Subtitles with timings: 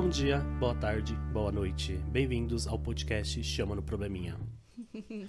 [0.00, 1.92] Bom dia, boa tarde, boa noite.
[2.10, 4.34] Bem-vindos ao podcast Chama no Probleminha.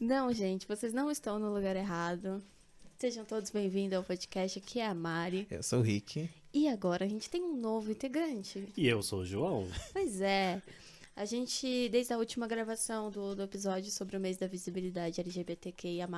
[0.00, 2.42] Não, gente, vocês não estão no lugar errado.
[2.98, 4.58] Sejam todos bem-vindos ao podcast.
[4.58, 5.46] Aqui é a Mari.
[5.48, 6.28] Eu sou o Rick.
[6.52, 8.68] E agora a gente tem um novo integrante.
[8.76, 9.68] E eu sou o João.
[9.92, 10.60] Pois é.
[11.14, 16.08] A gente, desde a última gravação do, do episódio sobre o mês da visibilidade LGBTQIA,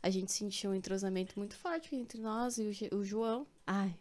[0.00, 3.44] a gente sentiu um entrosamento muito forte entre nós e o, o João.
[3.66, 3.92] Ai,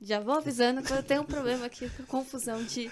[0.00, 2.90] já vou avisando que eu tenho um problema aqui com confusão de,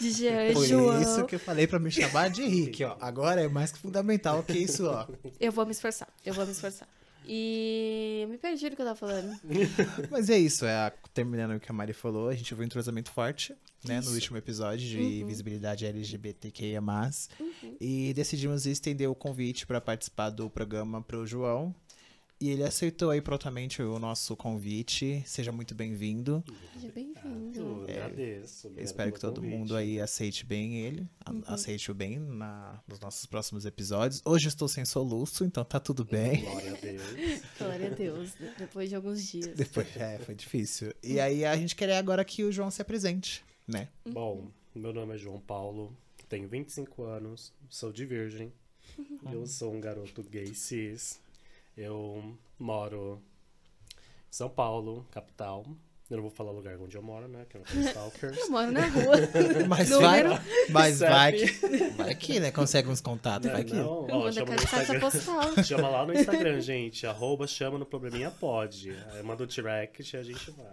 [0.00, 1.00] de Jean Por João.
[1.02, 2.96] isso que eu falei pra me chamar de Rick, ó.
[3.00, 5.06] Agora é mais que fundamental que isso, ó.
[5.38, 6.88] Eu vou me esforçar, eu vou me esforçar.
[7.30, 9.38] E me perdi do que eu tava falando.
[10.10, 12.66] Mas é isso, é a- terminando o que a Mari falou, a gente viu um
[12.66, 16.80] entrosamento forte, né, no último episódio de visibilidade LGBTQIA+.
[17.80, 21.74] E decidimos estender o convite para participar do programa pro João.
[22.40, 25.24] E ele aceitou aí prontamente o nosso convite.
[25.26, 26.44] Seja muito bem-vindo.
[26.74, 27.58] Seja bem-vindo.
[27.60, 28.70] Eu agradeço.
[28.76, 29.56] Espero que todo convite.
[29.56, 34.22] mundo aí aceite bem ele, a- aceite o bem na, nos nossos próximos episódios.
[34.24, 36.42] Hoje eu estou sem soluço, então tá tudo bem.
[36.44, 37.02] Glória a Deus.
[37.58, 38.54] Glória a Deus, né?
[38.56, 39.56] depois de alguns dias.
[39.56, 40.92] Depois, é, foi difícil.
[41.02, 43.88] E aí a gente quer agora que o João se apresente, né?
[44.08, 45.92] Bom, meu nome é João Paulo,
[46.28, 48.52] tenho 25 anos, sou de virgem.
[49.32, 51.18] Eu sou um garoto gay cis.
[51.78, 53.22] Eu moro
[53.94, 55.64] em São Paulo, capital.
[56.10, 57.46] Eu não vou falar o lugar onde eu moro, né?
[57.48, 58.36] Que eu não tenho stalkers.
[58.38, 59.14] Eu moro na rua.
[59.68, 60.22] Mas vai,
[60.70, 61.52] mas vai Sabe?
[61.52, 62.50] que, vai que, né?
[62.50, 63.74] Consegue uns contatos, vai que.
[63.74, 65.00] Não, ó, chama no Instagram.
[65.00, 65.54] postal.
[65.64, 67.06] Chama lá no Instagram, gente.
[67.06, 68.90] Arroba chama no probleminha pode.
[69.12, 70.72] Aí manda o direct e a gente vai.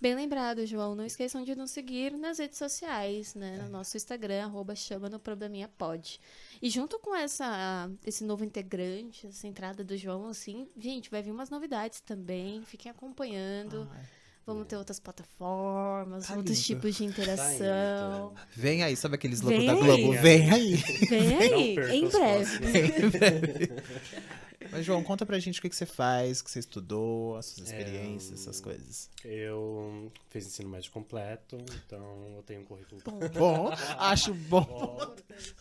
[0.00, 0.94] Bem lembrado, João.
[0.94, 3.58] Não esqueçam de nos seguir nas redes sociais, né?
[3.62, 6.20] No nosso Instagram, arroba chama no probleminha pode.
[6.60, 11.30] E junto com essa, esse novo integrante, essa entrada do João, assim, gente, vai vir
[11.30, 12.62] umas novidades também.
[12.64, 13.88] Fiquem acompanhando.
[13.92, 14.02] Ai,
[14.46, 16.66] Vamos ter outras plataformas, Tá outros lindo.
[16.80, 18.34] tipos de interação.
[18.56, 19.80] Vem aí, sabe aqueles logos Vem da aí.
[19.80, 20.12] Globo?
[20.20, 20.74] Vem aí.
[21.08, 23.70] Vem aí, perca em os breve.
[24.70, 27.46] Mas, João, conta pra gente o que, que você faz, o que você estudou, as
[27.46, 29.10] suas É, experiências, essas coisas.
[29.24, 33.00] Eu fiz ensino médio completo, então eu tenho um currículo
[33.34, 34.64] Bom, acho bom.
[34.64, 35.14] bom.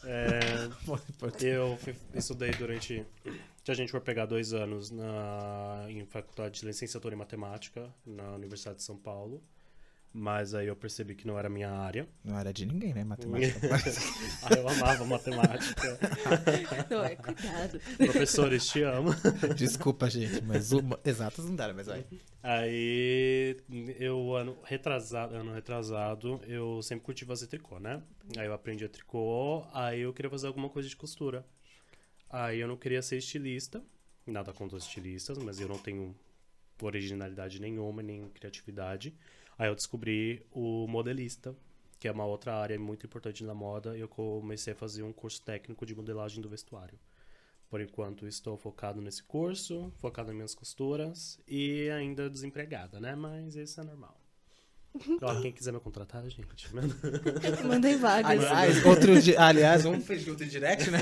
[0.03, 0.69] É,
[1.45, 3.05] eu fui- estudei durante.
[3.65, 8.31] Se a gente for pegar dois anos na, em faculdade de licenciatura em matemática na
[8.35, 9.41] Universidade de São Paulo.
[10.11, 12.07] Mas aí eu percebi que não era minha área.
[12.23, 13.03] Não era de ninguém, né?
[13.03, 13.59] Matemática.
[14.43, 15.99] Aí eu amava matemática.
[16.89, 17.79] Não, é, cuidado.
[17.97, 19.11] Professores, te amo.
[19.55, 20.99] Desculpa, gente, mas uma...
[21.05, 22.03] exatas não deram, mas vai.
[22.41, 23.55] Aí
[23.99, 28.01] eu ano retrasado, ano retrasado, eu sempre curti fazer tricô, né?
[28.35, 31.45] Aí eu aprendi a tricô, aí eu queria fazer alguma coisa de costura.
[32.29, 33.83] Aí eu não queria ser estilista,
[34.25, 36.15] nada contra os estilistas, mas eu não tenho
[36.81, 39.13] originalidade nenhuma, nem criatividade.
[39.59, 41.53] Aí eu descobri o modelista,
[41.99, 45.11] que é uma outra área muito importante na moda, e eu comecei a fazer um
[45.11, 46.97] curso técnico de modelagem do vestuário.
[47.69, 53.15] Por enquanto estou focado nesse curso, focado nas minhas costuras e ainda desempregada, né?
[53.15, 54.17] Mas isso é normal.
[55.21, 56.73] Ó, quem quiser me contratar, gente.
[56.73, 56.95] manda.
[57.67, 58.45] Mandem vagas.
[58.45, 59.35] Aliás, outro di...
[59.35, 60.99] Aliás, vamos fazer outro direct, né?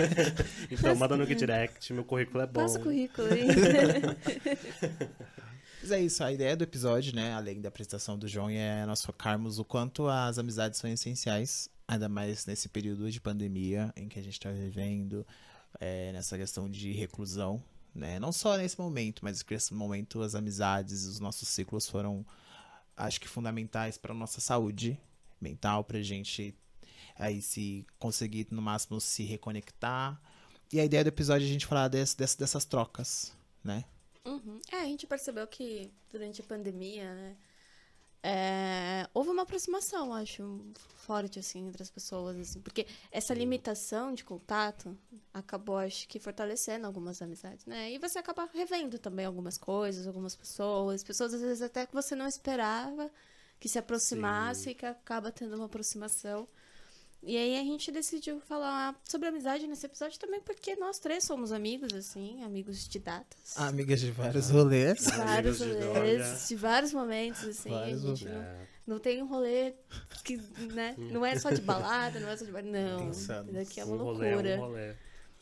[0.72, 2.62] Então, manda no direct, meu currículo é bom.
[2.62, 3.48] Passa o currículo, hein?
[5.88, 9.06] Mas é isso, a ideia do episódio, né, além da apresentação do João, é nós
[9.06, 14.20] focarmos o quanto as amizades são essenciais, ainda mais nesse período de pandemia em que
[14.20, 15.26] a gente está vivendo,
[15.80, 17.64] é, nessa questão de reclusão,
[17.96, 18.20] né?
[18.20, 22.26] Não só nesse momento, mas nesse momento as amizades, os nossos ciclos foram,
[22.98, 25.00] acho que fundamentais para nossa saúde
[25.40, 26.54] mental, pra gente
[27.18, 30.22] aí se conseguir no máximo se reconectar.
[30.74, 33.32] E a ideia do episódio é a gente falar desse- dessas trocas,
[33.64, 33.86] né?
[34.28, 34.60] Uhum.
[34.72, 37.38] É, a gente percebeu que durante a pandemia, né,
[38.22, 40.60] é, houve uma aproximação, acho,
[40.96, 44.98] forte, assim, entre as pessoas, assim, porque essa limitação de contato
[45.34, 50.36] acabou, acho que, fortalecendo algumas amizades, né, e você acaba revendo também algumas coisas, algumas
[50.36, 53.10] pessoas, pessoas, às vezes, até que você não esperava
[53.60, 54.70] que se aproximasse Sim.
[54.72, 56.48] e que acaba tendo uma aproximação.
[57.28, 61.52] E aí a gente decidiu falar sobre amizade nesse episódio também porque nós três somos
[61.52, 63.58] amigos, assim, amigos de datas.
[63.58, 65.00] Amigas de vários rolês.
[65.00, 66.48] De vários Amigos de rolês, olha.
[66.48, 67.70] de vários momentos, assim.
[67.70, 69.74] Vários a gente não, É, não tem um rolê
[70.24, 70.38] que,
[70.74, 70.96] né?
[70.98, 73.10] Não é só de balada, não é só de Não.
[73.10, 73.50] Insano.
[73.50, 74.56] Isso daqui é uma um rolê, loucura.
[74.56, 74.94] um rolê.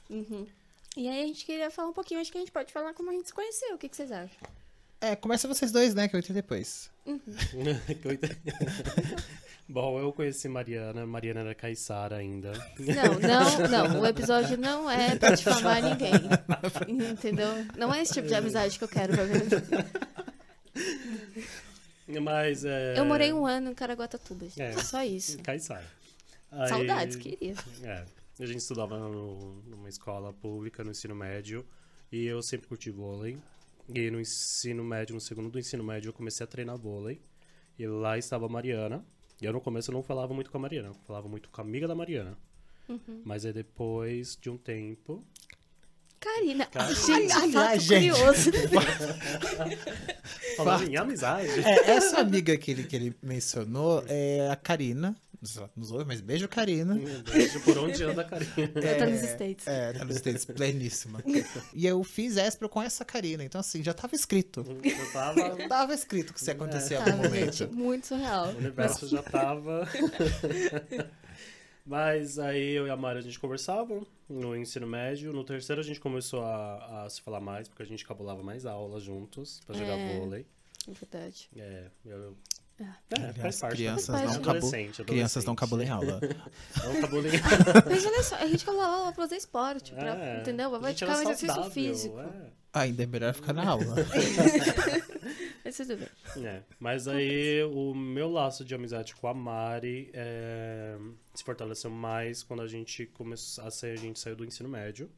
[0.09, 0.47] Uhum.
[0.97, 3.11] E aí a gente queria falar um pouquinho, acho que a gente pode falar como
[3.11, 3.75] a gente se conheceu.
[3.75, 4.39] O que, que vocês acham?
[4.99, 6.07] É, começa vocês dois, né?
[6.07, 6.89] Que eu entrei depois.
[7.05, 8.41] Que eu entendi.
[9.67, 12.51] Bom, eu conheci Mariana, Mariana era Caissara ainda.
[12.79, 14.01] Não, não, não.
[14.01, 16.13] O episódio não é pra difamar ninguém.
[17.11, 17.47] Entendeu?
[17.75, 19.63] Não é esse tipo de amizade que eu quero pra vida.
[22.21, 22.97] Mas é.
[22.99, 24.61] Eu morei um ano em Caraguatatuba, gente.
[24.61, 24.73] É.
[24.83, 25.39] Só isso.
[25.39, 25.83] Cai sai.
[26.51, 27.55] Aí- Saudades, queria.
[27.83, 28.05] É.
[28.39, 31.65] A gente estudava no- numa escola pública no ensino médio
[32.11, 33.37] e eu sempre curti vôlei.
[33.93, 37.19] E no ensino médio, no segundo do ensino médio, eu comecei a treinar vôlei.
[37.79, 39.03] E lá estava a Mariana.
[39.41, 41.61] E eu no começo eu não falava muito com a Mariana, eu falava muito com
[41.61, 42.37] a amiga da Mariana.
[42.87, 43.21] Uhum.
[43.25, 45.23] Mas aí depois de um tempo.
[46.19, 46.65] Karina.
[46.65, 46.95] Karina.
[46.95, 48.11] Gente, fato gente.
[48.11, 48.51] curioso.
[50.57, 51.59] Falando em amizade.
[51.59, 55.15] É, essa amiga que ele, que ele mencionou é a Karina.
[55.75, 56.95] Nos ouve, mas beijo, Karina.
[56.95, 58.51] Beijo por onde anda a Karina.
[58.97, 59.67] tá nos States.
[59.67, 61.23] É, tá nos States, pleníssima.
[61.73, 64.65] E eu fiz Espro com essa Karina, então assim, já tava escrito.
[64.83, 65.55] Eu tava.
[65.67, 67.75] Tava escrito que isso ia acontecer em algum Tava, gente, momento.
[67.77, 68.47] muito surreal.
[68.53, 69.87] O universo já tava.
[71.85, 75.31] Mas aí eu e a Mari a gente conversava no ensino médio.
[75.31, 78.65] No terceiro a gente começou a, a se falar mais, porque a gente cabulava mais
[78.65, 80.17] aulas juntos pra jogar É.
[80.19, 80.45] vôlei.
[80.87, 81.49] É verdade.
[81.55, 82.31] É, eu.
[82.31, 82.64] É.
[82.77, 82.83] É,
[83.15, 83.75] Aliás, faz parte.
[83.77, 84.35] crianças Faz não.
[84.49, 86.19] Adolescente, Crianças não cabulem aula.
[86.83, 87.41] Não cabulinho.
[87.89, 90.69] Mas olha só, a gente colocava ela pra fazer esporte, pra, É, entendeu?
[90.71, 92.19] Gente praticar um exercício saudável, físico.
[92.19, 92.51] é.
[92.73, 93.95] Ainda é melhor ficar na aula.
[95.63, 96.45] Mas tudo bem.
[96.45, 100.97] É, mas aí o meu laço de amizade com a Mari é,
[101.33, 105.09] se fortaleceu mais quando a gente começou a sair, a gente saiu do ensino médio.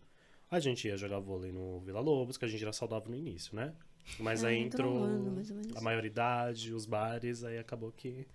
[0.50, 3.56] A gente ia jogar vôlei no Vila Lobos, que a gente era saudável no início,
[3.56, 3.74] né?
[4.20, 5.44] Mas É, aí entrou um ano,
[5.76, 8.26] a maioridade, os bares, aí acabou que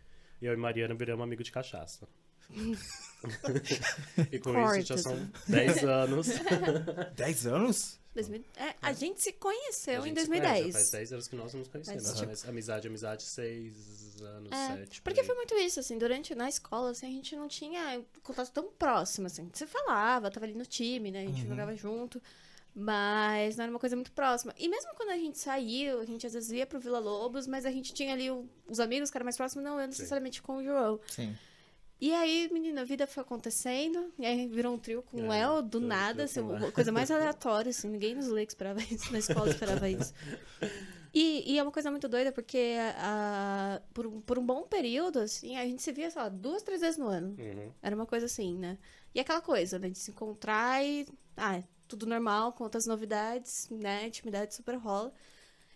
[0.41, 2.09] eu e Mariana viramos amigo de cachaça.
[4.31, 5.31] e com isso já Corta, são assim.
[5.49, 6.27] 10 anos.
[7.17, 8.01] 10 anos?
[8.15, 10.73] 2000 é, a gente se conheceu A em gente se conhece, 2010.
[10.75, 12.03] Faz 10 anos que nós nos conhecemos.
[12.05, 15.01] Mas, tipo- Mas amizade, amizade, 6 anos, É, 7.
[15.01, 18.71] porque foi muito isso, assim, durante, na escola, assim, a gente não tinha contato tão
[18.71, 22.21] próximo, assim, você falava, tava ali no time, né, a gente jogava junto,
[22.75, 24.55] mas não era uma coisa muito próxima.
[24.59, 27.65] E mesmo quando a gente saiu, a gente às vezes ia pro Vila Lobos, mas
[27.67, 30.57] a gente tinha ali o- os amigos que eram mais próximos, não eu necessariamente com
[30.57, 30.99] o João.
[31.07, 31.37] Sim.
[32.01, 35.43] E aí, menina, a vida foi acontecendo, e aí virou um trio com o É,
[35.43, 39.13] El, do nada, assim, o uma coisa mais aleatória, assim, ninguém nos leigos esperava isso,
[39.13, 40.13] na escola esperava isso.
[41.15, 45.19] E, e é uma coisa muito doida, porque a, por, um- por um bom período,
[45.19, 47.37] assim, a gente se via, sei lá, duas, três vezes no ano.
[47.39, 47.71] Uhum.
[47.83, 48.79] Era uma coisa assim, né?
[49.15, 51.63] E aquela coisa, né, de se encontrar e, ah,
[51.97, 55.13] tudo normal, com outras novidades, né, intimidade super rola.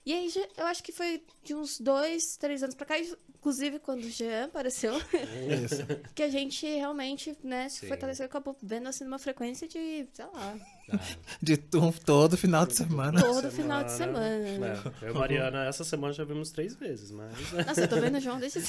[0.05, 4.05] E aí, eu acho que foi de uns dois, três anos pra cá, inclusive quando
[4.05, 4.95] o Jean apareceu,
[5.65, 5.85] Isso.
[6.15, 7.89] que a gente realmente, né, se Sim.
[7.89, 10.55] fortaleceu e acabou vendo assim numa frequência de, sei lá,
[10.93, 10.99] Ah,
[11.43, 13.21] De todo final de semana.
[13.21, 14.39] todo final de semana.
[14.59, 14.75] né?
[15.03, 17.33] É, eu e Mariana, essa semana já vimos três vezes, mas.
[17.67, 18.61] Nossa, eu tô vendo o João desde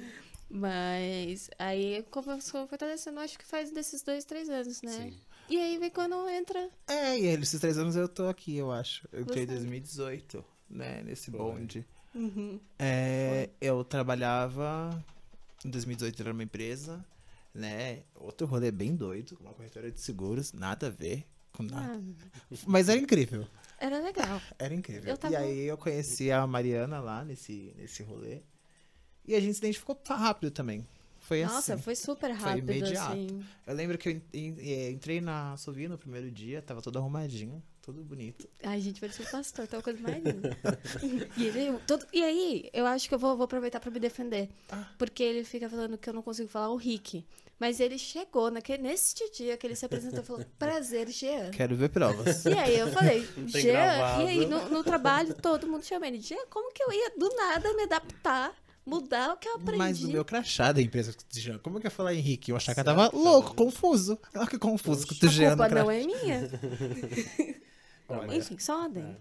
[0.48, 4.90] Mas aí começou fortalecendo, acho que faz desses dois, três anos, né?
[4.92, 5.20] Sim.
[5.48, 6.70] E aí vem quando entra.
[6.86, 9.08] É, e esses três anos eu tô aqui, eu acho.
[9.12, 9.54] Eu entrei em Você.
[9.54, 11.38] 2018, né, nesse Foi.
[11.40, 11.86] bonde.
[12.78, 15.04] É, eu trabalhava
[15.64, 17.04] em 2018 era uma empresa,
[17.54, 18.02] né?
[18.14, 22.00] Outro rolê bem doido, uma corretora de seguros, nada a ver com nada.
[22.50, 23.46] Ah, Mas era incrível.
[23.78, 24.40] era legal.
[24.58, 25.10] Era incrível.
[25.10, 28.40] Eu tava- E aí eu conheci a Mariana lá nesse, nesse rolê.
[29.26, 30.86] E a gente se identificou rápido também.
[31.26, 31.82] Foi Nossa, assim.
[31.82, 33.12] foi super rápido, imediato.
[33.12, 33.44] assim.
[33.66, 38.04] Eu lembro que eu eh, entrei na Sovia no primeiro dia, tava todo arrumadinho, tudo
[38.04, 38.48] bonito.
[38.62, 40.56] Ai, gente, parecia um pastor, tá uma coisa mais linda.
[41.36, 44.48] e, ele, todo, e aí, eu acho que eu vou, vou aproveitar pra me defender.
[44.70, 44.88] Ah.
[44.96, 47.26] Porque ele fica falando que eu não consigo falar o Rick.
[47.58, 51.50] Mas ele chegou naquele, neste dia que ele se apresentou e falou: Prazer, Jean.
[51.50, 52.44] Quero ver provas.
[52.44, 54.22] E aí eu falei, Jean, gravado.
[54.22, 57.28] e aí no, no trabalho todo mundo chama ele, Jean, como que eu ia do
[57.34, 58.54] nada me adaptar,
[58.86, 59.78] mudar o que eu aprendi?
[59.78, 62.50] Mas no meu crachá da empresa, Jean, como que eu ia falar Henrique?
[62.52, 64.18] Eu achava que eu tava louco, confuso.
[64.34, 66.50] Olha que confuso com o a Jean no culpa não é minha.
[68.08, 69.16] Não, mas- Enfim, só uma adendo.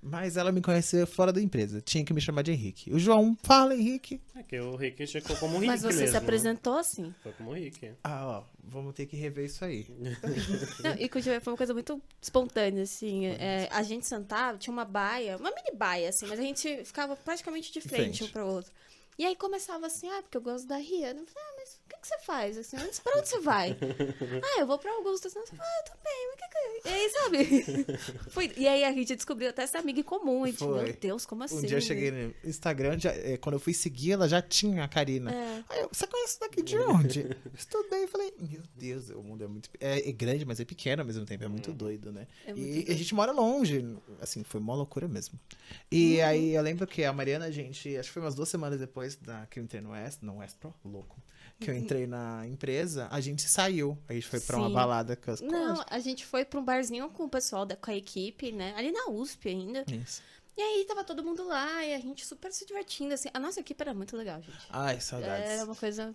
[0.00, 1.80] Mas ela me conhecia fora da empresa.
[1.80, 2.92] Tinha que me chamar de Henrique.
[2.92, 4.20] O João, fala Henrique.
[4.36, 6.08] É que o Rick chegou como Rick Mas você mesmo.
[6.12, 7.12] se apresentou assim.
[7.20, 7.94] Foi como Rick.
[8.04, 9.86] Ah, ó, vamos ter que rever isso aí.
[10.84, 13.26] Não, e o foi uma coisa muito espontânea, assim.
[13.26, 17.16] É, a gente sentava, tinha uma baia, uma mini baia, assim, mas a gente ficava
[17.16, 18.24] praticamente de frente, frente.
[18.24, 18.70] um pro outro.
[19.18, 21.20] E aí começava assim, ah, porque eu gosto da Rihanna.
[21.20, 22.58] Eu falei, ah, mas o que, que você faz?
[22.58, 23.70] Assim, onde, pra onde você vai?
[24.44, 25.28] ah, eu vou pra Augusta.
[25.28, 26.88] Assim, ah, eu também, mas o que que...
[26.88, 28.28] E aí, sabe?
[28.30, 28.52] Foi...
[28.56, 30.46] E aí a gente descobriu até essa amiga em comum.
[30.46, 30.84] E tipo, Foi.
[30.84, 31.58] meu Deus, como assim?
[31.58, 34.84] Um dia eu cheguei no Instagram, já- eh, quando eu fui seguir, ela já tinha
[34.84, 35.32] a Karina.
[35.32, 35.64] É.
[35.70, 37.26] Aí eu, você conhece daqui de onde?
[37.56, 39.70] Estudei, falei, meu Deus, o mundo é muito.
[39.80, 42.26] É, é grande, mas é pequeno ao mesmo tempo, é muito doido, né?
[42.46, 42.90] É muito e doido.
[42.90, 45.38] a gente mora longe, assim, foi uma loucura mesmo.
[45.70, 45.78] Uhum.
[45.90, 48.78] E aí eu lembro que a Mariana, a gente, acho que foi umas duas semanas
[48.78, 51.16] depois da, que eu entrei no West, não West Pro, louco.
[51.60, 53.98] Que eu entrei na empresa, a gente saiu.
[54.08, 57.10] A gente foi pra uma balada com as Não, a gente foi pra um barzinho
[57.10, 58.74] com o pessoal, da, com a equipe, né?
[58.76, 59.84] Ali na USP ainda.
[59.88, 60.22] Isso.
[60.56, 63.28] E aí tava todo mundo lá e a gente super se divertindo, assim.
[63.32, 64.66] A nossa equipe era muito legal, gente.
[64.70, 65.50] Ai, saudades.
[65.50, 66.14] Era uma coisa.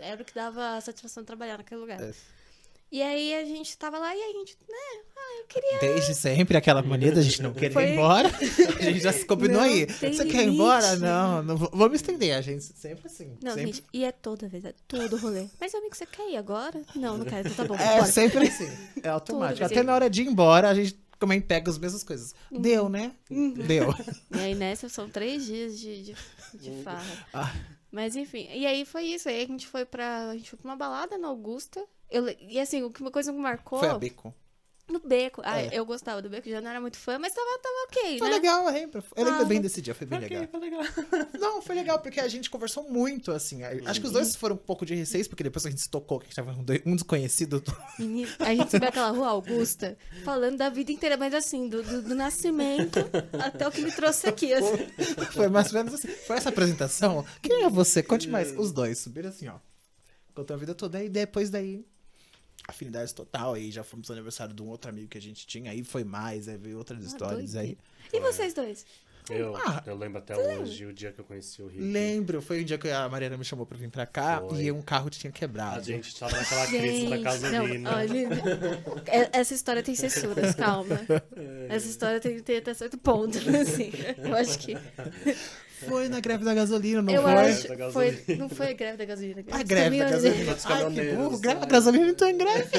[0.00, 2.00] Era o que dava satisfação trabalhar naquele lugar.
[2.00, 2.12] É.
[2.92, 5.02] E aí a gente tava lá e a gente, né?
[5.16, 5.78] Ah, eu queria.
[5.80, 8.28] Desde sempre, aquela mania da gente não querer Foi- ir embora.
[8.78, 9.86] A gente já se combinou Não aí.
[9.86, 10.54] Você quer ir limite.
[10.54, 10.96] embora?
[10.96, 12.36] Não, não vou- vamos estender.
[12.36, 13.34] A gente sempre assim.
[13.42, 13.72] Não, sempre...
[13.72, 15.46] gente, e é toda vez, é todo rolê.
[15.58, 16.82] Mas, amigo, você quer ir agora?
[16.94, 17.80] Não, não quero, então tá bom.
[17.82, 18.04] É bora.
[18.04, 18.68] sempre assim.
[19.02, 19.60] É automático.
[19.66, 22.34] Tudo, Até na hora de ir embora, a gente também pega as mesmas coisas.
[22.50, 22.60] Uhum.
[22.60, 23.12] Deu, né?
[23.66, 23.94] Deu.
[24.34, 26.14] E aí nessa são três dias de, de,
[26.54, 27.26] de farra.
[27.32, 27.54] Ah.
[27.90, 29.28] Mas enfim, e aí foi isso.
[29.30, 30.28] Aí a gente foi pra.
[30.30, 31.82] A gente foi pra uma balada na Augusta.
[32.12, 33.78] Eu, e assim, o que- uma coisa que marcou.
[33.78, 34.32] Foi a Bacon.
[34.90, 35.40] No beco.
[35.44, 35.70] Ah, É.
[35.72, 38.34] eu gostava do beco, já não era muito fã, mas tava, tava ok, Foi né?
[38.34, 39.02] legal, eu lembro.
[39.16, 40.48] Eu lembro Ah, bem desse dia, foi bem Ok, legal.
[40.50, 40.82] foi legal.
[41.40, 43.62] Não, foi legal, porque a gente conversou muito, assim.
[43.62, 46.18] Acho que os dois foram um pouco de receio, porque depois a gente se tocou,
[46.18, 46.52] que a gente tava
[46.84, 47.62] um desconhecido.
[47.98, 52.02] Menino, a gente subiu aquela rua Augusta, falando da vida inteira, mas assim, do, do,
[52.02, 52.98] do nascimento
[53.40, 54.52] até o que me trouxe aqui.
[54.52, 54.88] assim.
[55.32, 56.08] Foi mais ou menos assim.
[56.08, 57.24] Foi essa apresentação.
[57.40, 58.02] Quem é você?
[58.02, 58.52] Conte mais.
[58.58, 59.54] Os dois subiram assim, ó.
[60.34, 61.02] Contou a vida toda.
[61.02, 61.86] E depois daí,
[62.68, 63.54] afinidade total.
[63.54, 65.70] Aí já fomos no aniversário de um outro amigo que a gente tinha.
[65.70, 67.54] Aí foi mais, aí veio outras histórias.
[67.56, 67.76] Aí.
[68.12, 68.84] E vocês dois?
[69.30, 71.80] Eu, Ah, eu lembro até hoje o dia que eu conheci o Rick.
[71.80, 74.64] Lembro, foi um dia que a Mariana me chamou pra vir pra cá Foi.
[74.64, 75.78] e um carro tinha quebrado.
[75.78, 77.90] A gente tava naquela crise da gasolina.
[77.92, 78.28] não, olha,
[79.06, 81.00] é- essa história tem censuras, calma.
[81.70, 83.92] Essa história tem, tem até certo ponto, assim.
[84.18, 84.76] Eu acho que.
[85.88, 87.32] Foi na greve da gasolina, não eu foi?
[87.32, 87.68] acho.
[87.68, 88.36] Da Foi, gasolina.
[88.38, 89.44] não foi a greve da gasolina.
[89.50, 90.54] A greve da gasolina.
[90.54, 91.38] Dos Ai, que caminhoneiros, burro.
[91.38, 91.70] Greve da é.
[91.70, 92.70] gasolina não tô em greve.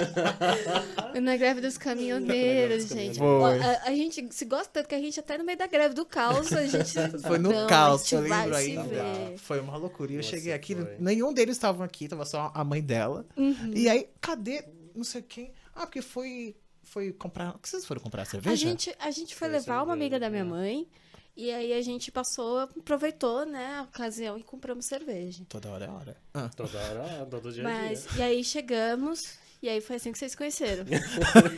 [1.12, 3.20] Foi na greve dos caminhoneiros, gente.
[3.22, 6.06] A, a gente se gosta tanto que a gente até no meio da greve do
[6.06, 6.94] caos, a gente.
[7.26, 9.38] Foi no não, caos, eu lembro ainda.
[9.38, 10.12] Foi uma loucura.
[10.12, 10.96] E eu Nossa, cheguei aqui, foi.
[11.00, 13.26] nenhum deles estavam aqui, tava só a mãe dela.
[13.38, 13.72] Uhum.
[13.74, 14.64] E aí, cadê
[14.96, 15.52] não sei quem?
[15.76, 17.56] Ah, porque foi foi comprar.
[17.56, 18.54] O que vocês foram comprar cerveja?
[18.54, 20.88] A gente, a gente foi Foi levar uma amiga da minha cerveja, mãe.
[21.36, 25.44] E aí a gente passou, aproveitou, né, a ocasião e compramos cerveja.
[25.50, 26.18] Toda hora é hora.
[26.34, 26.50] Ah.
[26.56, 28.20] Toda hora, todo dia a Mas, dia.
[28.20, 29.20] e aí chegamos,
[29.60, 30.86] e aí foi assim que vocês se conheceram.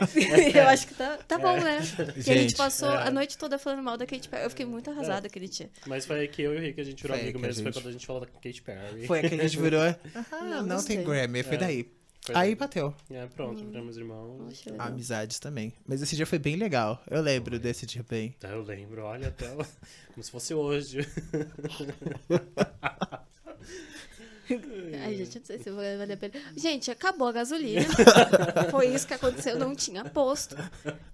[0.54, 1.80] eu acho que tá, tá bom, né?
[2.16, 3.06] E a gente Gente, passou é.
[3.06, 4.44] a noite toda falando mal da Katy Perry.
[4.44, 5.68] Eu fiquei muito arrasada aquele dia.
[5.86, 7.62] Mas foi aí que eu e o Rick a gente virou Foi amigo que mesmo.
[7.62, 9.06] Foi gente- quando a gente falou da Katy Perry.
[9.06, 9.82] Foi que a gente virou.
[9.82, 9.96] Ah,
[10.42, 10.96] Não não, gostei.
[10.96, 11.42] tem Grammy.
[11.42, 11.58] Foi É.
[11.58, 11.95] daí.
[12.22, 12.54] Foi Aí daí.
[12.56, 12.94] bateu.
[13.10, 14.36] É, pronto, viramos irmãos.
[14.38, 14.86] Poxa, legal.
[14.88, 15.72] Amizades também.
[15.86, 17.00] Mas esse dia foi bem legal.
[17.08, 18.34] Eu lembro desse dia bem.
[18.36, 19.48] Então eu lembro, olha, até
[20.12, 21.06] como se fosse hoje.
[25.02, 26.34] Ai, gente, eu não sei se vai valer a pena.
[26.56, 27.86] Gente, acabou a gasolina.
[28.70, 30.56] Foi isso que aconteceu, não tinha posto.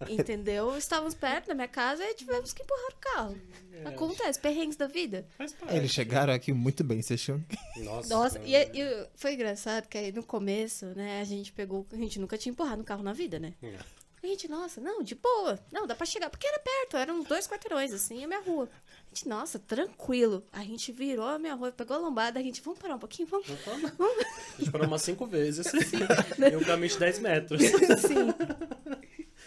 [0.08, 0.76] Entendeu?
[0.76, 3.38] Estávamos perto da minha casa e tivemos que empurrar o carro.
[3.84, 5.26] Acontece, perrengues da vida.
[5.68, 7.44] Eles chegaram aqui muito bem, vocês tinham.
[7.78, 11.86] Nossa, Nossa, e, e foi engraçado que aí no começo, né, a gente pegou.
[11.92, 13.54] A gente nunca tinha empurrado um carro na vida, né?
[13.62, 13.76] É.
[14.22, 15.58] A gente, nossa, não, de boa.
[15.72, 16.30] Não, dá pra chegar.
[16.30, 18.70] Porque era perto, eram dois quarteirões, assim, a minha rua.
[19.12, 20.42] Gente, nossa, tranquilo.
[20.50, 23.28] A gente virou a minha rua, pegou a lombada, a gente, vamos parar um pouquinho,
[23.28, 23.46] vamos.
[23.50, 25.66] A gente parou umas cinco vezes.
[25.74, 27.60] em um caminho de 10 metros.
[27.62, 28.32] Sim.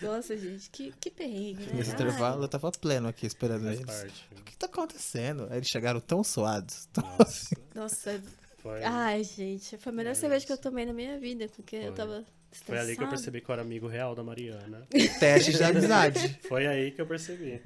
[0.02, 1.74] Nossa, gente, que, que perrengue, né?
[1.76, 3.86] Nesse Ai, intervalo eu tava pleno aqui esperando Faz eles.
[3.86, 4.30] parte.
[4.40, 5.48] O que tá acontecendo?
[5.50, 6.88] Aí eles chegaram tão suados.
[6.94, 7.04] Tão...
[7.18, 8.24] Nossa, Nossa,
[8.62, 10.64] foi, ai, gente, foi a melhor É cerveja que eu isso.
[10.64, 11.92] tomei na minha vida, porque eu Foi.
[11.94, 12.26] tava
[12.66, 14.88] foi ali que eu percebi que eu era amigo real da Mariana.
[15.20, 16.40] Teste de amizade.
[16.48, 17.62] Foi aí que eu percebi.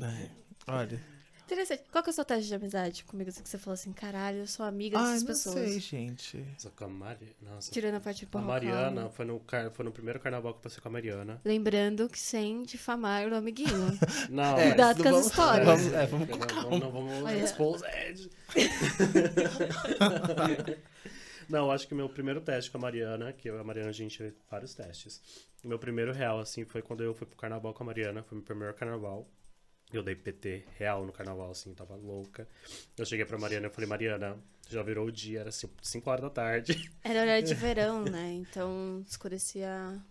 [0.00, 0.30] Ai,
[0.66, 1.00] olha.
[1.44, 1.82] Interessante.
[1.92, 3.30] Qual que é o seu teste de amizade comigo?
[3.30, 5.54] Que você falou assim, caralho, eu sou amiga Ai, dessas não pessoas.
[5.70, 6.42] sei, gente.
[6.56, 7.36] Só com a Mari...
[7.42, 7.70] Nossa.
[7.70, 9.70] Tirando a parte de A Mariana foi no, car...
[9.70, 11.42] foi no primeiro carnaval que eu passei com a Mariana.
[11.44, 13.98] Lembrando que sem difamar o amiguinho.
[14.30, 15.66] Não, É, Cuidado não com as vamos- histórias.
[15.66, 16.62] Vamos, é, vamos Não, com calma.
[16.70, 17.44] vamos, não vamos Olha.
[17.44, 18.30] expor os Ed.
[21.48, 23.92] Não, acho que meu primeiro teste com a Mariana, que eu e a Mariana a
[23.92, 25.20] gente fez vários testes.
[25.62, 28.36] O meu primeiro real, assim, foi quando eu fui pro carnaval com a Mariana, foi
[28.38, 29.28] meu primeiro carnaval.
[29.92, 32.48] Eu dei PT real no carnaval, assim, tava louca.
[32.96, 34.38] Eu cheguei pra Mariana e falei, Mariana,
[34.68, 36.90] já virou o dia, era 5 horas da tarde.
[37.04, 38.32] Era horário de verão, né?
[38.34, 39.68] Então escurecia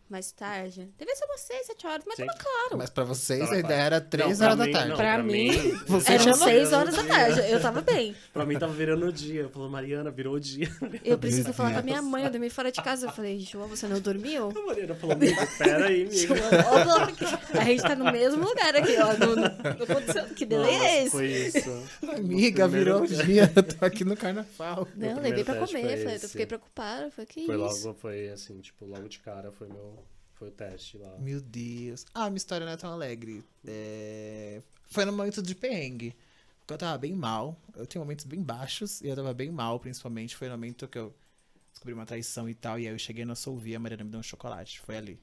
[0.10, 0.90] mais tarde.
[1.00, 2.26] Devia ser 6, 7 horas, mas Sim.
[2.26, 2.78] tava claro.
[2.78, 4.90] Mas pra vocês Tava a ideia era 3 Não, pra horas da mim- tarde.
[4.90, 5.52] não, Pra pra mim,
[5.88, 7.40] Você Eram já não- 6 horas da tarde.
[7.50, 8.14] Eu tava bem.
[8.34, 9.42] Pra mim tava virando o dia.
[9.44, 10.70] Eu falei, Mariana, virou o dia.
[11.06, 12.26] Eu preciso falar com a minha mãe.
[12.26, 13.08] Eu dormi fora de casa.
[13.08, 14.50] Eu falei, João, você não dormiu?
[14.50, 16.34] A Mariana falou, amigo, pera aí, amigo.
[17.04, 17.58] Aqui.
[17.58, 19.14] A gente tá no mesmo lugar aqui, ó.
[19.26, 19.42] No, no,
[20.28, 20.36] no.
[20.36, 21.12] Que delay é esse?
[21.12, 21.84] Foi isso.
[22.18, 23.50] Amiga, virou o dia.
[23.56, 24.41] Eu tô aqui no carnaval.
[24.78, 25.68] Não, primeiro levei pra comer.
[25.68, 27.12] foi Falei, eu fiquei preocupada.
[27.12, 27.88] Falei, que Foi isso?
[27.88, 30.04] logo, foi assim, tipo, logo de cara foi meu.
[30.34, 31.18] Foi o teste lá.
[31.20, 32.06] Meu Deus.
[32.16, 33.44] Ah, minha história não é tão alegre.
[33.68, 36.16] É, Foi no momento de perrengue.
[36.62, 37.56] Porque eu tava bem mal.
[37.76, 40.36] Eu tenho momentos bem baixos e eu tava bem mal, principalmente.
[40.36, 41.14] Foi no momento que eu
[41.72, 42.80] descobri uma traição e tal.
[42.80, 44.80] E aí eu cheguei na Solvia, a Mariana me deu um chocolate.
[44.80, 45.20] Foi ali.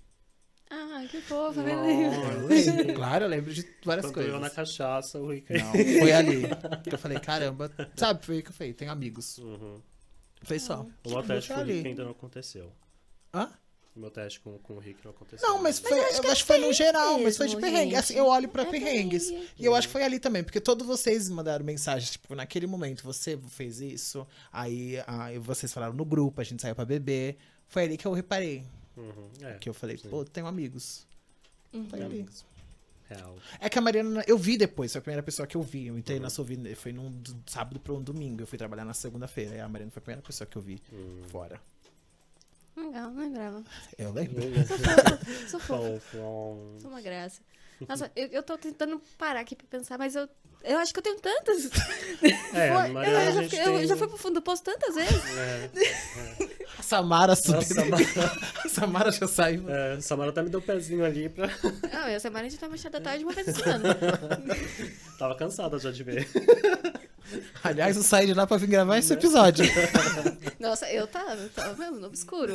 [0.70, 1.60] Ah, Ah, que fofo?
[1.60, 4.32] Eu lembro, claro, eu lembro de várias Quando coisas.
[4.32, 5.52] eu na cachaça, o Rick.
[5.52, 6.42] Não, foi ali.
[6.84, 9.38] que eu falei, caramba, sabe, foi aí que eu falei, tem amigos.
[9.38, 9.80] Uhum.
[10.42, 10.86] Foi só.
[11.04, 12.72] O meu teste com o Rick ainda não aconteceu.
[13.32, 13.50] Hã?
[13.96, 15.48] O meu teste com, com o Rick não aconteceu.
[15.48, 17.96] Não, mas foi, eu acho que, foi no geral, mas foi de mesmo, perrengue.
[17.96, 19.26] Assim, eu olho pra É perrengues.
[19.28, 19.48] perrengue.
[19.58, 23.02] E eu acho que foi ali também, porque todos vocês mandaram mensagens, tipo, naquele momento,
[23.02, 27.36] você fez isso, aí, aí vocês falaram no grupo, a gente saiu pra beber.
[27.66, 28.64] Foi ali que eu reparei,
[28.98, 29.30] Uhum.
[29.42, 30.08] É, que eu falei, sim.
[30.08, 31.06] pô, tenho amigos.
[31.72, 31.86] Uhum.
[31.92, 32.26] Ali.
[33.08, 33.36] Real.
[33.58, 35.86] É que a Mariana, eu vi depois, foi a primeira pessoa que eu vi.
[35.86, 38.42] Eu entrei na sua vida, foi num sábado pra um domingo.
[38.42, 39.56] Eu fui trabalhar na segunda-feira.
[39.56, 41.22] E a Mariana foi a primeira pessoa que eu vi Hum.
[41.28, 41.58] fora.
[42.76, 43.64] Legal, não lembrava.
[43.96, 44.42] Eu lembro.
[45.50, 46.18] Sou fofa,
[46.80, 47.40] sou uma graça.
[47.86, 50.28] Nossa, eu, eu tô tentando parar aqui pra pensar, mas eu,
[50.64, 51.66] eu acho que eu tenho tantas.
[52.54, 54.94] É, Foi- Mariana, eu, a já, eu tem- já fui pro fundo do poço tantas
[54.96, 55.22] vezes.
[55.36, 55.70] É,
[56.78, 57.62] A Samara subiu.
[57.62, 58.04] Samara,
[58.64, 59.64] A Samara já saiu.
[59.68, 61.46] é, Samara até me deu o pezinho ali pra.
[61.92, 63.46] Não, eu semana a gente tá mais da tarde uma vez.
[65.18, 66.28] Tava cansada já de ver.
[67.62, 69.64] Aliás, eu saí de lá pra vir gravar esse episódio.
[70.58, 72.54] Nossa, eu tava, eu tava mesmo no obscuro.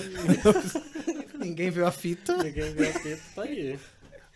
[1.37, 2.37] Ninguém viu a fita.
[2.37, 3.77] Ninguém viu a fita, tá aí.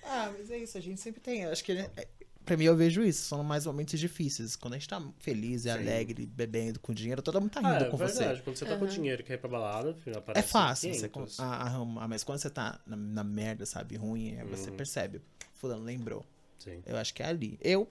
[0.09, 1.45] Ah, mas é isso, a gente sempre tem.
[1.45, 2.07] Acho que é-
[2.45, 3.23] pra mim eu vejo isso.
[3.27, 4.55] São mais momentos difíceis.
[4.55, 5.69] Quando a gente tá feliz e Sim.
[5.71, 8.37] alegre, bebendo com dinheiro, todo mundo tá Ah, rindo é com verdade.
[8.37, 8.43] você.
[8.43, 11.39] Quando você tá com dinheiro e quer ir pra balada, filho, É fácil você 500.
[11.39, 14.77] a- arrumar, mas quando você tá na, na merda, sabe, ruim, você Uhum.
[14.77, 15.21] percebe.
[15.55, 16.25] Fulano lembrou.
[16.59, 17.59] Sim, Eu acho que é ali.
[17.61, 17.87] Eu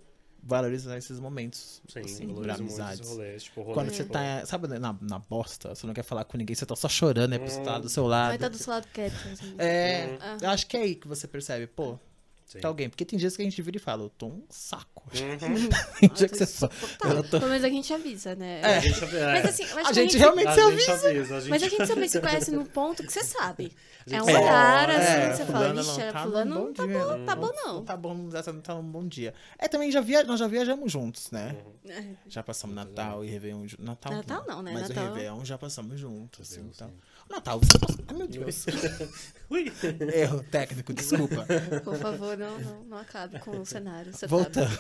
[0.47, 1.83] valorizo esses momentos.
[1.89, 2.01] sim.
[2.01, 3.09] assim, amizades.
[3.09, 3.43] rolês.
[3.45, 6.55] Tipo, rolê, Quando você tá, sabe, na, na bosta, você não quer falar com ninguém,
[6.55, 7.65] você tá só chorando, é pra você Hum.
[7.65, 8.35] tá do seu Vai lado.
[8.35, 9.15] estar do seu lado quieto.
[9.33, 9.55] Assim.
[9.59, 10.37] É, Hum.
[10.43, 11.99] Eu acho que é aí que você percebe, pô,
[12.47, 12.61] sim.
[12.61, 12.89] tá alguém.
[12.89, 14.97] Porque tem dias que a gente vira e fala, eu tô um saco.
[15.15, 15.69] Uhum.
[16.01, 17.39] Tem dia que você fala, Tá, tô...
[17.39, 18.61] pelo menos a gente avisa, né?
[18.65, 20.93] A gente, é, Mas assim, A gente realmente se avisa.
[21.09, 21.37] avisa.
[21.37, 21.51] A gente...
[21.51, 23.73] Mas a gente também se conhece num ponto que você sabe.
[24.11, 26.87] É um olhar, É, assim, você fala, fulano vixe, não tá fulano num não tá
[26.87, 27.25] dia, bom, né?
[27.27, 27.75] tá bom não.
[27.75, 29.35] Não tá bom, não tá num bom dia.
[29.59, 31.57] É, também já via, nós já viajamos juntos, né?
[31.85, 31.91] Uhum.
[31.91, 32.05] É.
[32.29, 33.85] Já passamos Natal e Réveillon juntos.
[33.85, 34.73] Natal, Natal não, né?
[34.73, 36.93] Mas Natal- o Réveillon já passamos juntos, assim, então.
[37.29, 38.05] Natal, você passou...
[38.09, 38.67] Ai, meu Deus.
[39.51, 39.73] Ui.
[40.15, 41.47] Erro técnico, desculpa.
[41.85, 44.13] Por favor, não, não, não acabe com o cenário.
[44.13, 44.71] Você Voltando.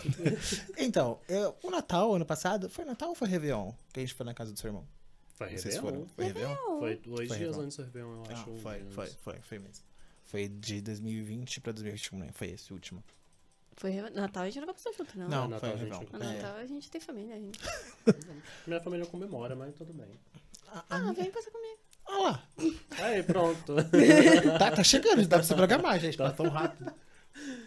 [0.77, 3.73] Então, eu- o Natal, ano passado, foi Natal ou foi Réveillon?
[3.93, 4.87] Que a gente foi na casa do seu irmão?
[5.35, 6.07] Foi Réveillon?
[6.15, 6.57] Foi Réveillon?
[6.79, 7.61] Foi dois Foi dias Réveillon.
[7.65, 8.57] antes do Réveillon, eu Ah, acho.
[8.57, 8.95] foi, menos.
[8.95, 9.85] foi, foi, foi mesmo.
[10.25, 12.29] Foi de 2020 pra 2021, né?
[12.33, 13.05] Foi esse o último.
[13.77, 15.29] Foi Natal a gente não vai passar junto, não.
[15.29, 16.07] Não, Natal foi a gente Réveillon.
[16.13, 16.33] não- No É.
[16.43, 17.35] Natal a gente tem família.
[17.37, 17.61] A gente...
[18.67, 20.09] Minha família comemora, mas tudo bem.
[20.69, 21.79] Ah, Ah, vem passar comigo.
[22.09, 22.49] Ah lá.
[22.99, 23.75] Aí, pronto.
[24.59, 26.17] Tá, tá chegando, dá pra você programar, gente.
[26.17, 26.93] Tá tão rápido.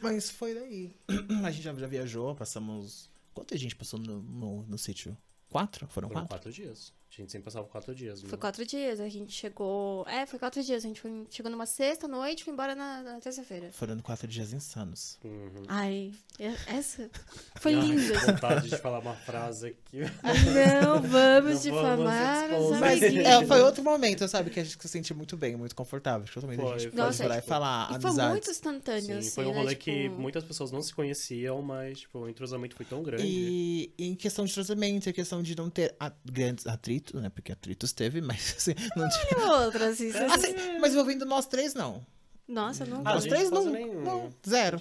[0.02, 0.96] Mas foi daí.
[1.44, 3.10] A gente já, já viajou, passamos.
[3.34, 5.16] Quanto a gente passou no, no, no sítio?
[5.50, 5.88] Quatro?
[5.88, 6.30] Foram Foram quatro?
[6.30, 6.94] quatro dias.
[7.20, 8.22] A gente sempre passava quatro dias.
[8.22, 8.38] Foi né?
[8.38, 10.08] quatro dias, a gente chegou.
[10.08, 10.86] É, foi quatro dias.
[10.86, 11.28] A gente foi...
[11.30, 13.70] chegou numa sexta noite e foi embora na, na terça-feira.
[13.74, 15.20] Foram quatro dias insanos.
[15.24, 15.64] Uhum.
[15.68, 17.10] Ai, e- essa
[17.60, 18.20] foi Ai, linda.
[18.20, 20.00] vontade de falar uma frase aqui.
[20.00, 22.80] Não vamos Não difamar vamos os.
[22.80, 24.50] Mas é, foi outro momento, sabe?
[24.50, 26.24] Que a gente se sentiu muito bem, muito confortável.
[26.24, 27.02] Acho que também a Foi, gente foi.
[27.04, 29.58] pode e falar E foi muito instantâneo, Sim, assim, foi um né?
[29.58, 29.84] rolê tipo...
[29.84, 33.24] que muitas pessoas não se conheciam, mas tipo, o entrosamento foi tão grande.
[33.26, 37.30] E em questão de tratamento, em questão de não ter a- grandes atritos, né?
[37.30, 39.48] Porque atritos teve, mas assim, não tinha.
[39.66, 42.06] Outra, assim, você- Assim, mas envolvendo nós três, não.
[42.48, 43.02] Nossa, não.
[43.06, 43.66] Ah, os gente três não.
[43.70, 44.02] nenhum.
[44.04, 44.80] Não, zero.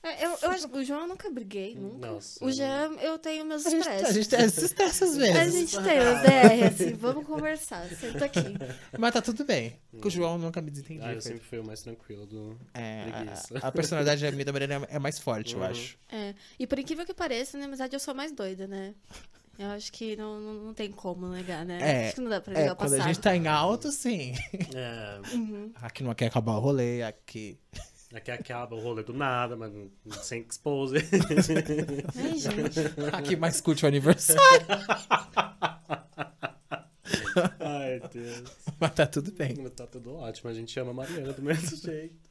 [0.00, 2.06] É, eu, eu acho que o João eu nunca briguei, nunca.
[2.12, 2.42] Nossa.
[2.42, 4.14] O Jean, eu tenho meus gente, a estresses.
[4.14, 5.36] gente tem esses estresses vezes.
[5.36, 8.40] A gente tem os DR, assim, vamos conversar, senta aqui.
[8.96, 9.76] Mas tá tudo bem.
[10.00, 11.00] Com o João eu nunca me desentendi.
[11.02, 12.56] Ah, eu foi- sempre fui o mais tranquilo do.
[12.72, 13.58] É, preguiça.
[13.60, 15.66] a, a personalidade da minha da Mariana é mais forte, eu Uhum.
[15.66, 15.98] acho.
[16.10, 18.94] É, e por incrível que pareça, na amizade eu sou mais doida, né?
[19.58, 21.78] Eu acho que não, não, não tem como negar, né?
[21.80, 23.08] É, acho que não dá pra É, negar o quando a passado.
[23.08, 24.32] gente tá em alto, sim.
[24.74, 25.72] É, Uhum.
[25.74, 27.58] Aqui não quer acabar o rolê, aqui.
[28.14, 29.72] aqui acaba o rolê do nada, mas
[30.22, 30.98] sem expose.
[32.16, 32.80] Ai, gente.
[33.12, 34.40] Aqui mais curte o aniversário.
[37.60, 38.44] Ai, Deus.
[38.78, 39.54] Mas tá tudo bem.
[39.70, 42.27] Tá tudo ótimo, a gente ama a Mariana do mesmo jeito.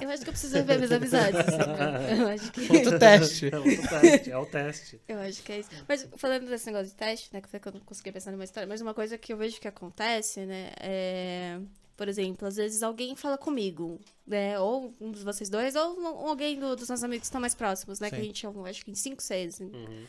[0.00, 1.40] Eu acho que eu preciso rever minhas amizades.
[1.40, 2.18] assim, né?
[2.20, 2.60] Eu acho que.
[2.72, 3.50] Outro teste.
[3.52, 5.00] É outro teste, é o teste.
[5.08, 5.70] Eu acho que é isso.
[5.88, 7.40] Mas falando desse negócio de teste, né?
[7.40, 9.60] Que foi que eu não consegui pensar numa história, mas uma coisa que eu vejo
[9.60, 10.70] que acontece, né?
[10.80, 11.58] É.
[11.96, 14.58] Por exemplo, às vezes alguém fala comigo, né?
[14.58, 18.00] Ou um de vocês dois, ou alguém do- dos nossos amigos que estão mais próximos,
[18.00, 18.08] né?
[18.08, 18.24] Que a Sim.
[18.24, 19.54] gente é, um, acho que em cinco, seis.
[19.54, 19.66] assim.
[19.66, 20.04] Uhum.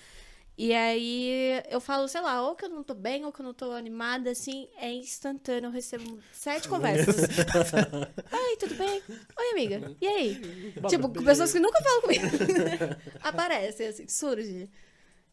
[0.55, 3.45] E aí eu falo, sei lá, ou que eu não tô bem, ou que eu
[3.45, 5.67] não tô animada, assim, é instantâneo.
[5.67, 7.15] Eu recebo sete conversas.
[8.31, 9.01] Oi, tudo bem?
[9.09, 9.95] Oi, amiga.
[9.99, 10.41] E aí?
[10.87, 12.25] tipo, com pessoas que nunca falam comigo.
[13.21, 14.69] Aparecem, assim, surge.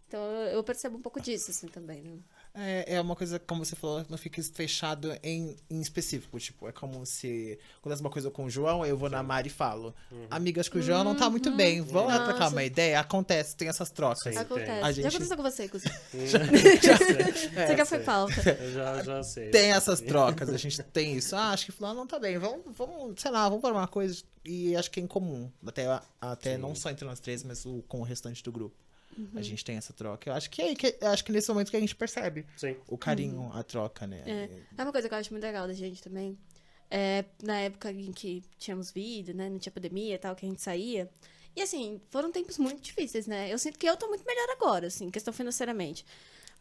[0.08, 2.18] Então eu eu percebo um pouco disso, assim, também, né?
[2.52, 6.38] É, é uma coisa, como você falou, não fica fechado em, em específico.
[6.40, 9.52] Tipo, é como se acontece uma coisa com o João, eu vou na Mari e
[9.52, 9.94] falo.
[10.28, 12.98] Amigas que o João não tá muito bem, vamos lá trocar uma ideia?
[12.98, 14.36] Acontece, tem essas trocas.
[14.36, 14.70] Acontece.
[14.82, 15.94] A gente- Já aconteceu com você, inclusive.
[16.82, 17.66] já sei.
[17.66, 18.32] Você já foi pauta.
[18.74, 19.50] Já, já sei.
[19.50, 21.36] Tem essas trocas, a gente tem isso.
[21.36, 24.22] Ah, acho que fulano não tá bem, vamos, vamos sei lá, vamos para uma coisa.
[24.44, 25.50] E acho que é em comum.
[25.66, 25.86] Até,
[26.20, 28.76] até não só entre nós três, mas o, com o restante do grupo.
[29.34, 30.30] A gente tem essa troca.
[30.30, 32.76] Eu acho que é, que, acho que nesse momento que a gente percebe Sim.
[32.88, 34.22] o carinho, a troca, né?
[34.24, 34.48] É.
[34.78, 36.38] É uma coisa que eu acho muito legal da gente também.
[36.90, 39.48] É, na época em que tínhamos vida, né?
[39.48, 41.10] Não tinha pandemia e tal, que a gente saía.
[41.54, 43.52] E assim, foram tempos muito difíceis, né?
[43.52, 46.04] Eu sinto que eu tô muito melhor agora, assim, questão financeiramente.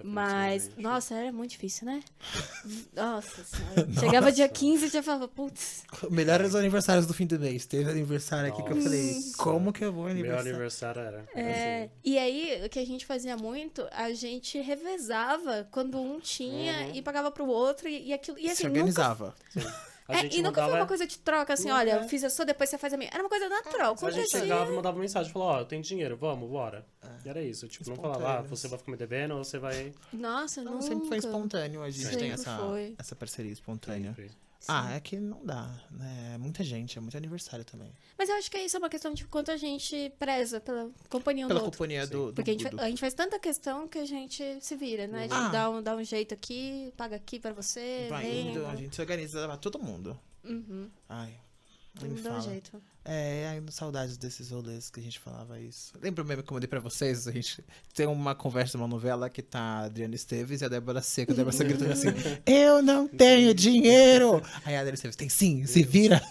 [0.03, 2.01] Mas, nossa, era muito difícil, né?
[2.95, 3.87] Nossa senhora.
[3.99, 7.65] Chegava dia 15 e já falava, putz, Melhores aniversários do fim do mês.
[7.65, 9.37] Teve aniversário aqui que eu falei, Nossa.
[9.37, 10.49] como que eu vou Meu aniversário?
[10.51, 11.25] aniversário era.
[11.35, 11.91] É, assim.
[12.03, 16.95] e aí, o que a gente fazia muito, a gente revezava quando um tinha Uhum.
[16.95, 18.37] e pagava pro outro e, e aquilo.
[18.39, 19.35] E Se assim, nunca, organizava.
[19.49, 19.61] Sim.
[20.09, 21.95] A é, gente e nunca foi mandava- uma coisa de troca, assim, Não olha, é.
[21.97, 23.09] eu fiz a sua, depois você faz a minha.
[23.13, 26.17] Era uma coisa natural, A gente chegava e mandava mensagem, falava, ó, eu tenho dinheiro,
[26.17, 26.83] vamos, bora.
[27.23, 29.93] E era isso, tipo, não falava, ah, você vai ficar me devendo ou você vai...
[30.11, 30.85] Nossa, Não, nunca.
[30.85, 32.95] sempre foi espontâneo, a gente Sempre tem essa, foi.
[32.97, 34.09] essa parceria espontânea.
[34.15, 34.31] Sempre.
[34.67, 36.31] Ah, é que não dá, né?
[36.35, 37.91] É muita gente, é muito aniversário também.
[38.17, 41.47] Mas eu acho que isso é uma questão de quanto a gente preza pela companhia
[41.47, 41.77] Pela do outro.
[41.77, 42.11] companhia Sim.
[42.11, 45.07] do, do Porque a gente, a gente faz tanta questão que a gente se vira,
[45.07, 45.19] né?
[45.19, 45.47] A gente Ah.
[45.49, 48.51] dá, um, dá um jeito aqui, paga aqui pra você, Vai vem.
[48.51, 50.19] indo, a gente se organiza pra todo mundo.
[50.43, 50.89] Uhum.
[51.07, 51.33] Ai,
[52.01, 52.81] nem me Dá um jeito.
[53.05, 55.93] É, ai, saudades desses rolês que a gente falava isso.
[56.01, 57.27] Lembra o meme que eu mandei pra vocês?
[57.27, 57.63] A gente
[57.95, 61.31] tem uma conversa numa novela que tá a Adriana Esteves e a Débora Seca.
[61.31, 62.09] A Débora Seca gritando assim,
[62.45, 64.43] eu não tenho dinheiro!
[64.65, 66.21] Aí a Adriana Esteves, tem sim, se vira.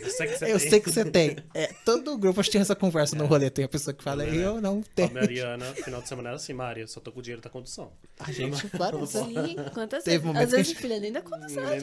[0.00, 0.70] Eu sei que você Eu tem.
[0.70, 1.36] sei que você tem.
[1.54, 3.50] É, todo grupo acho que tem essa conversa no rolê.
[3.50, 4.44] Tem a pessoa que fala, Eu lembro.
[4.46, 5.14] eu não A tenho.
[5.14, 7.92] Mariana, final de semana era assim, Mari, eu só tô com o dinheiro da condução.
[8.18, 10.36] A gente, claro, Sim, quantas Teve vezes?
[10.36, 11.80] Às a vezes, gente- filha, nem Nem sabe?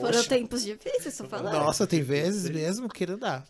[0.00, 1.52] Foram tempos difíceis, só falar.
[1.52, 3.44] Nossa, tem vezes mesmo que não dá.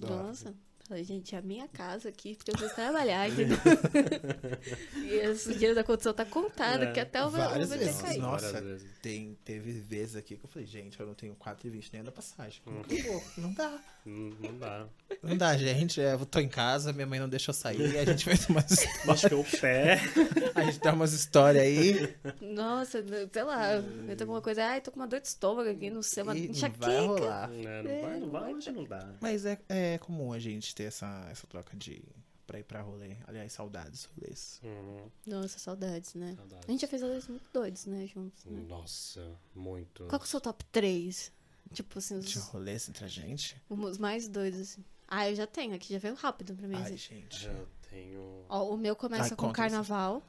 [0.00, 0.54] Nossa.
[0.88, 3.28] Falei, gente, é a minha casa aqui, porque eu preciso trabalhar,
[4.96, 8.22] e esse dinheiro da condição tá contado, É, que até o várias vai ter caído.
[8.22, 8.60] Nossa.
[8.60, 8.90] Vezes.
[9.00, 12.60] Tem, teve vezes aqui que eu falei, gente, eu não tenho 4,20 nem da passagem.
[12.64, 13.24] Vou?
[13.38, 13.80] Não dá.
[14.04, 14.88] Não, não dá.
[15.22, 16.00] Não dá, gente.
[16.00, 18.86] É, Eu tô em casa, minha mãe não deixa eu sair, a gente faz umas,
[19.06, 20.00] Machuquei o pé.
[20.54, 24.80] a gente dá umas histórias aí Nossa, sei lá, eu tô com uma coisa, ai,
[24.80, 27.00] tô com uma dor de estômago aqui, não sei, uma e não vai enxaqueca.
[27.02, 27.50] rolar.
[27.52, 29.14] É, não vai, não vai, hoje não dá.
[29.20, 32.02] Mas é, é comum a gente ter essa, essa troca de
[32.46, 33.16] pra ir pra rolê.
[33.26, 34.60] Aliás, saudades rolês.
[34.62, 35.06] Uhum.
[35.26, 36.34] Nossa, saudades, né?
[36.36, 36.68] Saudades.
[36.68, 38.62] A gente já fez rolês muito doidos, né, juntos, né?
[38.68, 40.04] Nossa, muito.
[40.06, 41.32] Qual que é o seu top 3?
[41.72, 43.56] Tipo assim, De os, rolês entre a gente?
[43.68, 44.84] os mais doidos, assim.
[45.08, 46.76] Ah, eu já tenho, aqui já veio rápido pra mim.
[46.76, 46.96] Ai, assim.
[46.96, 47.42] gente.
[47.44, 47.52] Já
[47.90, 48.44] tenho.
[48.48, 50.22] Ó, o meu começa Ai, com carnaval.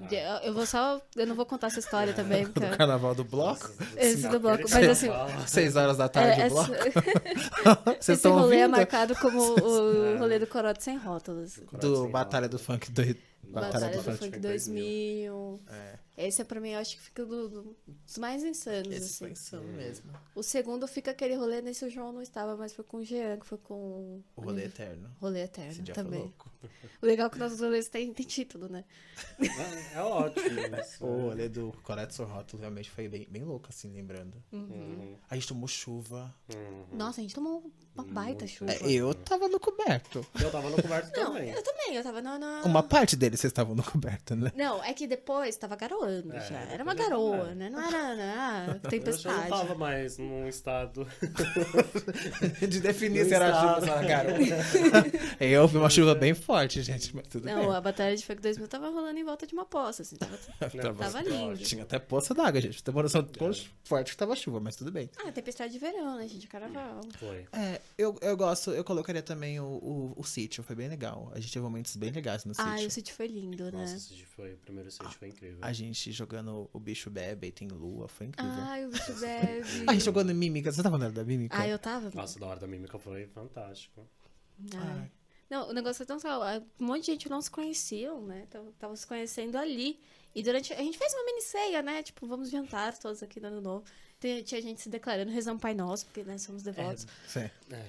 [0.00, 0.08] Ah.
[0.10, 1.00] Eu eu vou só.
[1.14, 2.68] Eu não vou contar essa história também, porque.
[2.68, 3.70] Do carnaval do bloco?
[3.96, 4.64] Esse do bloco.
[4.70, 5.08] Mas assim.
[5.46, 6.72] Seis horas da tarde, É, o bloco.
[8.00, 8.76] esse estão rolê é ouvindo?
[8.76, 10.18] marcado como o É.
[10.18, 11.60] rolê do Corote Sem Rótulos.
[11.80, 13.02] Do Batalha do Funk do...
[13.44, 15.60] Batalha, Batalha do, do Funk Funk 2000.
[15.68, 19.04] É, Esse é pra mim, eu acho que fica do- do- dos mais insanos, esse
[19.06, 19.18] assim.
[19.18, 20.12] foi insano mesmo.
[20.34, 23.38] O segundo fica aquele rolê, nesse o João não estava, mas foi com o Jean,
[23.38, 25.10] que foi com O rolê eterno.
[25.20, 26.20] Rolê Esse Eterno dia foi também.
[26.20, 26.51] louco.
[27.00, 28.84] O legal é que nossos rolês têm, têm título, né?
[29.40, 30.48] É, é ótimo.
[30.80, 31.04] Isso.
[31.04, 34.42] O rolê do Colette Sorroto realmente foi bem, bem louco, assim, lembrando.
[34.52, 35.16] Uhum.
[35.30, 36.34] A gente tomou chuva.
[36.54, 36.84] Uhum.
[36.92, 38.48] Nossa, a gente tomou uma baita Muito.
[38.48, 38.72] chuva.
[38.72, 40.24] É, eu tava no coberto.
[40.40, 41.50] Eu tava no coberto Não, também.
[41.50, 42.38] eu também, eu tava na.
[42.38, 44.50] na- Uma parte deles vocês estavam no coberto, né?
[44.56, 46.58] Não, é que depois tava garoando É, já.
[46.60, 47.54] Era uma garoa, é.
[47.54, 47.70] né?
[47.70, 48.34] Não era, né?
[48.38, 49.48] Ah, Eu já não tempestade.
[49.48, 51.06] tava mais num estado.
[52.68, 54.40] De definir se era chuva ou se era garoto.
[55.40, 58.68] eu vi uma chuva bem forte, gente, mas tudo Não, a Batalha de Funk 2000
[58.68, 60.16] tava rolando em volta de uma poça, assim.
[60.16, 60.38] Tava...
[60.72, 60.94] bem.
[60.94, 61.58] tava lindo.
[61.58, 62.82] Tinha até poça d'água, gente.
[62.82, 63.50] Tem uma noção de quão
[63.84, 65.10] forte que tava chuva, mas tudo bem.
[65.24, 66.46] Ah, tempestade de verão, né, gente?
[66.46, 67.00] Carnaval.
[67.18, 67.46] Foi.
[67.52, 71.30] É, eu, eu gosto, eu colocaria também o, o, o sítio, foi bem legal.
[71.34, 72.88] A gente teve momentos bem legais no Ah, sítio.
[72.88, 73.70] o sítio foi lindo, né?
[73.72, 74.54] Nossa, esse dia foi.
[74.54, 75.58] O primeiro set foi incrível.
[75.62, 78.52] A gente jogando o bicho bebe e tem lua, foi incrível.
[78.58, 79.84] Ai, o bicho bebe.
[79.86, 81.56] a gente jogando mímica, você tava na hora da mímica?
[81.58, 82.10] Ah, eu tava.
[82.14, 84.06] Nossa, da hora da mímica foi fantástico.
[84.74, 85.10] Ai.
[85.52, 86.42] Não, o negócio foi tão legal.
[86.42, 88.44] Ah, Um monte de gente não se conheciam, né?
[88.72, 90.00] Estavam se conhecendo ali.
[90.34, 90.72] E durante.
[90.72, 92.02] A gente fez uma mini ceia, né?
[92.02, 93.84] Tipo, vamos jantar todos aqui no ano novo.
[94.18, 97.06] Tem- Tinha gente se declarando, rezando Pai Nosso, porque nós somos devotos.
[97.28, 97.50] Sim.
[97.70, 97.84] É,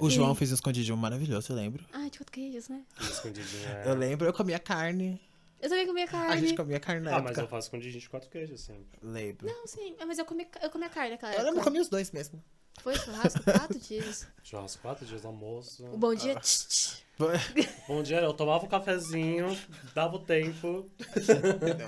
[0.00, 1.84] O João fez um escondidinho maravilhoso, eu lembro.
[1.92, 2.82] Ai, de quatro queijos, né?
[3.00, 3.88] é, escondidinho é.
[3.88, 5.20] Eu lembro, eu comia carne.
[5.60, 6.40] Eu também comia A carne.
[6.48, 8.98] gente comia carne na Ah, mas eu faço escondidinho de quatro queijos sempre.
[9.00, 9.46] Lembro.
[9.46, 9.94] Não, sim.
[10.00, 12.42] Ah, Mas eu comia, eu comia carne naquela Eu lembro, eu comia os dois mesmo.
[12.82, 14.26] Foi churrasco, quatro dias.
[14.42, 15.84] Churrasco quatro dias, almoço.
[15.86, 16.34] O bom dia.
[16.40, 17.02] tch, tch.
[17.86, 19.56] Bom dia, eu tomava um cafezinho,
[19.94, 20.84] dava o tempo.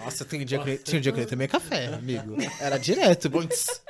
[0.04, 2.36] Nossa, tem um dia que, tinha um dia que eu ia tomei café, amigo.
[2.60, 3.28] Era direto.
[3.28, 3.40] Bom,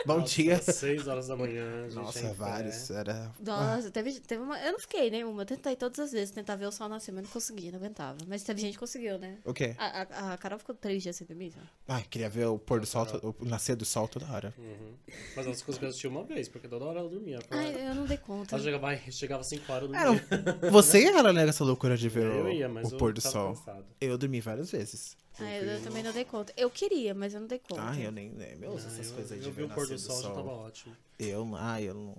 [0.06, 0.54] bom dia.
[0.56, 1.82] Às 6 horas da manhã.
[1.84, 2.32] a gente Nossa, pé.
[2.34, 2.90] vários.
[2.90, 3.30] Era.
[3.44, 4.58] Nossa, teve, teve uma.
[4.60, 5.42] Eu não fiquei nenhuma.
[5.42, 8.16] Eu tentei todas as vezes tentar ver o sol nascer, mas não consegui, não aguentava.
[8.26, 9.36] Mas teve gente que conseguiu, né?
[9.44, 9.74] O quê?
[9.78, 11.52] A, a, a Carol ficou três dias sem dormir.
[11.86, 13.06] Ai, queria ver o pôr do sol,
[13.38, 14.54] o nascer do sol toda hora.
[14.56, 14.94] Uhum.
[15.36, 17.40] Mas as coisas que eu assisti uma vez, porque toda hora ela dormia.
[17.50, 18.54] Ai, eu não dei conta.
[18.54, 20.68] Ela chegava, chegava 5 horas, eu Era dormia.
[20.68, 20.98] um- Você
[21.34, 23.54] ia ela nessa loucura de ver Eu o, ia, mas o pôr do sol.
[23.54, 23.84] cansado.
[24.00, 25.16] Eu dormi várias vezes.
[25.38, 26.52] Ai, eu, eu também não dei conta.
[26.56, 27.82] Eu queria, mas eu não dei conta.
[27.82, 28.30] Ai, eu nem.
[28.30, 30.22] uso Ah, essas eu, coisas aí de eu ver vi o pôr do nascer sol,
[30.22, 30.96] já tava ótimo.
[31.18, 32.16] Eu, ai, eu não,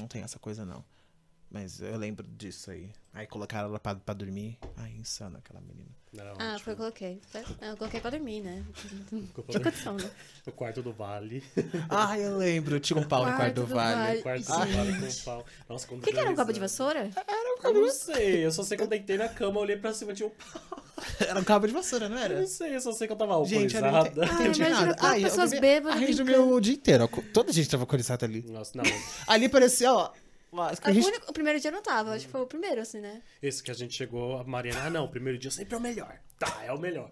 [0.00, 0.84] não tenho essa coisa, não.
[1.50, 2.90] Mas eu lembro disso aí.
[3.12, 4.58] Aí colocaram ela pra, pra dormir.
[4.76, 5.90] Ai, insana aquela menina.
[6.16, 7.20] Era Ah, foi, eu coloquei.
[7.60, 8.64] Eu coloquei pra dormir, né?
[9.48, 10.10] Tinha condição, né?
[10.46, 11.42] O quarto do vale.
[11.90, 12.80] Ai, eu lembro.
[12.80, 13.94] Tinha um pau no quarto do vale.
[13.94, 14.18] vale.
[14.18, 15.44] O quarto do vale com o pau.
[15.68, 17.10] Nossa, quando O que, que era um eu cabo de vassoura?
[17.62, 20.28] Eu não sei, eu só sei que eu deitei na cama, olhei pra cima, tinha
[20.28, 20.82] um pau.
[21.20, 22.40] Era um cabo de vassoura, não Eu era?
[22.40, 24.34] não sei, eu só sei que eu tava Gente, eu não alcoolizada.
[24.34, 24.96] entendi imagina nada.
[25.00, 27.08] Ai, eu pessoas bêbadas A gente dormiu o dia inteiro.
[27.32, 28.44] Toda a gente tava alcoolizada ali.
[28.48, 28.84] Nossa, não.
[29.26, 30.10] Ali parecia, ó.
[30.50, 31.06] Mas que a O, gente...
[31.06, 33.20] único- o primeiro dia eu não tava, acho que foi o primeiro, assim, né?
[33.42, 35.80] Esse que a gente chegou, a Mariana, ah não, o primeiro dia sempre é o
[35.80, 36.18] melhor.
[36.38, 37.10] Tá, é o melhor.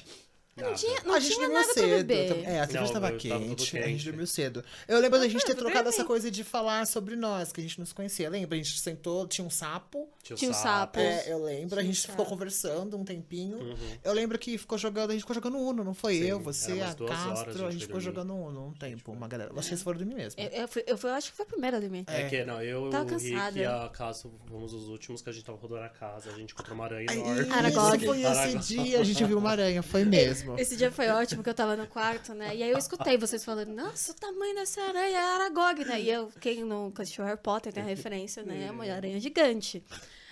[0.56, 2.10] Não tinha, não a gente tinha dormiu nada pra cedo.
[2.12, 4.04] É, a cerveja Não, tava eu- tava tudo quente, a gente quente.
[4.06, 4.64] dormiu cedo.
[4.88, 5.92] Eu lembro da gente ter trocado bem.
[5.92, 8.30] essa coisa de falar sobre nós, que a gente não se conhecia.
[8.30, 8.54] Lembra?
[8.54, 10.08] A gente sentou, tinha um sapo.
[10.22, 10.98] Tinha um sapo.
[10.98, 11.74] É, eu lembro.
[11.78, 13.58] A Tinha um gente ficou conversando um tempinho.
[13.58, 13.76] Uhum.
[14.02, 16.72] Eu lembro que ficou jogando, a gente ficou jogando Uno, não foi Sim, eu, você,
[16.80, 18.04] a a Castro, gente a gente ficou dormir.
[18.04, 19.52] jogando Uno um tempo, uma galera.
[19.52, 20.40] Vocês foram dormir mesmo.
[20.40, 22.04] Eu, eu, fui, eu, fui, eu acho que foi a primeira a dormir.
[22.06, 22.28] É, É.
[22.30, 25.44] que não, eu, Tava o Rick e a Cássio fomos os últimos que a gente
[25.44, 26.30] tava rodando a casa.
[26.30, 27.50] A gente encontrou uma aranha enorme.
[27.52, 28.06] Aragog.
[28.06, 30.45] Foi esse dia, a gente viu uma aranha, foi mesmo.
[30.58, 32.54] Esse dia foi ótimo, que eu tava no quarto, né?
[32.54, 36.00] E aí eu escutei vocês falando, nossa, o tamanho dessa aranha é Aragog, né?
[36.00, 38.66] E eu, quem nunca assistiu Harry Potter tem a referência, né?
[38.68, 39.82] É uma aranha gigante.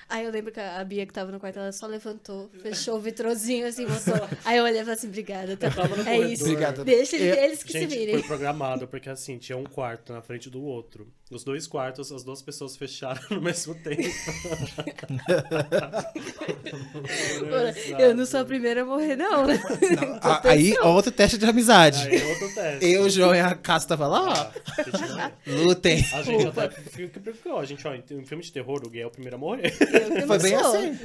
[0.07, 3.01] Aí eu lembro que a Bia que tava no quarto, ela só levantou, fechou o
[3.01, 4.29] vitrozinho assim, botou.
[4.45, 5.57] Aí eu olhei e falei assim, obrigada.
[5.57, 5.71] Tá?
[5.71, 6.27] tava no É corredor.
[6.31, 6.45] isso.
[6.45, 6.85] Obrigada.
[6.85, 8.23] Deixa eles, Eu- eles que Gente, se foi virem.
[8.23, 11.11] programado, porque assim, tinha um quarto na frente do outro.
[11.35, 14.03] Os dois quartos, as duas pessoas fecharam no mesmo tempo.
[17.99, 19.47] Eu não sou a primeira a morrer, não.
[19.47, 19.61] né?
[20.23, 22.07] Ah, Aí, outro teste de amizade.
[22.09, 22.87] Aí outro teste.
[22.87, 25.65] Eu, o João e a Castro tava lá, Ah, a ó.
[25.65, 26.05] Lutem.
[26.13, 26.69] a gente até.
[26.71, 27.59] Fica preocupado.
[27.59, 29.75] A gente, ó, em um filme de terror, o gay é o primeiro a morrer.
[29.81, 30.77] Eu que não Foi bem sou.
[30.77, 30.99] assim.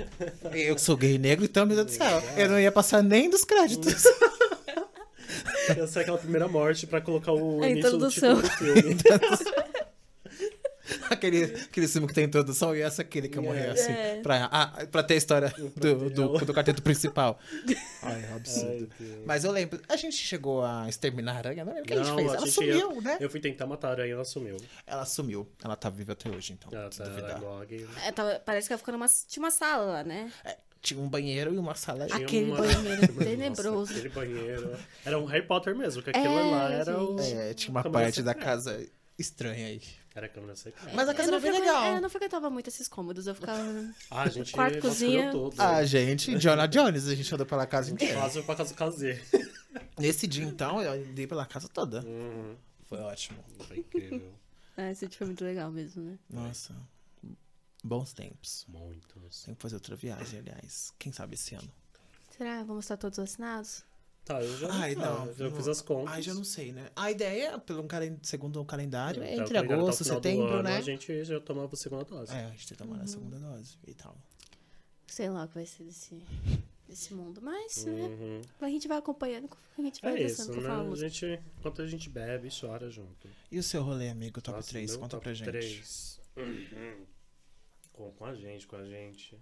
[0.53, 2.23] Eu que sou gay negro, então, meu Deus do céu.
[2.37, 4.03] Eu não ia passar nem dos créditos.
[5.77, 8.41] Ia ser aquela primeira morte pra colocar o A início do introdução.
[8.41, 8.97] título do filme.
[11.09, 13.91] aquele, aquele filme que tem introdução e essa aquele que eu morri assim.
[13.91, 14.19] É.
[14.21, 17.39] Pra, ah, pra ter a história do, do, do quarteto principal.
[18.03, 18.89] Ai, é um absurdo.
[18.99, 19.25] Ai, Deus.
[19.25, 22.03] Mas eu lembro, a gente chegou a exterminar a aranha, não lembro o que a
[22.03, 22.29] gente fez.
[22.29, 23.17] a Ela gente sumiu, ia- né?
[23.19, 24.57] Eu fui tentar matar a aranha e ela sumiu.
[24.87, 25.47] Ela sumiu.
[25.63, 26.69] Ela tá viva até hoje, então.
[26.77, 27.41] Ela tá duvidar.
[27.41, 27.87] log.
[28.05, 29.07] É, tava- parece que ela ficou numa.
[29.27, 30.31] Tinha uma sala lá, né?
[30.45, 32.07] É, tinha um banheiro e uma sala.
[32.07, 33.91] Tinha Aquele uma- banheiro Nossa, tenebroso.
[33.93, 34.77] aquele banheiro.
[35.05, 37.17] Era um Harry Potter mesmo, que aquilo É, lá era o.
[37.21, 37.33] gente.
[37.37, 38.85] É, tinha uma parte da casa
[39.17, 39.81] estranha aí.
[40.19, 40.53] Era a câmera.
[40.93, 41.83] Mas a casa era não bem legal.
[41.85, 43.59] é, eu não frequentava muito esses cômodos, eu ficava.
[44.11, 45.31] Ah, a gente Quarto, cozinha.
[45.31, 45.57] todo.
[45.57, 48.15] A gente, Jonah Jones, a gente andou pela casa inteira.
[48.19, 49.21] Quase pra casa caseira.
[49.97, 52.01] Nesse dia, então, eu andei pela casa toda.
[52.01, 52.53] Uhum.
[52.83, 53.39] Foi ótimo.
[53.65, 54.33] Foi incrível.
[54.75, 56.19] É, esse dia foi muito legal mesmo, né?
[56.29, 56.75] Nossa.
[57.81, 58.65] Bons tempos.
[58.67, 59.43] Muitos.
[59.43, 60.91] Tem que fazer outra viagem, aliás.
[60.99, 61.71] Quem sabe esse ano?
[62.37, 62.61] Será?
[62.65, 63.85] Vamos estar todos vacinados?
[64.29, 64.71] Tá, eu já.
[64.71, 65.25] Ai, tá, não.
[65.39, 66.13] Eu fiz as contas.
[66.13, 66.91] Ai, já não sei, né?
[66.95, 70.45] A ideia, pelo um calen- segundo o calendário, é entre tá agosto e do setembro,
[70.53, 70.77] ano, né?
[70.77, 72.31] A gente já tomava a segunda dose.
[72.31, 74.15] É, a gente que tomar a segunda dose e tal.
[75.07, 76.21] Sei lá o que vai ser desse,
[76.87, 77.91] desse mundo, mas, né?
[77.91, 78.41] Uhum.
[78.61, 80.69] A gente vai acompanhando, a gente vai É isso, com né?
[80.69, 81.25] a gente,
[81.57, 83.27] enquanto a gente bebe, chora junto.
[83.51, 84.91] E o seu rolê, amigo, top Nossa, 3?
[84.91, 85.49] meu Conta top pra gente.
[85.49, 86.21] 3.
[86.37, 87.05] Uhum.
[87.93, 89.35] Com, com a gente, com a gente.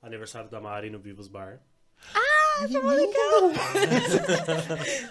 [0.00, 1.60] Aniversário da Mari no Vivos Bar.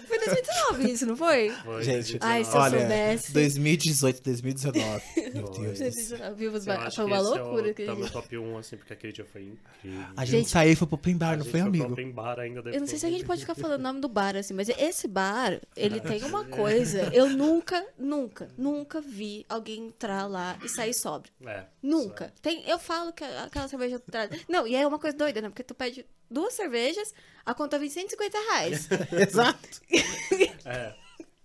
[0.06, 1.50] Foi 2019 isso, não foi?
[1.50, 2.24] Foi Gente, 2019.
[2.24, 3.32] Ai, se eu Olha, soubesse.
[3.32, 5.02] 2018, 2019.
[5.34, 5.66] Meu Foi.
[5.74, 6.34] Deus do céu.
[6.34, 8.92] Vivos Eu Bar- acho Foi uma loucura é o, tá meu top 1, assim, porque
[8.92, 10.06] aquele dia foi incrível.
[10.16, 11.92] A gente, Gente, saiu e foi pro open bar, não foi, pro amigo?
[11.92, 13.00] open bar ainda Eu não sei depois.
[13.00, 16.00] se a gente pode ficar falando o nome do bar, assim, mas esse bar, ele
[16.00, 17.10] tem uma coisa.
[17.12, 21.32] Eu nunca, nunca, nunca vi alguém entrar lá e sair sóbrio.
[21.46, 21.64] É.
[21.82, 22.32] Nunca.
[22.40, 24.00] Tem, eu falo que aquela cerveja.
[24.48, 25.48] Não, e é uma coisa doida, né?
[25.48, 27.14] Porque tu pede duas cervejas,
[27.44, 28.88] a conta vem 150 reais.
[29.12, 29.80] Exato.
[30.64, 31.01] É.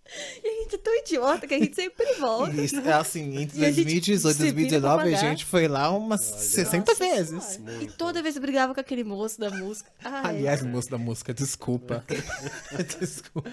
[0.43, 2.54] E a gente é tão idiota que a gente sempre volta.
[2.62, 5.46] Isso, é assim, entre E a gente 2018 e se vira pra 2019 a gente
[5.46, 6.39] foi lá umas Olha.
[6.41, 7.43] 60 Nossa vezes.
[7.43, 7.84] Senhora.
[7.84, 9.91] E toda vez brigava com aquele moço da música.
[10.04, 12.04] Ai, Aliás, moço da música, desculpa.
[13.00, 13.50] desculpa.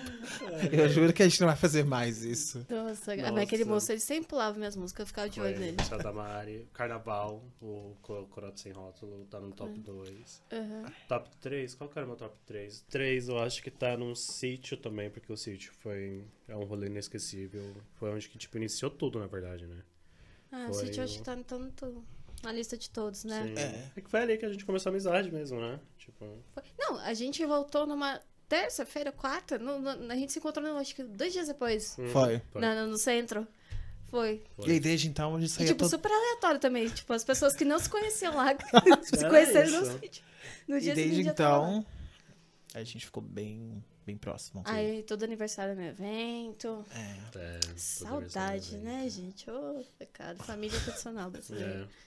[0.73, 2.65] Eu juro que a gente não vai fazer mais isso.
[2.69, 3.33] nossa, Nossa.
[3.33, 5.77] mas aquele moço, ele sempre pulava minhas músicas, eu ficava de olho nele.
[5.89, 10.43] Céu da Mari, Carnaval, o Co- Corote Sem Rótulo, tá no top 2.
[10.53, 10.85] Aham.
[11.09, 11.75] Top 3?
[11.75, 12.85] Qual que era o meu top 3?
[12.91, 16.87] 3 eu acho que tá num sítio também, porque o sítio foi é um rolê
[16.87, 17.63] inesquecível.
[17.95, 19.83] Foi onde que, tipo, iniciou tudo, na verdade, né?
[20.53, 22.05] Ah, o Foi City eu acho o- que tá tanto
[22.43, 23.43] na lista de todos, né?
[23.47, 23.55] Sim.
[23.61, 23.91] É.
[23.97, 25.81] É que foi ali que a gente começou a amizade mesmo, né?
[25.99, 30.65] Tipo, Foi- Não, a gente voltou numa terça-feira, quarta, no- no- a gente se encontrou,
[30.67, 32.43] no- acho que dois dias depois, hum, Foi.
[32.55, 33.47] na- no, no centro.
[34.09, 34.45] Foi.
[34.55, 34.69] foi.
[34.69, 35.91] E aí, desde então, a gente E, saía tipo, todo...
[35.91, 36.89] super aleatório também.
[36.89, 38.47] Tipo, as pessoas que não se conheciam lá,
[39.03, 40.23] se Era conheceram no sítio.
[40.69, 41.69] No E dia desde tava lá.
[41.71, 41.87] então,
[42.75, 44.63] a gente ficou bem, bem próximo.
[44.65, 44.75] assim.
[44.77, 46.85] Aí, todo aniversário no evento.
[46.91, 47.39] É.
[47.39, 49.51] É, Saudade, aniversário, né, gente?
[49.51, 50.43] Ô, pecado.
[50.45, 51.89] Família tradicional brasileira.
[51.91, 52.05] É.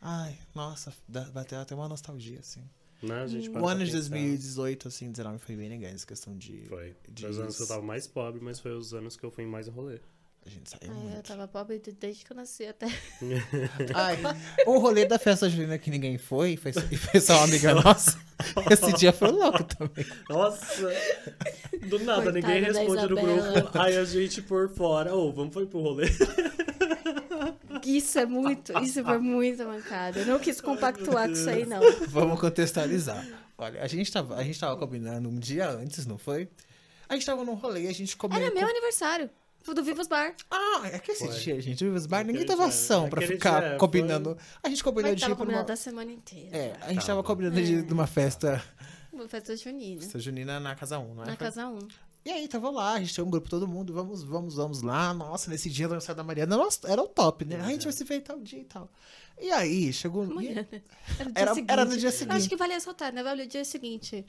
[0.00, 0.92] Ai, nossa,
[1.32, 2.62] bateu até uma nostalgia, assim.
[3.02, 4.08] Né, a gente para O ano de pensar.
[4.10, 6.64] 2018, assim, 19 foi bem legal essa questão de...
[6.66, 6.96] Foi.
[7.08, 9.30] de- Foi os anos que eu tava mais pobre, mas foi os anos que eu
[9.30, 10.00] fui mais em rolê.
[10.46, 11.22] A gente saiu Ai, eu muito.
[11.26, 12.86] tava pobre de- desde que eu nasci até.
[13.94, 14.16] Ai,
[14.64, 18.16] o rolê da festa junina que ninguém foi, foi, e foi só uma amiga nossa.
[18.70, 20.06] Esse dia foi louco também.
[20.28, 20.88] Nossa!
[21.88, 23.78] Do nada, Coitada ninguém responde no grupo.
[23.78, 26.06] Aí a gente por fora, ô, vamos foi pro rolê.
[27.84, 30.20] Isso é muito, isso foi muito mancada.
[30.20, 31.80] Eu não quis compactuar com isso aí, não.
[32.08, 33.26] Vamos contextualizar.
[33.58, 36.48] Olha, a gente tava, a gente tava combinando um dia antes, não foi?
[37.08, 38.44] A gente tava num rolê, a gente combinou.
[38.44, 39.30] Era meu aniversário.
[39.68, 40.34] O do Vivos Bar.
[40.50, 41.36] Ah, é que esse Foi.
[41.38, 44.36] dia, gente, os bar, ninguém dia- ação pra aquele ficar dia foi- combinando.
[44.62, 45.46] A gente combinou Mas de tava ir pra uma...
[45.46, 46.56] combinado da semana inteira.
[46.56, 47.22] É, a gente tava Tava.
[47.24, 48.62] combinando de, de uma festa,
[49.12, 50.00] Uma festa junina.
[50.00, 51.26] festa junina na Casa 1, não é?
[51.26, 51.78] Na casa 1.
[52.24, 55.14] E aí, tava lá, a gente tinha um grupo, todo mundo, vamos, vamos, vamos lá.
[55.14, 57.60] Nossa, nesse dia do aniversário da Mariana, nossa, era o top, né?
[57.60, 58.90] A gente vai se ver tal dia e tal.
[59.38, 60.22] E aí, chegou...
[60.22, 60.82] Amanhã, né?
[61.18, 61.70] Era no dia Era- seguinte.
[61.72, 62.48] era no dia Eu Acho seguinte.
[62.48, 63.22] que vale ressaltar, né?
[63.22, 64.24] Vale o dia seguinte.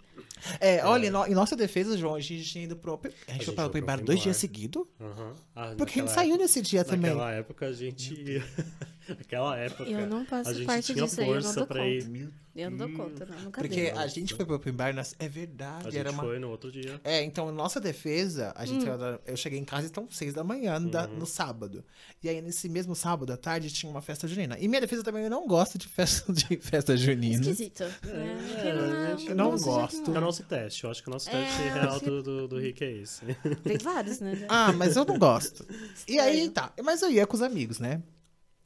[0.59, 2.93] É, olha, em no- em nossa defesa, João, a gente tinha ido pro...
[2.93, 4.83] open- A gente, foi para o Bar dois dias seguidos.
[4.99, 5.33] Aham.
[5.55, 7.09] Ah, Porque a gente naquela saiu época- nesse dia também.
[7.11, 8.41] Naquela época a gente
[9.09, 9.15] ia.
[9.15, 9.83] Naquela época.
[9.89, 11.89] Eu não faço a gente parte tinha disso aí, eu não força dou pra conta.
[11.89, 12.29] ir.
[12.57, 13.39] Eu não dou conta, não.
[13.41, 13.91] Nunca Porque dei.
[13.91, 15.15] a gente foi pro Open Bar, nas...
[15.19, 16.23] é A verdade, gente era uma...
[16.23, 16.99] foi no outro dia.
[17.03, 18.65] É, então, nossa defesa, a Hum.
[18.65, 21.17] gente saiu da- eu cheguei em casa então seis da manhã no, da- Uhum.
[21.19, 21.85] no sábado.
[22.23, 24.57] E aí, nesse mesmo sábado à tarde, tinha uma festa junina.
[24.59, 27.41] E minha defesa também, eu não gosto de festa, de festa junina.
[27.41, 27.83] Esquisito.
[28.03, 29.15] né?
[29.27, 30.07] A é não nosso jeito, gosto.
[30.07, 30.21] É o não.
[30.21, 30.83] nosso teste.
[30.83, 33.21] Eu acho que o nosso É, teste eu real do, do, do Rick é esse.
[33.63, 34.47] Tem vários, né?
[34.49, 35.63] Ah, mas eu não gosto.
[36.07, 36.73] E aí, tá.
[36.83, 38.01] Mas eu ia com os amigos, né?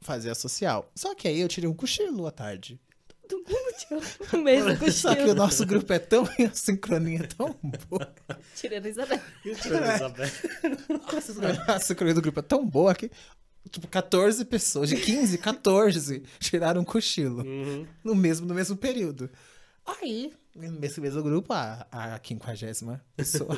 [0.02, 0.90] Fazer a social.
[0.94, 2.78] Só que aí eu tirei um cochilo à tarde.
[3.28, 4.00] Todo mundo tinha
[4.40, 5.34] o mesmo Só que o cochilo.
[5.34, 6.24] nosso grupo é tão.
[6.44, 7.56] A sincronia é tão
[7.88, 8.14] boa.
[8.54, 9.20] Tirando a Isabel.
[9.44, 10.28] Isabel.
[11.16, 13.10] A sincronia- A sincronia do grupo é tão boa que.
[13.70, 17.42] Tipo, 14 pessoas, de 15, 14 tiraram um cochilo.
[17.44, 17.86] Uhum.
[18.02, 19.30] no mesmo, no mesmo período.
[19.86, 23.56] Aí, nesse mesmo grupo, a, a 50 pessoa,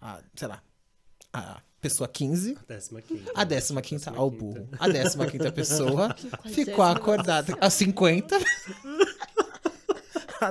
[0.00, 0.62] a, sei lá,
[1.32, 3.30] a pessoa 15, Décima quinta.
[3.34, 4.44] a 15 quinta ao quinta.
[4.44, 4.88] burro, a
[5.26, 6.16] 15 pessoa
[6.46, 8.38] ficou acordada, a 50,
[10.40, 10.50] a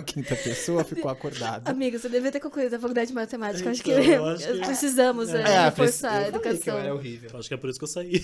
[0.00, 1.70] 15 pessoa ficou acordada.
[1.70, 3.70] Amiga, você devia ter concluído a faculdade de matemática.
[3.70, 6.74] acho que, Então, eu acho que- precisamos é, É, reforçar a eu falei que eu
[6.78, 6.96] educação.
[6.96, 7.30] horrível.
[7.38, 8.22] Acho que é por isso que eu saí.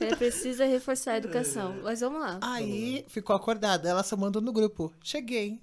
[0.00, 1.72] É, precisa reforçar a educação.
[1.78, 1.82] É.
[1.82, 2.38] Mas vamos lá.
[2.42, 5.60] Aí, ficou acordada, ela só mandou no grupo, cheguei.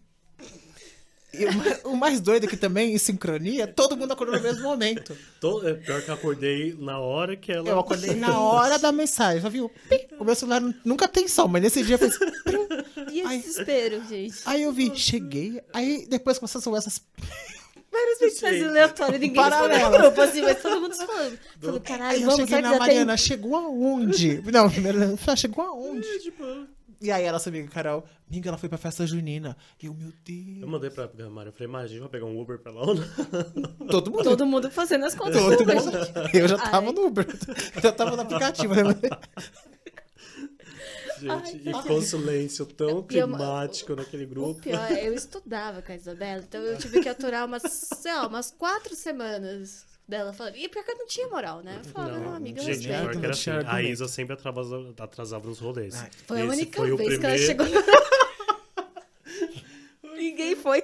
[1.33, 4.41] E o ma- o mais doido é que também, em sincronia, todo mundo acordou no
[4.41, 5.17] mesmo momento.
[5.39, 7.67] Tô, é pior que eu acordei na hora que ela.
[7.67, 9.69] Eu acordei na hora da mensagem, só viu?
[9.89, 9.99] Pim.
[10.19, 12.17] O meu celular nunca tem som, mas nesse dia fez.
[13.11, 13.37] E esse Ai.
[13.39, 14.35] desespero, gente?
[14.45, 17.01] Aí eu vi, cheguei, aí depois começou essas.
[17.91, 21.37] Várias mensagens aleatórias, ninguém respondeu no grupo, assim, mas todo mundo se falando.
[21.61, 22.79] Falando, Aí caralho, eu vamos, cheguei na já tem?
[22.79, 24.41] Mariana, chegou aonde?
[24.51, 24.99] Não, primeiro,
[25.37, 26.07] chegou aonde?
[26.07, 26.43] É, tipo,
[27.03, 29.57] E aí a nossa amiga Carol, amiga, ela foi pra festa junina.
[29.81, 30.69] E eu, meu eu Deus.
[30.69, 31.49] mandei pra Mari.
[31.49, 33.03] Eu falei, mas a gente vai pegar um Uber pra lá ou não?
[33.91, 34.23] Todo mundo.
[34.23, 35.35] Todo mundo fazendo as contas.
[35.41, 35.97] Todo do Uber, mundo.
[36.33, 36.93] Eu já tava Ai.
[36.93, 37.27] no Uber.
[37.75, 38.73] Eu já tava no aplicativo.
[38.73, 38.83] né?
[41.19, 44.61] Gente, e ficou um silêncio tão E eu- climático naquele O grupo.
[44.61, 48.27] pior é, eu estudava com a Isabela, então eu tive que aturar umas, sei lá,
[48.27, 50.55] umas quatro semanas dela falando.
[50.55, 51.79] E pior que eu não tinha moral, né?
[51.83, 52.99] Eu falava, não, amiga, eu gente, respeito.
[52.99, 53.75] pior que era Não assim.
[53.77, 53.81] A.
[53.83, 55.95] Isa sempre atrasava, atrasava nos rolês.
[55.95, 57.83] Ai, Foi a Esse única foi vez que ela primeiro- chegou.
[60.15, 60.83] Ninguém foi.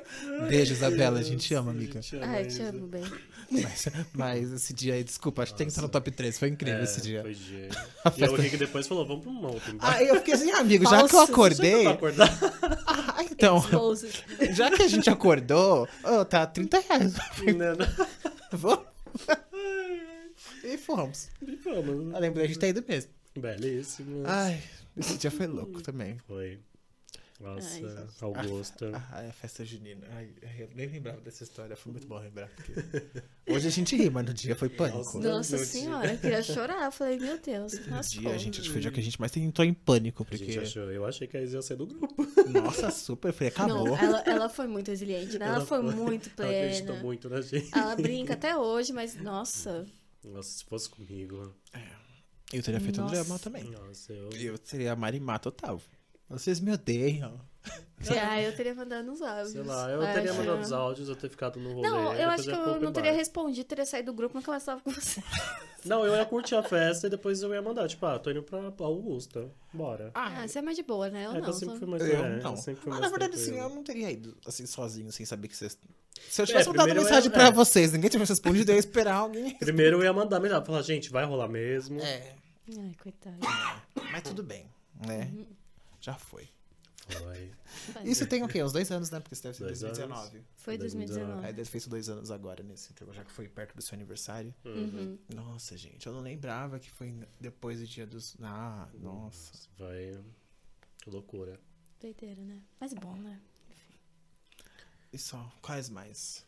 [0.49, 1.19] Beijo, Isabela.
[1.19, 2.02] A gente ama, amiga.
[2.02, 3.04] Gente, ama Ai, a te amo bem.
[3.52, 6.37] Mas, mas esse dia aí, desculpa, acho que tem que estar no top 3.
[6.37, 7.21] Foi incrível É, esse dia.
[7.21, 7.69] Foi dia.
[8.04, 9.77] A E o Rick depois falou, vamos pro mountain.
[9.79, 11.31] Aí eu fiquei assim, amigo, já que eu Falso.
[11.31, 11.83] acordei.
[11.83, 12.29] Pra acordar.
[13.19, 14.23] Ah, então, Exposed.
[14.52, 17.13] já que a gente acordou, ô, tá 30 reais.
[17.13, 18.08] Não, não.
[18.52, 18.85] Vamos?
[20.63, 21.29] e fomos.
[21.41, 22.13] E fomos.
[22.13, 23.12] Eu lembrei de ter ido mesmo.
[23.37, 24.23] Belíssimo.
[24.25, 24.62] Ai,
[24.97, 26.17] esse dia foi louco também.
[26.27, 26.60] Foi.
[27.40, 28.08] Nossa, Ai.
[28.21, 28.92] Augusta.
[28.94, 30.06] Ah, a festa junina.
[30.12, 30.29] Ai,
[30.60, 31.73] eu nem lembrava dessa história.
[31.75, 32.50] Foi muito bom lembrar.
[32.50, 32.73] Porque...
[33.48, 35.19] Hoje a gente ri, mas no dia foi pânico.
[35.19, 35.58] Nossa.
[35.58, 36.83] Senhora, eu queria chorar.
[36.83, 37.73] Eu falei, meu Deus.
[37.87, 39.73] No Nossa, dia, a gente, que foi o dia que a gente mais entrou em
[39.73, 40.23] pânico.
[40.23, 42.27] A Porque, gente achou, eu achei que a Isa ia ser do grupo.
[42.50, 43.31] nossa, super.
[43.31, 43.85] Falei, acabou.
[43.87, 45.46] Não, ela, ela foi muito resiliente, né?
[45.46, 45.96] Ela, Ela foi, foi.
[45.96, 47.04] muito Ela acreditou plena.
[47.04, 47.69] muito na gente.
[47.73, 49.85] Ela brinca até hoje, mas nossa.
[50.25, 51.56] Nossa, se fosse comigo.
[52.52, 53.15] Eu teria feito um Nossa.
[53.15, 53.63] drama também.
[53.63, 54.29] Nossa, eu.
[54.31, 55.81] Eu seria a Marimá total.
[56.30, 57.40] Vocês me odeiam.
[58.21, 59.52] Ah, eu teria mandado uns áudios.
[59.52, 61.90] Sei lá, eu Ah, teria acho- mandado os áudios, eu ter ficado no rolê.
[61.90, 64.80] Não, eu acho que eu não teria respondido, teria saído do grupo nunca mais tava
[64.82, 65.21] com você.
[65.86, 68.44] Não, eu ia curtir a festa e depois eu ia mandar, tipo, ah, tô indo
[68.44, 69.50] pra Augusta.
[69.73, 70.12] Bora.
[70.13, 71.25] Ah, você é mais de boa, né?
[71.25, 71.48] Eu é não.
[71.48, 72.52] eu sempre fui mais Eu é, não.
[72.52, 75.48] eu sempre fui mais na verdade, assim, eu não teria ido assim sozinho, sem saber
[75.48, 75.77] que vocês.
[76.30, 77.52] Se eu tivesse É, mandado mensagem ia- pra é.
[77.52, 79.56] vocês, ninguém tivesse respondido, eu ia esperar alguém.
[79.58, 82.00] Primeiro eu ia mandar melhor, falar, gente, vai rolar mesmo.
[82.02, 82.36] É,
[82.77, 83.38] Ai, coitado.
[84.12, 84.65] mas tudo bem,
[85.08, 85.32] né?
[86.12, 86.49] Já foi.
[87.10, 87.51] Foi.
[88.05, 88.63] Isso tem o quê?
[88.63, 89.19] Uns dois anos, né?
[89.19, 90.43] Porque isso deve ser Dois 2019.
[90.55, 91.25] Foi 2019.
[91.25, 91.47] 2019.
[91.47, 94.53] Aí deve fez dois anos agora, nesse intervalo, já que foi perto do seu aniversário.
[94.63, 95.17] Uhum.
[95.33, 98.37] Nossa, gente, eu não lembrava que foi depois do dia dos.
[98.41, 99.53] Ah, nossa.
[99.77, 100.19] Vai.
[101.01, 101.60] Que loucura.
[101.99, 102.62] Doideira, né?
[102.79, 103.41] Mas bom, né?
[105.12, 106.45] E só, quais mais?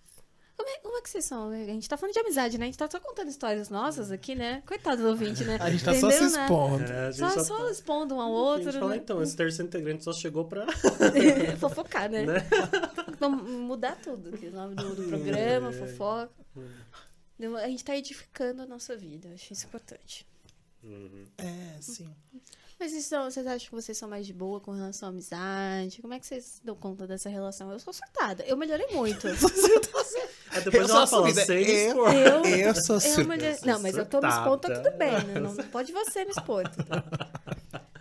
[0.61, 1.49] Como é, como é que vocês são?
[1.49, 2.65] A gente tá falando de amizade, né?
[2.65, 4.61] A gente tá só contando histórias nossas aqui, né?
[4.67, 5.57] Coitado do ouvinte, né?
[5.59, 6.41] A gente tá só se Entendeu, né?
[6.43, 6.83] expondo.
[6.83, 8.97] É, a gente Só, só, só tá- expondo um ao a outro, gente fala, né?
[8.97, 10.67] então, esse terceiro integrante só chegou pra.
[11.59, 12.25] Fofocar, né?
[12.27, 12.35] Né?
[13.19, 14.35] Vamos mudar tudo.
[14.35, 16.31] aqui, O nome do, do programa, fofoca.
[17.39, 19.29] Não, A gente tá edificando a nossa vida.
[19.29, 20.27] eu Acho isso importante.
[20.83, 21.25] Uhum.
[21.39, 22.07] É, sim.
[22.81, 26.01] Mas isso, vocês acham que vocês são mais de boa com relação à amizade?
[26.01, 27.71] Como é que vocês dão conta dessa relação?
[27.71, 28.43] Eu sou surtada.
[28.43, 29.27] Eu melhorei muito.
[30.49, 32.07] Aí depois Eu ela sou fala, me Eu-.
[32.09, 33.55] Eu, Eu sou eu melhorei.
[33.63, 35.39] Não, mas eu tô me expondo, tá tudo bem, né?
[35.39, 36.67] Não pode você me expor.
[36.69, 37.03] tá?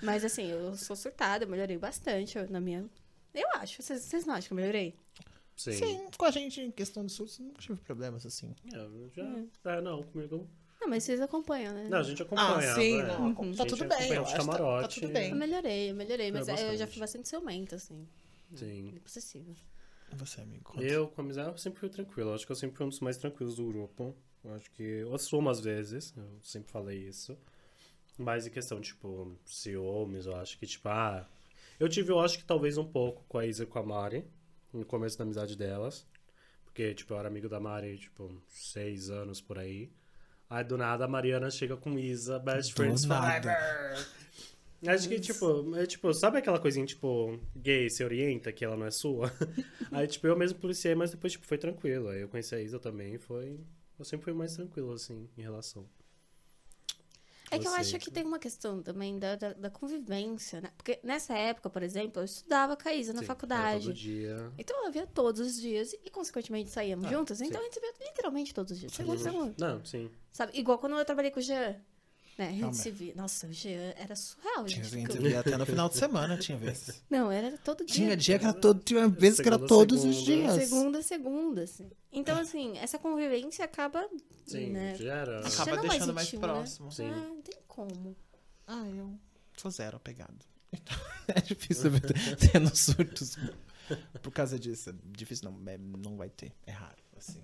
[0.01, 2.89] Mas assim, eu sou surtada, eu melhorei bastante eu- na minha.
[3.35, 3.83] Eu acho.
[3.83, 4.95] Vocês, vocês não acham que eu melhorei?
[5.55, 5.72] Sim.
[5.72, 8.55] Sim, com a gente, em questão de surtos, nunca tive problemas assim.
[8.72, 9.72] É, eu já.
[9.72, 10.49] É, não, comigo.
[10.81, 11.89] Não, mas vocês acompanham, né?
[11.91, 12.72] Não, a gente acompanha.
[12.72, 13.07] Ah, sim, é.
[13.07, 15.31] não, A tá tudo bem, eu acho tá- tá tudo bem.
[15.31, 18.09] Eu melhorei, eu melhorei, mas É, eu já fui bastante ciumenta, assim.
[18.55, 18.99] Sim.
[19.03, 19.53] Possessiva.
[20.11, 20.64] E Você, amigo?
[20.64, 20.83] conta.
[20.83, 22.31] Eu, com amizade, eu sempre fui tranquilo.
[22.31, 24.16] Eu Acho que eu sempre fui um dos mais tranquilos do grupo.
[24.43, 27.37] Eu acho que eu assumo às vezes, eu sempre falei isso.
[28.16, 31.28] Mas em questão, tipo, ciúmes, eu acho que, tipo, ah.
[31.78, 34.24] Eu tive, eu acho que talvez um pouco com a Isa e com a Mari,
[34.72, 36.07] no começo da amizade delas.
[36.64, 39.91] Porque, tipo, eu era amigo da Mari, tipo, seis anos por aí.
[40.51, 43.57] Aí do nada a Mariana chega com Isa, best friends forever.
[44.84, 48.86] Acho que, tipo, é tipo, sabe aquela coisinha, tipo, gay se orienta, que ela não
[48.86, 49.30] é sua?
[49.92, 52.09] Aí, tipo, eu mesmo policiei, mas depois, tipo, foi tranquilo.
[52.09, 53.61] Aí eu conheci a Isa também, foi...
[53.98, 55.86] Eu sempre fui mais tranquilo, assim, em relação.
[57.51, 60.70] É que eu Você, acho que tem uma questão também da, da, da convivência, né?
[60.76, 63.86] Porque nessa época, por exemplo, eu estudava com a Isa na Sim, faculdade.
[63.86, 64.53] Todo dia.
[64.57, 67.38] Então eu via todos os dias e, consequentemente, saíamos Ah, juntas.
[67.38, 67.46] sim.
[67.46, 68.92] Então a gente se via literalmente todos os dias.
[68.92, 69.55] Segundo.
[69.59, 70.11] Não, sim.
[70.32, 70.57] Sabe?
[70.59, 71.76] Igual quando eu trabalhei com o Jean.
[72.41, 72.49] Né?
[72.49, 73.14] A gente se via.
[73.14, 75.12] Nossa, o Jean era surreal, Tinha gente.
[75.12, 77.03] gente até no final de semana, tinha vezes.
[77.11, 77.95] Não, era todo dia.
[77.95, 80.55] Tinha dia que era todo, tinha vezes que era Segunda, todos os segunda.
[80.55, 80.68] dias.
[80.70, 81.91] Segunda segunda, assim.
[82.11, 84.09] Então, assim, essa convivência acaba.
[84.47, 84.97] Sim, né?
[84.97, 85.47] já era.
[85.47, 86.53] Acaba mais deixando mais íntimo, né?
[86.55, 86.91] próximo.
[86.91, 87.11] Sim.
[87.11, 88.16] Ah, não tem como.
[88.66, 89.18] Ah, eu
[89.59, 90.38] sou zero apegado.
[90.72, 90.97] Então,
[91.36, 92.01] é difícil ver
[92.53, 93.36] tendo surtos
[94.22, 94.91] por causa disso.
[94.91, 96.53] É difícil não, é- não vai ter.
[96.66, 97.43] É raro, assim.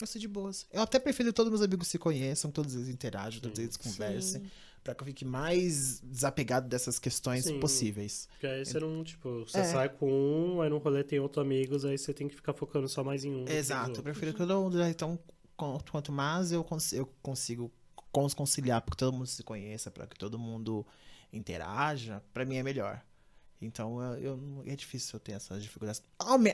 [0.00, 0.66] Eu sou de boas.
[0.72, 4.42] Eu até prefiro que todos meus amigos se conheçam, todos eles interajam, todos eles conversem,
[4.42, 4.50] Sim.
[4.82, 7.56] pra que eu fique mais desapegado dessas questões Sim.
[7.56, 8.26] É, possíveis.
[8.32, 9.64] Porque aí você não, tipo, você É.
[9.64, 12.88] sai com um, aí no rolê tem outros amigos, aí você tem que ficar focando
[12.88, 13.46] só mais em um.
[13.46, 14.82] Exato, eu prefiro que todo mundo.
[14.84, 15.18] Então,
[15.56, 17.70] com- quanto mais eu, cons- eu consigo
[18.10, 20.86] cons- conciliar, porque todo mundo se conheça, para que todo mundo
[21.30, 23.02] interaja, pra mim é melhor.
[23.62, 26.02] Então, eu, eu não- é difícil eu ter essas dificuldades.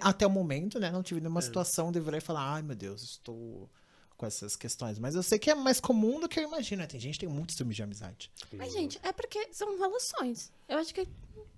[0.02, 0.90] Até o momento, né?
[0.90, 1.42] Não tive nenhuma É.
[1.42, 3.70] situação de virar e falar, ai meu Deus, estou
[4.16, 4.98] com essas questões.
[4.98, 6.80] Mas eu sei que é mais comum do que eu imagino.
[6.82, 6.86] né?
[6.88, 8.30] Tem gente que tem muitos filmes de amizade.
[8.52, 10.50] Mas, gente, é porque são relações.
[10.68, 11.06] Eu acho que,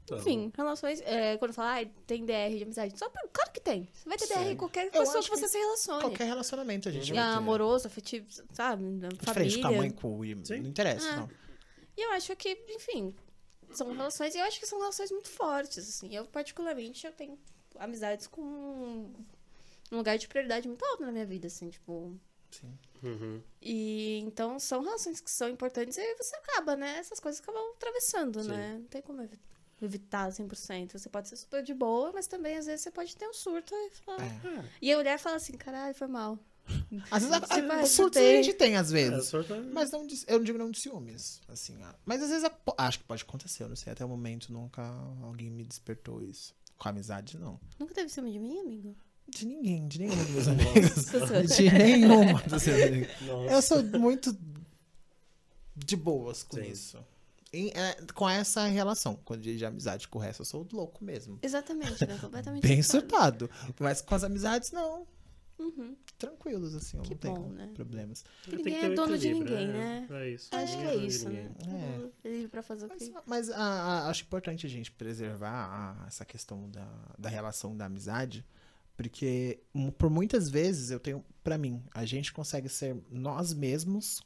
[0.07, 0.16] Tá.
[0.16, 1.01] enfim, relações.
[1.03, 2.99] é, quando fala, ah, tem DR de amizade.
[2.99, 3.88] Só pra, claro que tem.
[3.94, 4.51] Você vai ter DR Sim.
[4.51, 6.01] em qualquer Eu pessoa que você que se relacione.
[6.03, 7.38] Qualquer relacionamento a gente É vai ter.
[7.38, 8.82] amoroso, afetivo, sabe?
[9.18, 9.62] Diferente família.
[9.62, 10.61] com a mãe, com o Sim.
[10.61, 11.16] Não interessa, É.
[11.16, 11.30] não.
[11.96, 13.14] E eu acho que, enfim,
[13.73, 16.14] são relações, e eu acho que são relações muito fortes, assim.
[16.14, 17.39] Eu, particularmente, eu tenho
[17.79, 22.19] amizades com um lugar de prioridade muito alto na minha vida, assim, tipo...
[22.51, 22.79] Sim.
[23.03, 23.43] Uhum.
[23.61, 26.99] E, então, são relações que são importantes e aí você acaba, né?
[26.99, 28.49] Essas coisas acabam atravessando, Sim.
[28.49, 28.79] né?
[28.81, 29.39] Não tem como evi-
[29.83, 30.93] evitar 100%.
[30.93, 33.75] Você pode ser super de boa, mas também, às vezes, você pode ter um surto
[33.75, 34.23] e falar...
[34.23, 34.64] É.
[34.81, 36.39] E a mulher fala assim, caralho, foi mal.
[37.11, 38.43] Às vezes, a, a, surtos a tem.
[38.43, 39.27] gente tem, às É, vezes.
[39.29, 41.77] surto é- Mas não, de- eu não digo não de ciúmes, assim.
[41.83, 43.93] ah, Mas às vezes, a- acho que pode acontecer, eu não sei.
[43.93, 44.83] Até o momento nunca
[45.23, 46.55] alguém me despertou isso.
[46.77, 47.59] Com amizade, não.
[47.79, 48.97] Nunca teve ciúme de mim, amigo?
[49.29, 51.05] De ninguém, de nenhum dos meus amigos.
[51.57, 53.09] De nenhuma dos meus amigos.
[53.27, 53.53] Nossa.
[53.53, 54.35] Eu sou muito
[55.77, 56.62] de boas com Sim.
[56.71, 56.99] isso.
[57.53, 61.03] Em- é, com essa relação, quando de, de amizade com o resto, eu sou louco
[61.05, 61.39] mesmo.
[61.43, 62.19] Exatamente, né?
[62.21, 62.62] Completamente.
[62.66, 63.49] Bem surtado.
[63.81, 65.07] Mas com as amizades, não.
[65.59, 65.97] Uhum.
[66.17, 67.71] Tranquilos, assim, eu Que não tenho bom, né?
[67.75, 68.25] problemas.
[68.45, 70.07] Tem ninguém ter é dono de ninguém, é, né?
[70.11, 70.49] É isso.
[70.55, 71.53] Acho que é de isso, né?
[72.25, 72.29] É.
[72.29, 73.15] Livre pra fazer o Mas, que.
[73.27, 75.51] mas, ah, ah, acho importante a gente preservar
[76.03, 76.89] a- essa questão da,
[77.19, 78.45] da relação da amizade,
[78.97, 79.61] porque
[79.97, 84.21] por muitas vezes eu tenho, pra mim, a gente consegue ser nós mesmos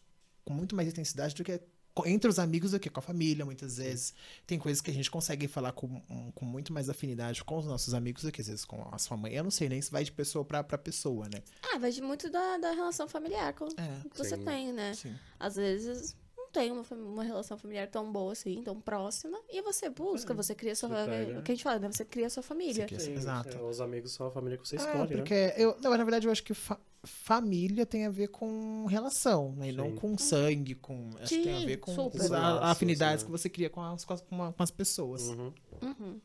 [0.45, 1.61] com muito mais intensidade do que
[2.07, 4.15] entre os amigos do que com a família, muitas vezes.
[4.47, 6.01] Tem coisas que a gente consegue falar com,
[6.35, 9.17] com muito mais afinidade com os nossos amigos do que às vezes com a sua
[9.17, 9.35] mãe.
[9.35, 11.43] Eu não sei nem se vai de pessoa pra, pra pessoa, né?
[11.63, 14.45] Ah, vai de muito da, da relação familiar com, É, que você Sim.
[14.45, 14.95] tem, né?
[14.95, 15.15] sim.
[15.39, 19.89] Às vezes não tem uma, uma relação familiar tão boa assim, tão próxima, e você
[19.91, 20.89] busca, É, você cria sua.
[20.89, 21.91] você pega- O que a gente fala, né?
[21.93, 22.87] Você cria sua família.
[22.87, 23.57] cria- Sim, Exato.
[23.57, 25.55] é, os amigos são a família que você É, escolhe, porque né?
[25.59, 29.69] eu, não, na verdade eu acho que fa- família tem a ver com relação, né?
[29.71, 32.33] E não com sangue, com acho que tem a ver com super.
[32.33, 33.27] a- afinidades né?
[33.27, 35.23] que você cria com as, com as, com a- com as pessoas.
[35.29, 35.53] Uhum.
[35.83, 36.21] Uhum.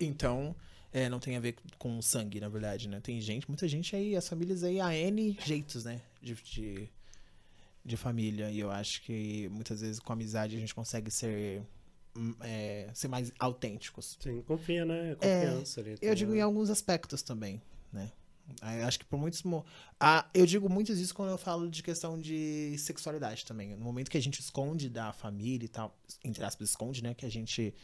[0.00, 0.56] Então,
[0.92, 3.00] é, não tem a ver com sangue, na verdade, né?
[3.00, 6.00] Tem gente, muita gente aí, as famílias aí, há N jeitos, né?
[6.22, 6.88] De, de,
[7.84, 8.50] de família.
[8.50, 11.62] E eu acho que muitas vezes com amizade a gente consegue ser,
[12.16, 14.16] hum, é, ser mais autênticos.
[14.18, 15.14] Sim, confia, né?
[15.16, 15.96] Confiança ali.
[16.00, 17.60] Eu digo a- em alguns aspectos também,
[17.92, 18.10] né?
[18.86, 19.42] Acho que por muitos.
[19.98, 23.76] Ah, eu digo muito isso quando eu falo de questão de sexualidade também.
[23.76, 27.14] No momento que a gente esconde da família e tal, entre aspas, esconde, né?
[27.14, 27.74] Que a gente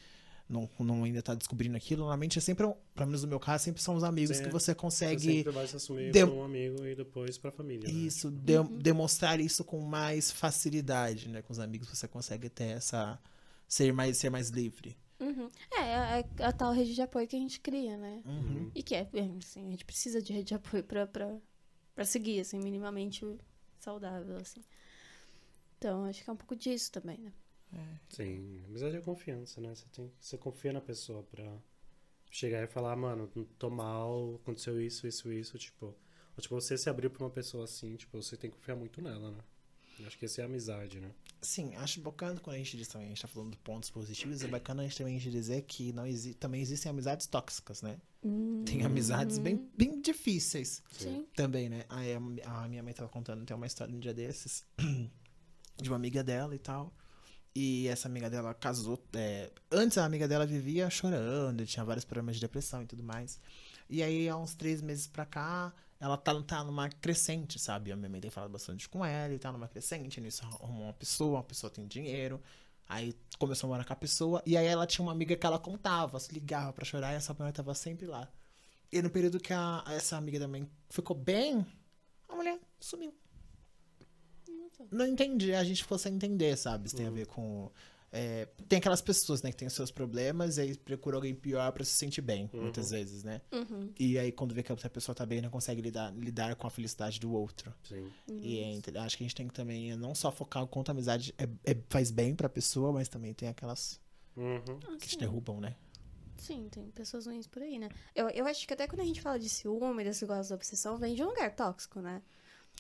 [0.48, 2.64] não, não ainda tá descobrindo aquilo, normalmente é sempre,
[2.94, 4.52] pelo menos no meu caso, sempre são os amigos Sim, que é.
[4.52, 5.20] você Você consegue.
[5.20, 7.88] sempre vai se assumir como um amigo e depois pra família.
[7.88, 7.94] né?
[7.94, 11.42] Isso, de- demonstrar isso com mais facilidade, né?
[11.42, 13.18] Com os amigos você consegue ter essa.
[13.68, 14.96] ser mais, ser mais livre.
[15.18, 15.48] Uhum.
[15.72, 15.80] É,
[16.20, 18.22] é, é a tal rede de apoio que a gente cria, né?
[18.24, 18.70] Uhum.
[18.74, 21.38] E que é, é, assim, a gente precisa de rede de apoio pra, pra,
[21.94, 23.24] pra seguir, assim, minimamente
[23.80, 24.62] saudável, assim.
[25.78, 27.32] Então, acho que é um pouco disso também, né?
[28.08, 29.74] Sim, amizade é confiança, né?
[29.74, 31.58] Você, tem, você confia na pessoa pra
[32.30, 35.86] chegar e falar, mano, tô mal, aconteceu isso, isso, isso, tipo.
[35.86, 39.00] Ou, tipo, você se abrir pra uma pessoa assim, tipo, você tem que confiar muito
[39.02, 39.38] nela, né?
[39.98, 41.10] Eu Acho que essa é a amizade, né?
[41.46, 44.42] Sim, acho bacana quando a gente diz também, a gente tá falando de pontos positivos,
[44.42, 47.98] é bacana a gente também dizer que não exi também existem amizades tóxicas, né?
[48.64, 51.24] Tem amizades bem, bem difíceis Sim.
[51.36, 51.84] também, né?
[51.88, 52.16] Aí a,
[52.64, 54.64] a minha mãe tava contando, tem uma história um dia desses,
[55.80, 56.92] de uma amiga dela e tal.
[57.54, 59.00] E essa amiga dela casou.
[59.14, 63.40] é, antes a amiga dela vivia chorando, tinha vários problemas de depressão e tudo mais.
[63.88, 67.90] E aí, há uns três meses pra cá, ela tá, tá numa crescente, sabe?
[67.92, 70.20] A minha mãe tem falado bastante com ela e tá numa crescente.
[70.20, 72.40] Nisso arrumou uma pessoa, uma pessoa tem dinheiro.
[72.88, 74.42] Aí começou a morar com a pessoa.
[74.46, 77.34] E aí ela tinha uma amiga que ela contava, se ligava pra chorar e essa
[77.34, 78.28] mulher tava sempre lá.
[78.92, 81.66] E no período que a- essa amiga também ficou bem,
[82.28, 83.12] a mulher sumiu.
[84.92, 86.86] Não entendi, a gente ficou sem entender, sabe?
[86.86, 87.70] Isso tem a ver com.
[88.12, 91.70] É, tem aquelas pessoas, né, que tem os seus problemas e aí procura alguém pior
[91.72, 93.40] pra se sentir bem, muitas vezes, né?
[93.52, 93.92] Uhum.
[93.98, 96.66] E aí quando vê que a outra pessoa tá bem, não consegue lidar, lidar com
[96.66, 97.72] a felicidade do outro.
[97.84, 98.10] Sim.
[98.28, 100.92] E é, acho que a gente tem que também não só focar o quanto a
[100.92, 104.00] amizade é- é- faz bem pra pessoa, mas também tem aquelas
[104.36, 104.78] Uhum.
[104.86, 105.74] Ah, que te derrubam, né?
[106.36, 107.88] Sim, tem pessoas ruins por aí, né?
[108.14, 110.98] Eu, eu acho que até quando a gente fala de ciúme, desse negócio da obsessão,
[110.98, 112.22] vem de um lugar tóxico, né?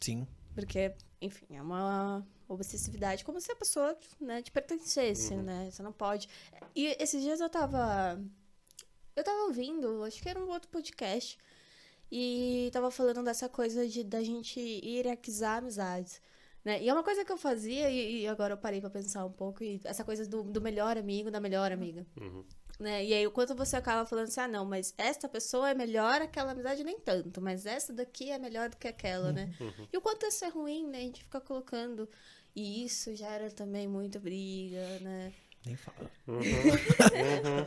[0.00, 0.26] Sim.
[0.56, 5.68] Porque, enfim, é uma obsessividade como se a pessoa, né, te pertencesse, né?
[5.70, 6.30] Você não pode.
[6.74, 8.18] E esses dias eu tava.
[9.14, 11.38] Eu tava ouvindo, acho que era um outro podcast.
[12.10, 16.22] E tava falando dessa coisa de da gente hierarquizar amizades.
[16.64, 16.82] Né?
[16.82, 19.32] E é uma coisa que eu fazia, e, e agora eu parei pra pensar um
[19.32, 22.06] pouco, e essa coisa do, do melhor amigo, da melhor amiga.
[22.18, 22.44] Uhum.
[22.78, 23.04] Né?
[23.06, 26.20] E aí, o quanto você acaba falando assim, ah, não, mas esta pessoa é melhor,
[26.20, 29.54] aquela amizade nem tanto, mas essa daqui é melhor do que aquela, né?
[29.58, 29.88] Uhum.
[29.90, 30.98] E o quanto isso é ruim, né?
[30.98, 32.08] A gente fica colocando.
[32.54, 35.32] E isso gera também muita briga, né?
[35.64, 36.10] Nem fala.
[36.26, 36.40] Uhum.
[37.16, 37.66] Uhum.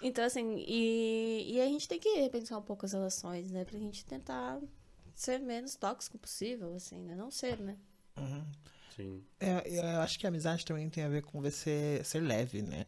[0.00, 3.64] Então, assim, e, e a gente tem que repensar um pouco as relações, né?
[3.64, 4.60] Pra gente tentar
[5.14, 7.16] ser menos tóxico possível, assim, né?
[7.16, 7.76] Não ser, né?
[8.16, 8.44] Uhum.
[8.94, 9.24] Sim.
[9.40, 12.84] É, eu acho que a amizade também tem a ver com você ser leve, né?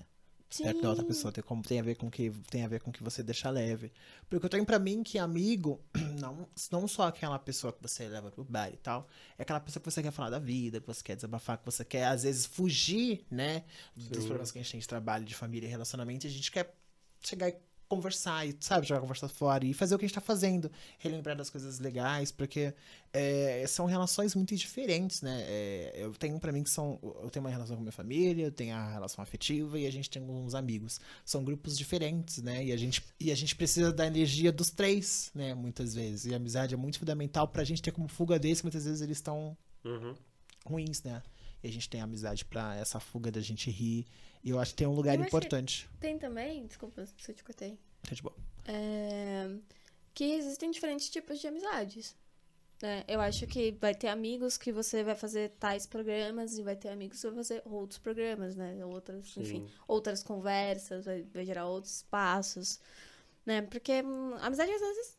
[0.50, 0.64] Sim.
[0.64, 2.90] Perto da outra pessoa tem, como, tem a ver com que tem a ver com
[2.90, 3.92] que você deixa leve.
[4.28, 5.80] Porque eu tenho pra mim que amigo,
[6.18, 9.80] não, não só aquela pessoa que você leva pro bar e tal, é aquela pessoa
[9.80, 12.46] que você quer falar da vida, que você quer desabafar, que você quer, às vezes,
[12.46, 13.62] fugir, né?
[13.94, 14.26] Dos Sim.
[14.26, 16.74] problemas que a gente tem de trabalho, de família e relacionamento, e a gente quer
[17.22, 17.56] chegar e
[17.90, 20.70] conversar e, sabe, jogar a conversa fora e fazer o que a gente tá fazendo,
[20.96, 22.72] relembrar das coisas legais, porque
[23.12, 25.42] é, são relações muito diferentes, né?
[25.48, 27.00] É, eu tenho pra mim que são.
[27.02, 30.08] Eu tenho uma relação com minha família, eu tenho a relação afetiva e a gente
[30.08, 31.00] tem alguns amigos.
[31.24, 32.64] São grupos diferentes, né?
[32.64, 35.52] E a gente, e a gente precisa da energia dos três, né?
[35.52, 36.26] Muitas vezes.
[36.26, 39.00] E a amizade é muito fundamental pra gente ter como fuga deles, que muitas vezes
[39.02, 40.14] eles estão Uhum.
[40.64, 41.20] ruins, né?
[41.62, 44.06] E a gente tem a amizade pra essa fuga da gente rir.
[44.42, 45.88] E eu acho que tem um lugar Eu importante.
[46.00, 48.34] Tem também, desculpa se eu te cortei, Tá de boa.
[48.64, 49.50] é,
[50.14, 52.16] que existem diferentes tipos de amizades.
[52.82, 53.04] né?
[53.06, 56.88] Eu acho que vai ter amigos que você vai fazer tais programas e vai ter
[56.88, 58.82] amigos que vai fazer outros programas, né?
[58.86, 59.70] Outras, enfim, Sim.
[59.86, 62.80] outras conversas, vai, vai gerar outros espaços,
[63.44, 63.60] né?
[63.62, 65.18] Porque hum, a amizade às vezes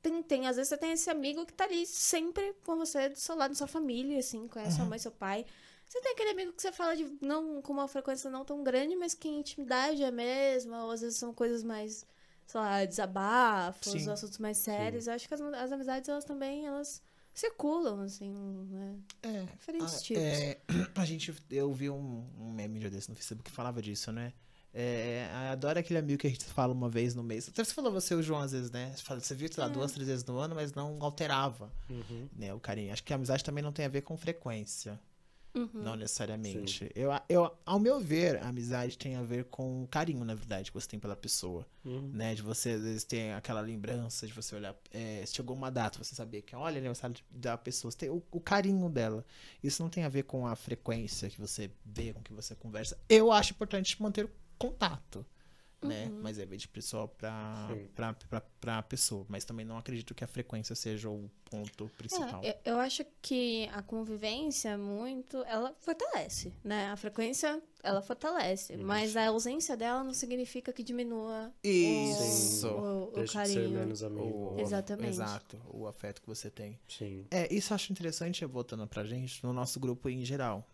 [0.00, 3.18] tem, tem, às vezes você tem esse amigo que tá ali sempre com você, do
[3.18, 5.44] seu lado, sua família, assim, conhece sua mãe, seu pai.
[5.94, 8.96] Você tem aquele amigo que você fala de não com uma frequência não tão grande,
[8.96, 12.04] mas que a intimidade é a mesma, ou às vezes são coisas mais,
[12.48, 14.10] sei lá, desabafos, Sim.
[14.10, 15.06] assuntos mais sérios.
[15.06, 17.00] Eu acho que as, as amizades, elas também, elas
[17.32, 18.32] circulam, assim,
[18.70, 18.98] né?
[19.22, 19.44] É.
[19.56, 20.22] Diferentes Ah, tipos.
[20.24, 20.58] é,
[20.96, 24.10] a gente, eu vi um, um meme um dia desse no Facebook que falava disso,
[24.10, 24.32] né?
[24.76, 27.48] É, adoro aquele amigo que a gente fala uma vez no mês.
[27.48, 28.92] Até você falou você e o João às vezes, né?
[28.96, 32.28] Você, fala, você viu, sei lá, duas, três vezes no ano, mas não alterava, Uhum.
[32.36, 32.52] né?
[32.52, 32.92] O carinho.
[32.92, 34.98] Acho que a amizade também não tem a ver com frequência.
[35.54, 35.82] Uhum.
[35.82, 36.90] Não necessariamente.
[36.96, 40.70] Eu, eu, ao meu ver, a amizade tem a ver com o carinho, na verdade,
[40.70, 41.64] que você tem pela pessoa.
[41.84, 42.10] Uhum.
[42.12, 42.34] Né?
[42.34, 44.74] De você, às vezes, ter aquela lembrança de você olhar.
[44.90, 47.92] É, se chegou uma data, você saber que, olha, aniversário da pessoa.
[47.92, 49.24] Você tem o, o carinho dela.
[49.62, 52.98] Isso não tem a ver com a frequência que você vê, com que você conversa.
[53.08, 55.24] Eu acho importante manter o contato.
[55.88, 56.08] Né?
[56.22, 59.24] Mas é de pessoa pra pessoa.
[59.28, 62.40] Mas também não acredito que a frequência seja o ponto principal.
[62.42, 66.90] É, eu, eu acho que a convivência muito, ela fortalece, né?
[66.90, 72.66] A frequência, ela fortalece, mas a ausência dela não significa que diminua o- Isso.
[72.68, 73.78] o, o Deixa de ser carinho.
[73.78, 74.54] menos amigo.
[74.54, 75.08] O- Exatamente.
[75.10, 76.78] Exato, o afeto que você tem.
[76.88, 77.26] Sim.
[77.30, 80.66] É, isso eu acho interessante, voltando pra gente, no nosso grupo em geral.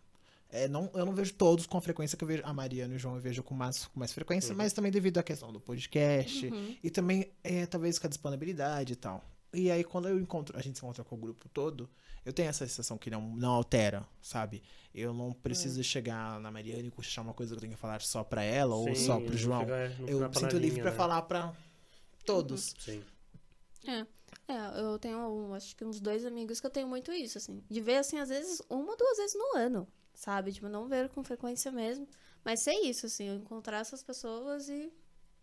[0.51, 2.43] É, não, eu não vejo todos com a frequência que eu vejo.
[2.45, 5.17] A Mariana e o João eu vejo com mais, com mais frequência, mas também devido
[5.17, 6.45] à questão do podcast.
[6.47, 6.75] Uhum.
[6.83, 9.23] E também, é, talvez, com a disponibilidade e tal.
[9.53, 11.89] E aí, quando eu encontro, a gente se encontra com o grupo todo,
[12.25, 14.61] eu tenho essa sensação que não, não altera, sabe?
[14.93, 18.01] Eu não preciso chegar na Mariana e puxar uma coisa que eu tenho que falar
[18.01, 19.61] só pra ela ou Sim, só pro João.
[19.61, 20.97] fica- eu sinto livre pra né?
[20.97, 21.53] falar pra
[22.25, 22.75] todos.
[22.79, 23.01] Sim.
[23.87, 24.05] É,
[24.47, 27.61] é, eu tenho, acho que uns dois amigos que eu tenho muito isso, assim.
[27.69, 29.87] De ver, assim, às vezes, uma ou duas vezes no ano,
[30.21, 30.53] sabe?
[30.53, 32.07] Tipo, não ver com frequência mesmo.
[32.45, 34.91] Mas ser isso, assim, eu encontrar essas pessoas e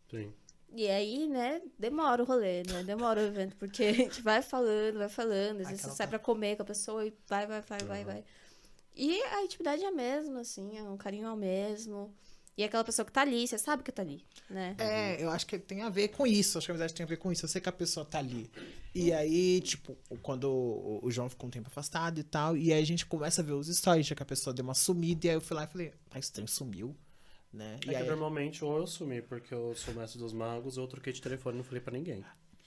[0.08, 0.32] Sim.
[0.72, 2.82] E aí, né, demora o rolê, né?
[2.84, 6.06] Demora o evento, porque a gente vai falando, vai falando, às vezes Aquela você sai
[6.06, 8.24] pra comer com a pessoa e vai, vai, vai, vai, vai.
[8.94, 12.14] E a intimidade é a mesma, assim, é um carinho é o mesmo.
[12.58, 14.74] E aquela pessoa que tá ali, você sabe que tá ali, né?
[14.78, 16.58] É, eu acho que tem a ver com isso.
[16.58, 17.44] Acho que a amizade tem a ver com isso.
[17.44, 18.50] Eu sei que a pessoa tá ali.
[18.92, 20.50] E aí, tipo, quando
[21.00, 23.52] o João ficou um tempo afastado e tal, e aí a gente começa a ver
[23.52, 25.66] os stories, já que a pessoa deu uma sumida, e aí eu fui lá e
[25.68, 26.96] falei, ah, estranho, sumiu,
[27.52, 27.76] né?
[27.82, 30.84] É E que aí, normalmente ou eu sumi porque eu sou mestre dos magos, ou
[30.84, 32.24] eu troquei de telefone e não falei pra ninguém.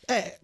[0.08, 0.39] é.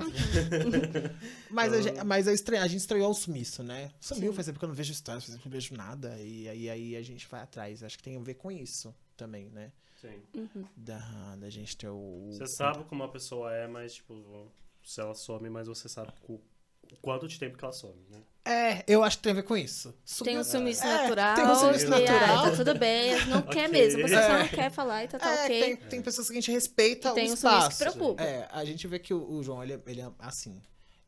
[1.50, 3.90] mas, a, gente- mas eu estranho, a gente estranhou o sumiço, né?
[4.00, 4.36] Sumiu, Sim.
[4.36, 6.16] faz tempo que eu não vejo stories, faz tempo que eu não vejo nada.
[6.20, 7.82] E aí, aí a gente vai atrás.
[7.82, 9.72] Acho que tem a ver com isso também, né?
[10.00, 10.22] Sim.
[10.76, 12.28] Da, da gente ter o.
[12.32, 14.50] Você sabe como a pessoa é, mas, tipo,
[14.82, 16.12] se ela some, mas você sabe
[17.00, 18.18] quanto de tempo que ela some, né?
[18.42, 19.94] É, eu acho que tem a ver com isso.
[20.24, 21.34] Tem um sumiço É, natural.
[21.34, 22.42] tem um sumiço e, ah, natural.
[22.44, 23.68] tá tudo bem, não quer Ok.
[23.68, 24.02] mesmo.
[24.02, 24.38] Você só É.
[24.40, 25.60] não quer falar e tá, tá é, ok.
[25.62, 27.78] tem, tem pessoas que a gente respeita E tem o um sumiço que espaço.
[27.98, 28.22] preocupa.
[28.22, 30.60] É, a gente vê que o, o João, ele, é- ele é assim.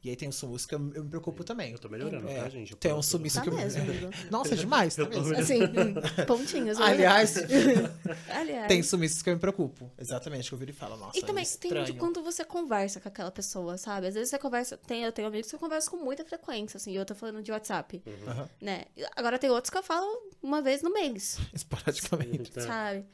[0.05, 1.71] E aí tem um sumiço que eu, eu me preocupo também.
[1.73, 2.73] Eu tô melhorando, É, tá, gente?
[2.73, 3.55] Eu tem um sumiço Tá que eu...
[3.55, 4.11] mesmo, amigo.
[4.31, 5.37] Nossa, é demais, tá Eu mesmo?
[5.39, 5.61] Assim,
[6.27, 6.81] pontinhos.
[6.81, 7.37] Aliás,
[8.29, 8.67] Aliás.
[8.69, 9.91] tem sumiços que eu me preocupo.
[9.99, 11.95] Exatamente, que eu viro e falo, nossa, E também é tem de estranho.
[11.97, 14.09] quando você conversa com aquela pessoa, sabe?
[14.09, 14.77] Às vezes você conversa.
[14.77, 17.43] Tem, eu tenho amigos que eu converso com muita frequência, assim, e eu tô falando
[17.43, 18.03] de WhatsApp.
[18.27, 18.49] Aham.
[18.61, 18.85] Né?
[19.15, 20.07] Agora tem outros que eu falo
[20.43, 22.51] uma vez no mês, Esporadicamente.
[22.51, 22.61] Tá.
[22.63, 23.05] sabe?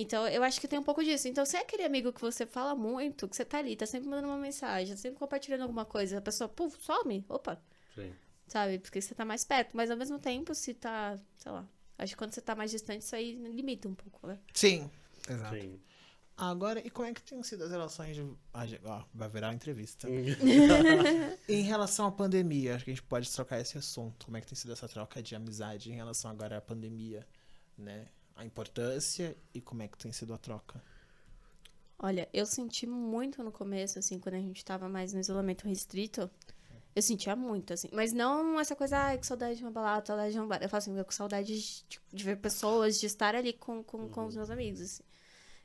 [0.00, 1.26] Então eu acho que tem um pouco disso.
[1.26, 4.08] Então, se é aquele amigo que você fala muito, que você tá ali, tá sempre
[4.08, 7.60] mandando uma mensagem, tá sempre compartilhando alguma coisa, a pessoa, puf, some, opa,
[7.96, 8.14] Sim.
[8.46, 8.78] sabe?
[8.78, 9.70] Porque você tá mais perto.
[9.76, 11.66] Mas ao mesmo tempo, se tá, sei lá.
[11.98, 14.38] Acho que quando você tá mais distante, isso aí limita um pouco, né?
[14.54, 14.88] Sim,
[15.28, 15.56] exato.
[15.56, 15.80] Sim.
[16.36, 18.24] Agora, e como é que tem sido as relações de...
[18.54, 20.06] Ah, já- ó, vai virar uma entrevista.
[21.48, 24.26] em relação à pandemia, acho que a gente pode trocar esse assunto.
[24.26, 27.26] Como é que tem sido essa troca de amizade em relação agora à pandemia,
[27.76, 28.06] né?
[28.38, 30.82] A importância e como é que tem sido a troca.
[31.98, 36.30] Olha, eu senti muito no começo, assim, quando a gente tava mais no isolamento restrito.
[36.94, 37.88] Eu sentia muito, assim.
[37.92, 40.62] Mas não essa coisa, ai, que saudade de uma balada, saudade de um bar.
[40.62, 44.08] Eu falo assim, eu com saudade de, de ver pessoas, de estar ali com, com,
[44.08, 45.02] com os meus amigos, assim.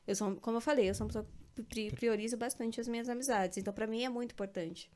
[0.05, 3.07] Eu sou, como eu falei, eu sou uma pessoa que pri- priorizo bastante as minhas
[3.07, 3.57] amizades.
[3.57, 4.91] Então, pra mim, é muito importante.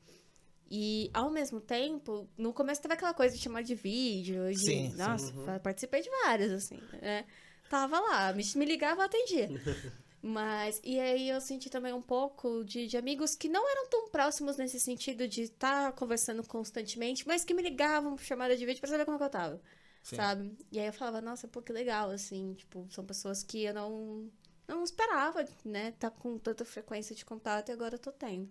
[0.70, 4.58] E, ao mesmo tempo, no começo teve aquela coisa de chamar de vídeo, de...
[4.58, 4.96] Sim, sim.
[4.96, 7.24] nossa, fa- participei de várias, assim, né?
[7.68, 9.48] Tava lá, me, me ligava, atendia.
[10.20, 14.08] Mas, e aí eu senti também um pouco de, de amigos que não eram tão
[14.08, 18.80] próximos nesse sentido de estar conversando constantemente, mas que me ligavam por chamada de vídeo
[18.80, 19.62] pra saber como é que eu tava,
[20.02, 20.16] Sim.
[20.16, 20.58] sabe?
[20.72, 24.28] E aí eu falava, nossa, pô, que legal, assim, tipo, são pessoas que eu não,
[24.66, 28.50] não esperava, né, tá com tanta frequência de contato e agora eu tô tendo.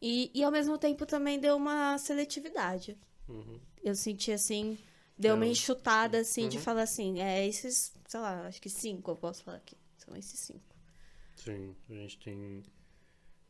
[0.00, 2.96] E, e ao mesmo tempo também deu uma seletividade.
[3.28, 3.58] Uhum.
[3.82, 4.78] Eu senti assim,
[5.18, 6.62] deu uma Eu- enxutada assim de Uhum.
[6.62, 9.76] falar assim, é esses, sei lá, acho que cinco eu posso falar aqui.
[9.98, 10.74] São esses cinco.
[11.36, 12.62] Sim, a gente tem.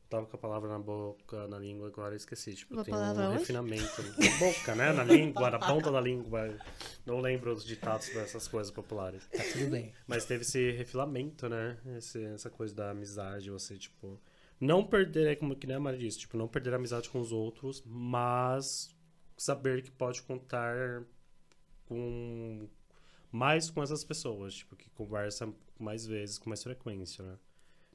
[0.08, 2.54] Tava com a palavra na boca, na língua, agora esqueci.
[2.54, 3.38] Tipo, Uma tem palavra um onde?
[3.38, 4.02] refinamento.
[4.02, 4.92] Na boca, né?
[4.92, 6.56] Na língua, na ponta da língua.
[7.04, 9.26] Não lembro os ditados dessas coisas populares.
[9.26, 9.92] Tá tudo bem.
[10.06, 11.78] Mas teve esse refilamento, né?
[11.96, 14.20] Esse- essa coisa da amizade, você, tipo.
[14.60, 17.18] Não perder, é como que nem a Mari disse, tipo, não perder a amizade com
[17.18, 18.94] os outros, mas
[19.36, 21.02] saber que pode contar
[21.88, 22.68] com
[23.30, 27.36] mais com essas pessoas, tipo, que conversa mais vezes, com mais frequência, né?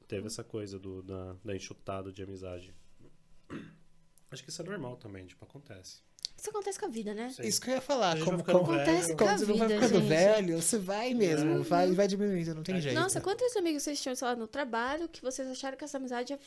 [0.06, 2.74] Teve essa coisa do, da, da enxutada de amizade.
[4.30, 6.02] Acho que isso é normal também, tipo, acontece.
[6.36, 7.30] Isso acontece com a vida, né?
[7.30, 7.42] Sim.
[7.42, 8.18] Isso que eu ia falar.
[8.24, 8.58] Como, como.
[8.60, 10.08] Acontece com a você não vai ficando gente.
[10.08, 11.62] velho, você vai mesmo.
[11.62, 12.80] Vai, vai diminuindo, não tem É.
[12.80, 12.98] jeito.
[12.98, 16.32] Nossa, quantos amigos vocês tinham, sei lá, no trabalho que vocês acharam que essa amizade
[16.32, 16.38] é,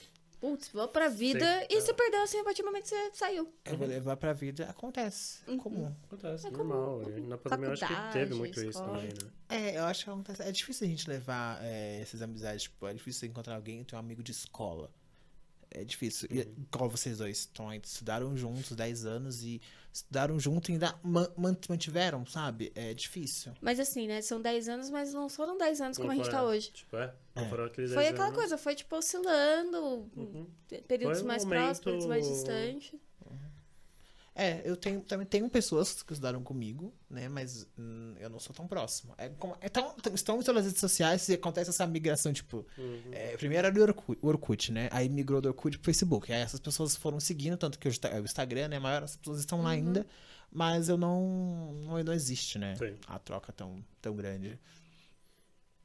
[0.44, 1.68] putz, vou pra vida Sim.
[1.70, 3.50] e você perdeu assim a partir do momento que você saiu.
[3.64, 4.66] Eu vou levar pra vida.
[4.70, 5.40] Acontece.
[5.48, 5.96] É comum.
[6.06, 7.00] Acontece, É normal.
[7.00, 7.18] comum.
[7.18, 8.88] E Na pandemia eu acho que teve muito isso escola.
[8.98, 9.30] também, né?
[9.48, 10.42] É, eu acho que acontece.
[10.44, 12.64] É difícil a gente levar é, essas amizades.
[12.64, 14.92] Tipo, é difícil você encontrar alguém e ter um amigo de escola.
[15.76, 16.28] É difícil.
[16.32, 19.60] E, igual vocês dois estão aí, estudaram juntos 10 anos e
[19.92, 22.72] estudaram junto e ainda man- man- mantiveram, sabe?
[22.76, 23.54] É difícil.
[23.62, 24.22] Mas assim, né?
[24.22, 26.72] São 10 anos, mas não foram 10 anos como a gente tá hoje.
[26.72, 27.14] Tipo, é?
[27.36, 27.50] Não É.
[27.50, 28.40] foram aqueles Foi 10 aquela anos.
[28.40, 30.48] coisa, foi tipo oscilando, Uhum.
[30.88, 33.00] períodos um mais momento- próximos, períodos mais distantes.
[34.36, 37.30] É, eu tenho, também tenho pessoas que estudaram comigo, né?
[37.30, 39.14] Mas hum, eu não sou tão próximo.
[39.18, 42.34] É, como, é tão, tão- estão em todas as redes sociais e acontece essa migração,
[42.34, 42.66] tipo.
[42.78, 43.02] Uhum.
[43.12, 44.90] é, primeiro era o Orkut, Orkut, né?
[44.92, 46.34] Aí migrou do Orkut pro Facebook.
[46.34, 48.80] Aí essas pessoas foram seguindo, tanto que hoje tá- o Instagram, né?
[48.80, 50.06] Maior, as pessoas estão lá ainda.
[50.52, 51.72] Mas eu não.
[51.86, 52.76] Não, não existe, né?
[52.76, 52.96] Sim.
[53.08, 54.60] A troca tão, tão grande.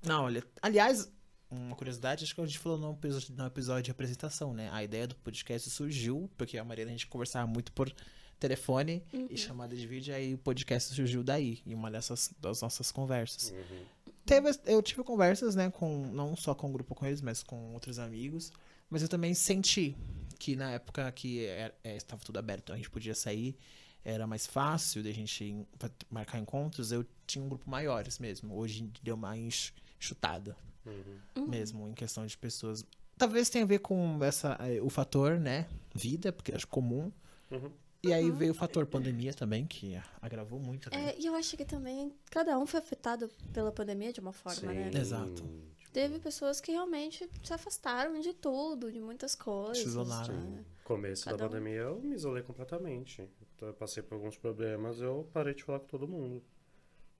[0.03, 0.43] Não, olha.
[0.63, 1.11] Aliás,
[1.51, 4.71] uma curiosidade, acho que a gente falou no episódio, no episódio de apresentação, né?
[4.73, 7.93] A ideia do podcast surgiu, porque a Mariana a gente conversava muito por
[8.39, 12.91] telefone e chamada de vídeo, aí o podcast surgiu daí, em uma dessas das nossas
[12.93, 13.51] conversas.
[13.51, 13.85] Uhum.
[14.25, 17.73] Teve, eu tive conversas, né, com não só com o grupo com eles, mas com
[17.73, 18.53] outros amigos,
[18.91, 19.97] mas eu também senti
[20.39, 23.57] que na época que era- é, estava tudo aberto, a gente podia sair,
[24.05, 25.67] era mais fácil de a gente
[26.11, 28.55] marcar encontros, eu tinha um grupo maiores mesmo.
[28.57, 31.47] Hoje deu uma enx- enxutada Uhum.
[31.49, 32.85] mesmo em questão de pessoas.
[33.19, 37.11] Talvez tenha a ver com essa eh, o fator, né, vida, porque acho comum.
[37.51, 37.71] Uhum.
[38.09, 41.11] E aí veio o fator pandemia também, que agravou muito, né?
[41.11, 44.73] É, e eu acho que também cada um foi afetado pela pandemia de uma forma,
[44.73, 44.91] né?
[44.91, 45.35] Sim, Exato.
[45.35, 49.79] tipo, Teve pessoas que realmente se afastaram de tudo, de muitas coisas.
[49.79, 50.35] Se isolaram.
[50.35, 50.65] né?
[50.85, 51.49] começo Cada da um.
[51.49, 53.29] pandemia eu me isolei completamente.
[53.61, 56.43] Eu passei por alguns problemas, eu parei de falar com todo mundo.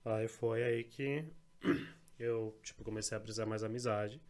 [0.03, 1.25] Aí foi aí que
[2.17, 4.21] eu, tipo, comecei a precisar mais amizade.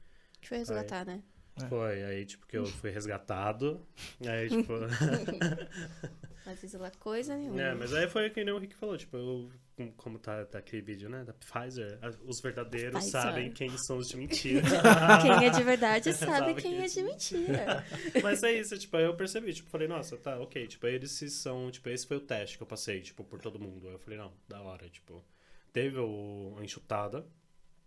[0.41, 1.23] Que foi resgatar, né?
[1.55, 1.67] É.
[1.67, 3.85] Foi aí, tipo, que eu fui resgatado.
[4.25, 4.73] Aí, tipo...
[6.49, 7.61] Mas isolar coisa nenhuma.
[7.61, 9.51] é, mas aí foi que nem o Rick falou, tipo, eu,
[9.95, 13.21] como- tá, tá aquele vídeo, né, da Pfizer, os verdadeiros Pfizer.
[13.21, 14.61] sabem quem são os de mentira.
[15.21, 17.85] Quem é de verdade sabe Sabe quem que- é de mentira.
[18.23, 21.69] Mas é isso, tipo, aí eu percebi, tipo, falei, nossa, tá, ok, tipo, eles são,
[21.69, 23.87] tipo, esse foi o teste que eu passei, tipo, por todo mundo.
[23.87, 25.23] Aí eu falei, não, da hora, tipo,
[25.71, 27.23] teve o, a enxutada,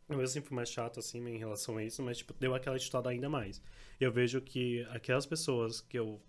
[0.09, 3.09] eu sempre fui mais chato, assim, em relação a isso, mas, tipo, deu aquela enxutada
[3.11, 3.61] ainda mais.
[4.01, 6.21] E eu vejo que aquelas pessoas que eu,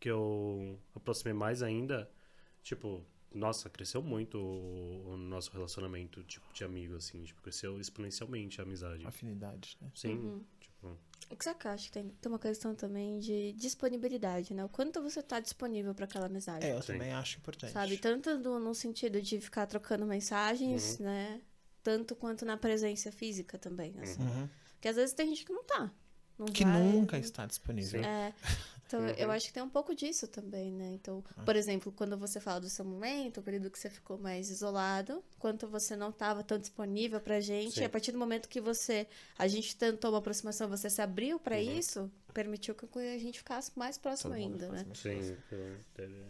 [0.00, 2.10] que eu aproximei mais ainda,
[2.62, 8.60] tipo, nossa, cresceu muito o, o nosso relacionamento, tipo, de amigo, assim, tipo, cresceu exponencialmente
[8.60, 9.06] a amizade.
[9.06, 9.90] Afinidade, né?
[9.94, 10.44] Sim, Uhum.
[10.60, 10.96] tipo...
[11.30, 14.64] O que você acha que tem, tem uma questão também de disponibilidade, né?
[14.64, 16.64] O quanto você tá disponível para aquela amizade.
[16.64, 16.94] É, eu Sim.
[16.94, 17.72] também acho importante.
[17.72, 17.98] Sabe?
[17.98, 21.42] Tanto no, no sentido de ficar trocando mensagens, né?
[21.82, 24.22] Tanto quanto na presença física também, assim.
[24.22, 24.48] Uhum.
[24.74, 25.92] Porque às vezes tem gente que não tá.
[26.38, 28.02] Não Que vai- nunca está disponível.
[28.02, 28.32] É.
[28.88, 29.08] Então, Uhum.
[29.18, 30.92] eu acho que tem um pouco disso também, né?
[30.94, 31.42] Então, Ah.
[31.42, 35.22] por exemplo, quando você fala do seu momento, o período que você ficou mais isolado,
[35.38, 37.82] quanto você não estava tão disponível pra gente, Sim.
[37.82, 39.06] e a partir do momento que você,
[39.38, 41.78] a gente tentou uma aproximação, você se abriu pra Uhum.
[41.78, 44.86] isso, permitiu que a gente ficasse mais próximo Todo ainda, né?
[44.94, 45.36] Sim,
[45.94, 46.22] teve...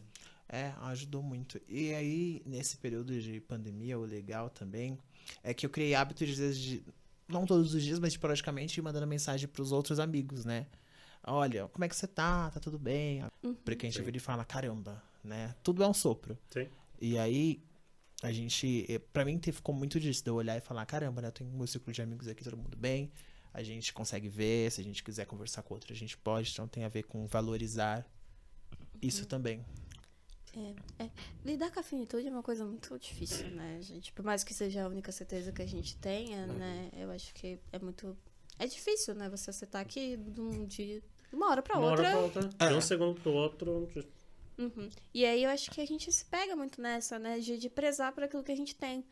[0.49, 1.61] É, ajudou muito.
[1.69, 4.99] E aí, nesse período de pandemia, o legal também
[5.45, 6.83] é que eu criei hábito de, às vezes, de
[7.29, 10.67] não todos os dias, mas esporadicamente, mandando mensagem pros outros amigos, né?
[11.31, 12.51] Olha, como é que você tá?
[12.51, 13.23] Tá tudo bem?
[13.65, 14.05] Porque a gente Sim.
[14.05, 15.55] vira e fala, caramba, né?
[15.63, 16.39] Tudo é um sopro.
[16.51, 16.69] Sim.
[17.01, 17.63] E aí,
[18.23, 19.01] a gente.
[19.13, 21.29] Pra mim, ficou muito disso, de eu olhar e falar: caramba, né?
[21.29, 23.13] Eu tenho meu círculo de amigos aqui, todo mundo bem.
[23.53, 26.51] A gente consegue ver, se a gente quiser conversar com outro, a gente pode.
[26.53, 28.07] Então, tem a ver com valorizar
[29.01, 29.65] isso também.
[30.57, 31.11] É, é.
[31.45, 34.13] Lidar com a finitude é uma coisa muito difícil, né, gente?
[34.13, 36.91] Por mais que seja a única certeza que a gente tenha, né?
[36.95, 38.17] Eu acho que é muito.
[38.59, 39.29] É difícil, né?
[39.29, 41.03] Você acertar aqui de um dia.
[41.31, 42.09] De uma hora pra Uma outra.
[42.09, 43.89] hora pra outra, de um segundo pro outro.
[44.59, 44.91] Uhum.
[45.15, 47.39] E aí eu acho que a gente se pega muito nessa, né?
[47.39, 49.05] De, de prezar por aquilo que a gente tem.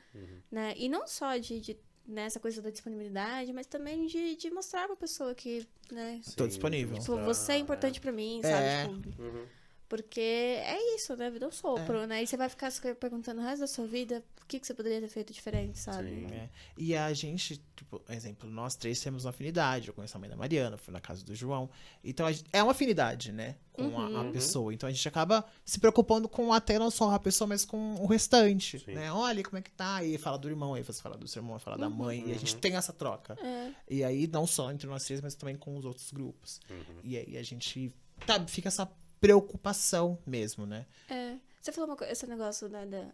[0.51, 0.75] Né?
[0.77, 4.97] E não só de, de nessa coisa da disponibilidade, mas também de, de mostrar pra
[4.97, 6.21] pessoa que, né?
[6.37, 6.99] Tô Sim, disponível.
[6.99, 8.64] Tipo, você é importante pra mim, sabe?
[8.64, 8.89] É.
[8.89, 9.47] Tipo, Uhum.
[9.89, 11.30] Porque é isso, né?
[11.30, 12.22] Vida é um sopro, né?
[12.22, 14.74] E você vai ficar se perguntando o resto da sua vida o que, que você
[14.74, 16.09] poderia ter feito diferente, sabe?
[16.09, 16.26] Sim.
[16.32, 16.49] É.
[16.78, 19.89] E a gente, tipo, exemplo, nós três temos uma afinidade.
[19.89, 21.68] Eu conheço a mãe da Mariana, fui na casa do João.
[22.05, 23.57] Então a gente- é uma afinidade, né?
[23.72, 24.32] Com a- a, Uhum.
[24.32, 24.72] pessoa.
[24.72, 28.07] Então a gente acaba se preocupando com até não só a pessoa, mas com o
[28.07, 28.78] restante.
[28.78, 28.93] Sim.
[28.95, 29.11] Né?
[29.12, 30.05] Olha como é que tá.
[30.05, 32.22] E fala do irmão, aí você fala do seu irmão, fala da mãe.
[32.28, 33.37] E a gente tem essa troca.
[33.45, 33.72] É.
[33.91, 36.61] E aí, não só entre nós três, mas também com os outros grupos.
[36.70, 37.01] Uhum.
[37.03, 37.93] E aí a gente,
[38.24, 38.89] sabe, fica essa
[39.21, 40.87] preocupação mesmo, né?
[41.09, 41.37] É.
[41.61, 43.09] Você falou uma coisa, esse negócio né, da,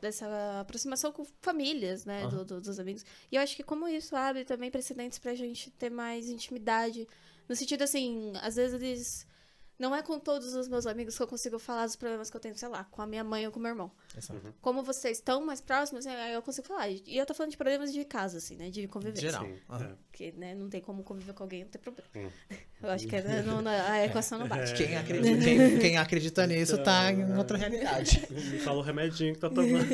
[0.00, 3.04] dessa aproximação com famílias, né, do- do- dos amigos.
[3.30, 7.06] E eu acho que como isso abre também precedentes pra gente ter mais intimidade.
[7.48, 9.26] No sentido assim, às vezes eles.
[9.78, 12.40] Não é com todos os meus amigos que eu consigo falar dos problemas que eu
[12.40, 13.92] tenho, sei lá, com a minha mãe ou com o meu irmão.
[14.16, 14.52] Exato.
[14.60, 16.88] Como vocês estão mais próximos, aí eu consigo falar.
[16.88, 18.70] E eu tô falando de problemas de casa, assim, né?
[18.70, 19.30] De convivência.
[19.30, 19.46] Geral.
[19.46, 19.94] É.
[20.10, 22.08] Porque, né, não tem como conviver com alguém, não tem problema.
[22.16, 22.28] Hum.
[22.80, 24.72] Eu acho que né, não- não- a equação não bate.
[24.74, 28.24] Quem acredita, quem, quem acredita nisso tá em outra realidade.
[28.30, 29.84] Me fala o remedinho que tá tomando.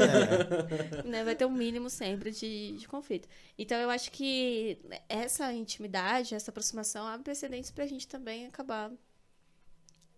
[1.09, 3.27] né, vai ter um mínimo sempre de, de conflito.
[3.59, 4.79] Então eu acho que
[5.09, 8.91] essa intimidade, essa aproximação abre precedentes pra gente também acabar,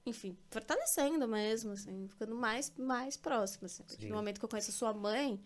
[0.06, 3.66] enfim, fortalecendo mesmo, assim, ficando mais, mais próximo.
[3.66, 3.82] Assim.
[3.88, 4.08] Sim.
[4.08, 5.38] do momento que eu conheço a sua mãe,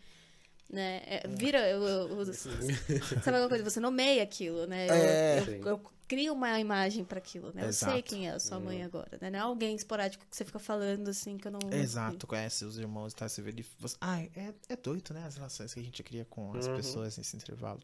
[0.69, 1.69] né, é, vira.
[1.69, 3.65] Eu, eu- eu- sabe alguma coisa?
[3.65, 4.87] Você nomeia aquilo, né?
[4.89, 5.61] Eu, É.
[5.73, 7.63] eu- crio uma imagem pra aquilo, né?
[7.69, 8.03] Eu sei Exato.
[8.03, 9.31] quem é a sua mãe agora, né?
[9.31, 11.61] Não é alguém esporádico que você fica falando assim que eu não.
[11.73, 13.29] Exato, conhece os irmãos, tá?
[13.29, 13.65] Você vê ele.
[13.79, 13.97] Você...
[14.01, 15.25] Ai, é, é doido, né?
[15.25, 16.75] As relações que a gente cria com as Uhum.
[16.77, 17.81] pessoas nesse intervalo.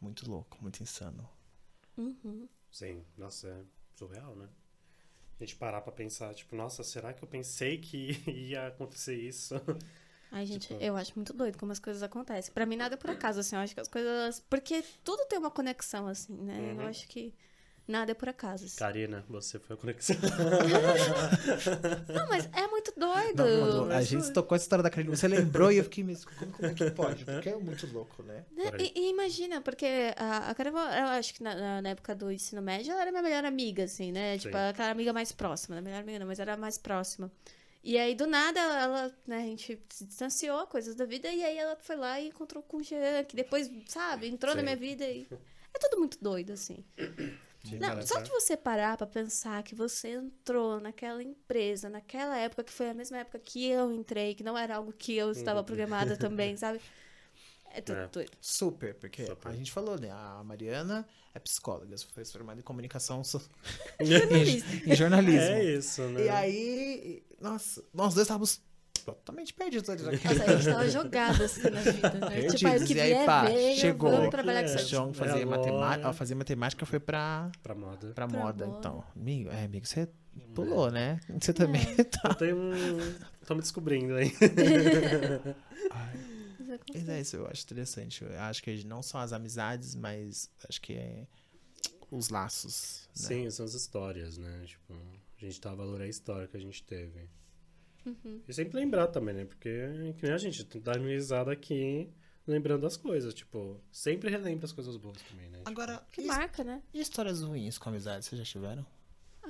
[0.00, 1.28] Muito louco, muito insano.
[1.96, 2.48] Uhum.
[2.70, 3.62] Sim, nossa, é
[3.96, 4.48] surreal, né?
[5.40, 9.54] A gente parar pra pensar, tipo, nossa, será que eu pensei que ia acontecer isso?
[10.30, 12.52] Ai, gente, Tipo- eu acho muito doido como as coisas acontecem.
[12.52, 13.54] Pra mim, nada é por acaso, assim.
[13.56, 14.40] Eu acho que as coisas.
[14.48, 16.58] Porque tudo tem uma conexão, assim, né?
[16.58, 16.82] Uhum.
[16.82, 17.32] Eu acho que
[17.86, 18.64] nada é por acaso.
[18.66, 18.76] assim.
[18.78, 20.16] Karina, você foi a conexão.
[22.14, 23.44] Não, mas é muito doido.
[23.44, 26.30] Não, a gente tocou essa história da Karine, você lembrou e eu fiquei mesmo.
[26.38, 27.24] Como, como é que pode?
[27.24, 28.44] Porque é muito louco, né?
[28.52, 28.64] Né?
[28.78, 32.30] E, e imagina, porque a, a Carol, eu acho que na, na- na época do
[32.30, 34.38] ensino médio, ela era minha melhor amiga, assim, né?
[34.38, 34.68] Tipo, Sim.
[34.70, 35.76] aquela amiga mais próxima.
[35.76, 37.30] Não melhor amiga não, mas era a mais próxima.
[37.82, 41.44] E aí, do nada, ela, ela, né, a gente se distanciou, coisas da vida, e
[41.44, 44.64] aí ela foi lá e encontrou com o Jean, que depois, sabe, entrou na Sim.
[44.64, 45.26] minha vida e...
[45.74, 46.82] É tudo muito doido, assim.
[47.64, 52.62] Sim, Não, só de você parar pra pensar que você entrou naquela empresa, naquela época,
[52.64, 55.64] que foi a mesma época que eu entrei, que não era algo que eu estava
[55.64, 56.80] programada também, sabe?
[57.72, 58.06] É tudo É.
[58.06, 58.30] doido.
[58.40, 59.48] Super, porque Super.
[59.48, 60.10] a gente falou, né?
[60.10, 61.04] A Mariana
[61.34, 63.42] é psicóloga, foi formada em comunicação so-
[64.00, 64.68] Jornalista.
[64.86, 65.40] em jornalismo.
[65.40, 66.24] É isso, né?
[66.26, 68.60] E aí, nossa, nós dois estávamos
[69.04, 70.34] totalmente naquele.
[70.34, 72.26] Nossa, a gente tava jogada assim na vida, né?
[72.30, 72.54] Perdidos.
[72.54, 74.10] Tipo, aí o que E aí, vier, pá, veio, chegou.
[74.10, 74.88] vamos trabalhar com É, isso.
[74.88, 75.58] João fazia, agora.
[75.58, 78.12] matemática, fazia matemática, foi pra, Pra moda.
[78.12, 78.78] pra, Pra moda, moda.
[78.78, 79.04] então.
[79.14, 80.08] Amigo, é, amigo, você
[80.54, 81.20] pulou, né?
[81.40, 82.28] Você também tá.
[82.30, 83.14] Eu tenho um...
[83.46, 84.32] Tô me descobrindo aí.
[86.92, 88.24] Mas é isso, eu acho interessante.
[88.24, 91.26] Eu acho que não só as amizades, mas acho que é
[92.10, 93.08] os laços.
[93.20, 93.26] Né?
[93.28, 94.62] Sim, são as histórias, né?
[94.66, 97.28] Tipo, a gente dá valor à história que a gente teve.
[98.06, 98.42] Uhum.
[98.46, 99.44] E sempre lembrar também, né?
[99.44, 102.08] Porque que nem a gente tá dando risada aqui,
[102.46, 103.32] lembrando das coisas.
[103.34, 105.58] Tipo, sempre relembra as coisas boas também, né?
[105.58, 106.82] Tipo, Agora, Que e, marca, né?
[106.92, 108.84] e histórias ruins com amizade, vocês já tiveram?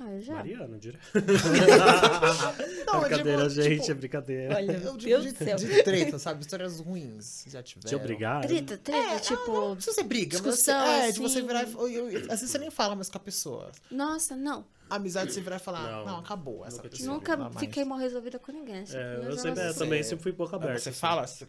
[0.01, 0.35] Ah, eu já.
[0.35, 1.01] Mariana, direto.
[2.87, 4.57] Não, eu brincadeira, digo, gente, tipo, é brincadeira.
[4.57, 5.33] Olha, Eu digo de,
[5.67, 6.41] de treta, sabe?
[6.43, 7.89] Histórias ruins, já tiveram.
[7.89, 8.43] Te obrigar.
[8.43, 9.53] Treta, treta, tipo...
[9.53, 11.47] Não precisa ser briga, mas Discussão, é, de você assim.
[11.47, 13.71] virar e, eu- eu- Às vezes você nem fala mais com a pessoa.
[13.91, 14.65] Nossa, não.
[14.91, 17.07] Amizade você virar e falar, não, Não, acabou essa nunca pessoa.
[17.09, 18.81] não Nunca fiquei mal resolvida com ninguém.
[18.81, 20.81] assim, É, eu sempre, é, também Você- sempre fui boca Mas aberta.
[20.83, 20.99] você assim.
[20.99, 21.47] fala, você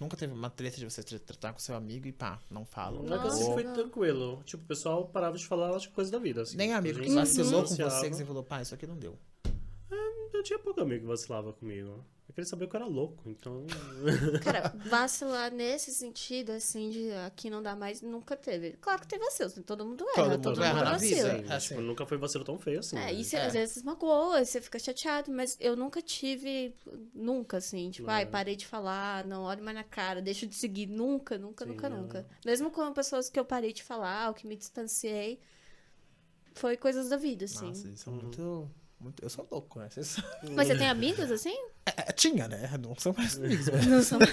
[0.00, 3.02] nunca teve uma treta de você tra- tratar com seu amigo e pá, não fala.
[3.02, 3.72] Não é que eu fui não.
[3.72, 4.42] tranquilo.
[4.44, 6.42] Tipo, o pessoal parava de falar acho, coisa da vida.
[6.42, 6.56] Assim.
[6.56, 9.18] Nem amigo que vacilou com você que você falou, pá, isso aqui não deu.
[10.42, 12.04] tinha pouco amigo que vacilava comigo.
[12.34, 13.64] Eu queria saber que eu era louco, então.
[14.42, 18.72] Cara, vacilar nesse sentido, assim, de aqui não dá mais, nunca teve.
[18.80, 19.62] Claro que teve vacilos, né?
[19.64, 21.34] todo mundo erra, Todo todo, mundo erra mundo na vacila.
[21.36, 21.54] vida.
[21.54, 22.96] É, tipo, nunca foi vacilo tão feio assim.
[22.96, 23.14] É, né?
[23.14, 23.46] e você, É.
[23.46, 26.74] às vezes magoa, você fica chateado, mas eu nunca tive,
[27.14, 28.26] nunca, assim, tipo, ai, É.
[28.26, 31.86] parei de falar, não olho mais na cara, deixo de seguir, nunca, nunca, Sim, nunca,
[31.86, 31.90] é.
[31.90, 32.26] nunca.
[32.44, 35.38] Mesmo com pessoas que eu parei de falar, ou que me distanciei,
[36.52, 37.68] foi coisas da vida, assim.
[37.68, 38.18] Nossa, isso é Uhum.
[38.20, 38.70] muito,
[39.04, 39.22] muito.
[39.22, 39.88] Eu sou louco, né?
[39.90, 40.16] Vocês-
[40.56, 41.54] Mas você tem amigos, assim?
[41.86, 42.70] É, tinha, né?
[42.80, 43.68] Não são mais amigos.
[43.68, 44.18] mas- Não são.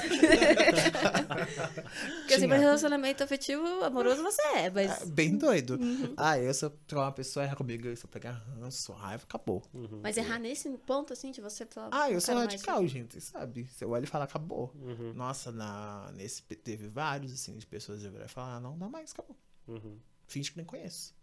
[2.22, 5.02] Porque, assim, pra relacionamento afetivo, amoroso você é, mas...
[5.02, 5.76] É, bem doido.
[5.80, 6.14] Uhum.
[6.18, 9.62] Ah, eu se eu trocar uma pessoa erra comigo, se eu pegar ranço, raiva, acabou.
[9.74, 10.00] Uhum.
[10.02, 11.90] Mas errar nesse ponto, assim, de você falar.
[11.92, 13.68] Ah, eu "Não sou quero mais radical, gente, sabe?
[13.70, 14.72] Você olha e fala, acabou.
[14.76, 15.14] Uhum.
[15.14, 18.88] Nossa, na, nesse, teve vários, assim, de pessoas que virar e falar, ah, não dá
[18.88, 19.36] mais, acabou.
[19.68, 19.98] Uhum.
[20.28, 21.14] Finge que nem conheço.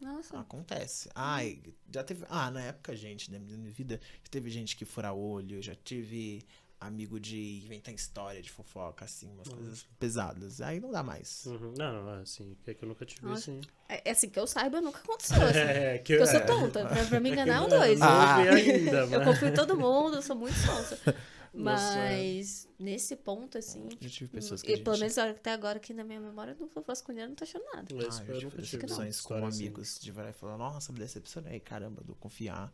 [0.00, 0.38] Nossa.
[0.38, 1.08] Acontece.
[1.14, 2.24] Ai, já teve.
[2.28, 6.44] Ah, na época, gente, da minha vida, já teve gente que fura olho, já tive
[6.80, 10.60] amigo de inventar história de fofoca, assim, umas coisas pesadas.
[10.60, 11.46] Aí não dá mais.
[11.46, 11.72] Uhum.
[11.76, 13.50] Não, assim, é que eu nunca tive Nossa.
[13.50, 13.60] assim.
[13.88, 15.42] É, é assim que eu saiba, nunca aconteceu.
[15.42, 15.58] Assim.
[15.64, 16.44] É, que Porque eu sou é.
[16.44, 16.86] tonta.
[16.86, 18.00] Pra, pra me enganar, um dois.
[18.02, 18.42] Ah.
[18.42, 20.54] Vi ainda, Eu confio em todo mundo, eu sou muito
[21.58, 21.70] sonsa.
[21.70, 22.26] Nossa, é.
[22.36, 23.88] Mas nesse ponto, assim.
[24.00, 24.84] Já tive pessoas que e gente...
[24.84, 27.64] pelo menos até agora aqui na minha memória, eu não vou vasculhando, não tô achando
[27.74, 27.94] nada.
[27.94, 29.62] Mas Ah, eu eu tive decepções com assim.
[29.62, 32.72] amigos de virar e falar, nossa, me decepcionei, caramba, do confiar.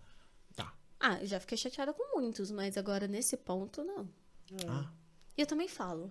[0.56, 0.74] Tá.
[0.98, 4.08] Ah, eu já fiquei chateada com muitos, mas agora nesse ponto, não.
[4.68, 4.90] Ah.
[5.36, 6.10] E eu também falo.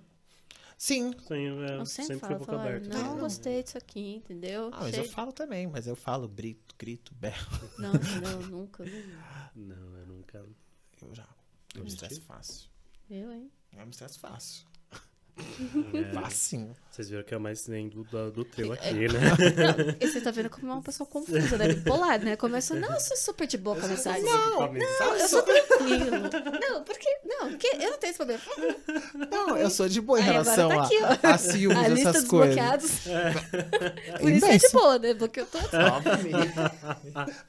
[0.78, 1.11] Sim.
[1.28, 2.97] Sim, é, Eu sempre, sempre, fui falo, boca falo, "Olha, aberta.
[2.97, 4.70] não gostei disso aqui, entendeu?
[4.72, 7.70] Ah, mas eu Chega- falo também, mas eu falo, grito, grito, berro.
[7.78, 8.86] Não, não, nunca.
[8.86, 9.76] não.
[9.76, 10.45] Não, eu nunca.
[11.01, 11.28] Eu já.
[11.76, 12.67] Eu me estresso fácil.
[13.09, 13.51] Eu, hein?
[13.78, 14.67] Eu me estresso fácil.
[15.93, 16.76] É, Facinho.
[16.91, 18.78] vocês viram que é mais nem do, do, do trio É.
[18.78, 19.20] aqui, né?
[19.55, 21.70] Não, e você tá vendo como é uma pessoa confusa, né?
[21.70, 22.36] Bipolar, né?
[22.36, 24.22] Começa, não, eu sou super de boa com a mensagem.
[24.24, 26.30] Não, Não, eu sou tranquilo.
[26.59, 27.07] Não, porque.
[27.24, 28.41] Não, porque eu não tenho esse problema.
[29.32, 31.28] Não, eu sou de boa em Aí relação tá a, aqui, ó.
[31.30, 32.55] a ciúmes, A lista essas dos coisas.
[32.55, 32.91] bloqueados.
[34.20, 35.13] Por isso que é de boa, né?
[35.13, 35.70] Bloqueou todos.
[35.74, 36.53] Obviamente.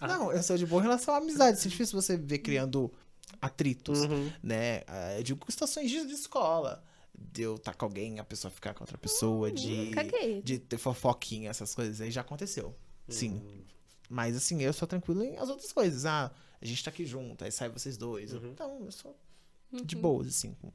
[0.00, 1.58] Não, eu sou de boa em relação à amizade.
[1.58, 2.88] É difícil você ver criando
[3.40, 4.30] atritos, Uhum.
[4.42, 4.82] né?
[4.86, 6.84] Ah, Eu digo situações de, de escola.
[7.18, 10.40] De eu estar com alguém, a pessoa ficar com outra pessoa, de, Caguei.
[10.42, 12.74] de ter fofoquinha, essas coisas aí já aconteceu.
[13.08, 13.34] Sim.
[13.34, 13.64] Uhum.
[14.08, 16.06] Mas assim, eu sou tranquilo em as outras coisas.
[16.06, 18.32] Ah, a gente tá aqui junto, aí sai vocês dois.
[18.32, 18.50] Uhum.
[18.52, 19.14] Então, eu sou
[19.84, 20.72] de boas, assim, com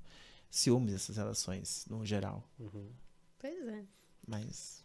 [0.51, 2.47] ciúmes essas relações, no geral.
[2.59, 2.89] Uhum.
[3.39, 3.83] Pois é.
[4.27, 4.83] Mas.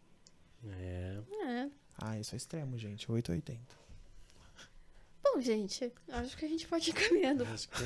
[0.66, 1.18] É.
[1.46, 1.70] É.
[1.98, 3.10] Ah, eu sou extremo, gente.
[3.10, 3.76] 880.
[5.32, 7.44] Bom, gente, acho que a gente pode ir caminhando.
[7.44, 7.84] Acho que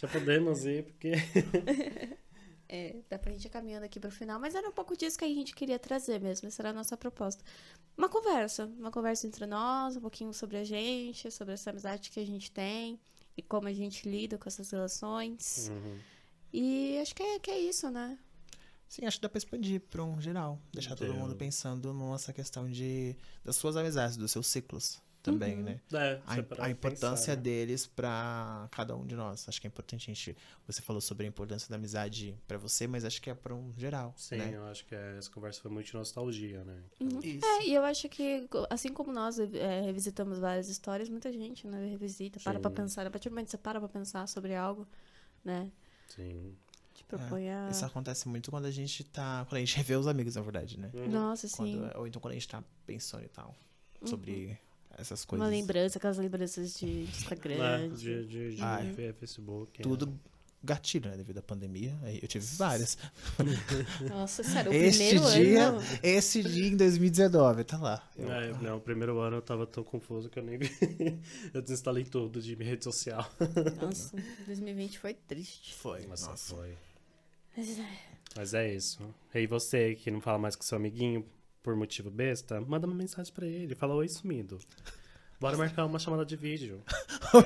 [0.00, 1.12] já podemos ir, porque.
[2.70, 5.24] É, dá pra gente ir caminhando aqui pro final, mas era um pouco disso que
[5.24, 6.48] a gente queria trazer mesmo.
[6.48, 7.42] Essa era a nossa proposta.
[7.96, 8.66] Uma conversa.
[8.78, 12.50] Uma conversa entre nós, um pouquinho sobre a gente, sobre essa amizade que a gente
[12.50, 13.00] tem
[13.34, 15.70] e como a gente lida com essas relações.
[15.70, 15.98] Uhum.
[16.52, 18.18] E acho que é, que é isso, né?
[18.86, 20.60] Sim, acho que dá pra expandir pra um geral.
[20.70, 21.22] Deixar todo Entendo.
[21.22, 25.62] mundo pensando nessa questão de das suas amizades, dos seus ciclos também, Uhum.
[25.64, 25.80] né?
[25.92, 27.42] É, A, é a importância pensar, né?
[27.42, 29.48] deles pra cada um de nós.
[29.48, 30.36] Acho que é importante a gente.
[30.66, 33.72] Você falou sobre a importância da amizade pra você, mas acho que é pra um
[33.76, 34.14] geral.
[34.16, 34.52] Sim, né?
[34.54, 36.82] eu acho que essa conversa foi muito de nostalgia, né?
[37.22, 37.44] Isso.
[37.44, 41.86] É, e eu acho que, assim como nós é, revisitamos várias histórias, muita gente, né,
[41.88, 43.06] revisita, para pra pensar.
[43.06, 44.86] A partir do momento que você para pra pensar sobre algo,
[45.44, 45.70] né,
[46.08, 46.56] Sim.
[47.10, 47.70] a...
[47.70, 49.44] Isso acontece muito quando a gente tá.
[49.48, 50.90] Quando a gente revê os amigos, na verdade, né?
[50.94, 51.08] Uhum.
[51.10, 51.56] Nossa, sim.
[51.56, 53.54] Quando- ou então quando a gente tá pensando e tal.
[54.04, 54.56] Sobre
[54.98, 55.26] essas Uhum.
[55.36, 55.50] Uma coisas.
[55.60, 57.54] lembrança, aquelas lembranças de, de Instagram.
[57.64, 59.82] É, de- de, de, ver Facebook.
[59.82, 60.18] Tudo
[60.62, 61.16] gatilho, né?
[61.16, 61.96] Devido à pandemia.
[62.02, 62.98] Aí Eu tive várias.
[64.10, 65.80] Nossa, sério, o Este primeiro dia, ano...
[66.02, 68.08] esse dia em 2019, tá lá.
[68.16, 70.68] Eu- É, não, o primeiro ano eu tava tão confuso que eu nem vi.
[71.54, 73.24] eu desinstalei tudo de minha rede social.
[73.80, 75.74] Nossa, 2020 foi triste.
[75.74, 76.54] Foi, Nossa, nossa.
[76.56, 76.74] foi.
[77.56, 77.98] Mas, é,
[78.36, 79.14] Mas é isso.
[79.34, 81.24] E você que não fala mais com seu amiguinho
[81.68, 83.74] por motivo besta, manda uma mensagem pra ele.
[83.74, 84.58] Fala oi sumido.
[85.38, 86.82] Bora marcar uma chamada de vídeo.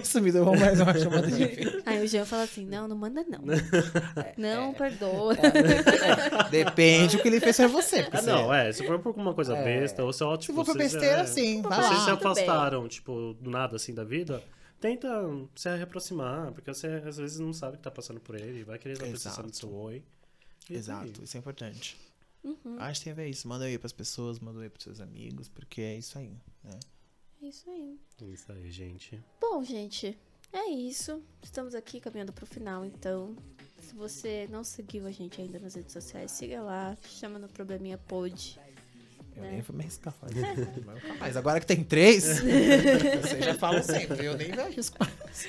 [0.01, 1.83] Isso me deu mais uma chamada de vídeo.
[1.85, 3.43] Aí o Jean fala assim, não, não manda não.
[4.23, 4.33] É.
[4.39, 5.35] Não, perdoa.
[6.51, 8.09] Depende do que ele fez pra você.
[8.13, 8.73] Ah, você- não, é.
[8.73, 9.65] Se for por alguma coisa É.
[9.65, 12.05] best, ou se, ó, Se tipo, for pra vocês, besteira, é, sim, vai Vocês lá.
[12.05, 14.41] se afastaram, tipo, do nada assim da vida.
[14.81, 15.09] Tenta
[15.57, 18.63] se reaproximar, porque você às vezes não sabe o que tá passando por ele.
[18.63, 20.01] Vai querer estar precisando do seu oi.
[20.71, 21.97] E Exato, isso é importante.
[22.45, 23.47] Uhum, Acho que tem a ver isso.
[23.47, 26.79] Manda aí pras pessoas, manda aí pros seus amigos, porque é isso aí, né?
[27.43, 27.99] é isso aí.
[28.33, 29.23] Isso aí, gente.
[29.41, 30.19] Bom, gente,
[30.53, 31.23] é isso.
[31.43, 33.37] Estamos aqui caminhando pro final, então.
[33.81, 37.99] Se você não seguiu a gente ainda nas redes sociais, siga lá, chama no Probleminha
[37.99, 38.59] Pod.
[39.37, 39.51] Eu né?
[39.53, 40.15] nem vou me arriscar.
[40.23, 41.37] Mas nunca mais.
[41.37, 42.25] Agora que tem três,
[43.23, 44.27] vocês já falam sempre.
[44.27, 45.47] Eu nem me arrisco mais.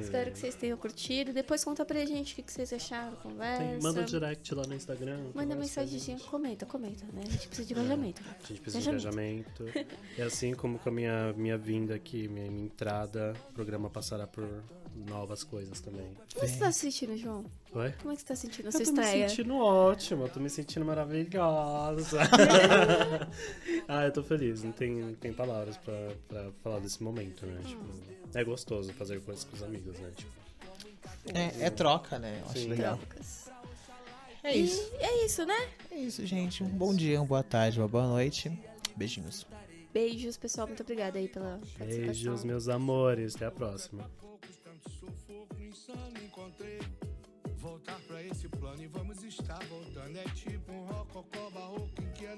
[0.00, 1.32] Espero que vocês tenham curtido.
[1.32, 3.62] Depois conta pra gente o que que vocês acharam conversa.
[3.64, 5.18] Tem- manda um direct lá no Instagram.
[5.34, 7.22] Manda mensagenzinha, comenta, comenta, né?
[7.26, 8.22] A gente precisa de engajamento.
[8.22, 9.62] A gente precisa de Engajamento.
[9.62, 9.96] engajamento.
[10.16, 14.26] É assim como com a minha, minha vinda aqui, minha, minha entrada, o programa passará
[14.26, 14.46] por
[15.08, 16.06] novas coisas também.
[16.34, 17.44] Como você tá se sentindo, João?
[17.72, 17.92] Oi?
[18.00, 19.28] Como é que você tá sentindo a Eu tô me estreia?
[19.28, 22.18] sentindo ótimo, eu tô me sentindo maravilhosa.
[23.88, 25.94] ah, eu tô feliz, não tem, não tem palavras pra,
[26.28, 27.60] pra falar desse momento, né?
[27.66, 27.84] Tipo,
[28.34, 30.10] é gostoso fazer coisas com os amigos, né?
[30.16, 30.30] Tipo,
[31.34, 32.40] É, é troca, né?
[32.42, 32.68] Eu acho Sim.
[32.68, 32.96] legal.
[32.96, 33.48] Trocas.
[34.42, 34.90] É isso.
[34.94, 35.68] E é isso, né?
[35.90, 36.62] É isso, gente.
[36.62, 38.50] Um bom dia, uma boa tarde, uma boa noite.
[38.96, 39.46] Beijinhos.
[39.92, 40.66] Beijos, pessoal.
[40.66, 42.04] Muito obrigada aí pela participação.
[42.04, 44.08] beijos, meus amores, até a próxima.
[45.78, 46.80] Insano encontrei.
[47.56, 50.16] Voltar pra esse plano e vamos estar voltando.
[50.16, 52.34] É tipo um rococó barroco em que a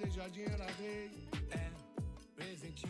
[0.51, 1.11] era rei.
[1.51, 1.71] É,
[2.35, 2.87] presente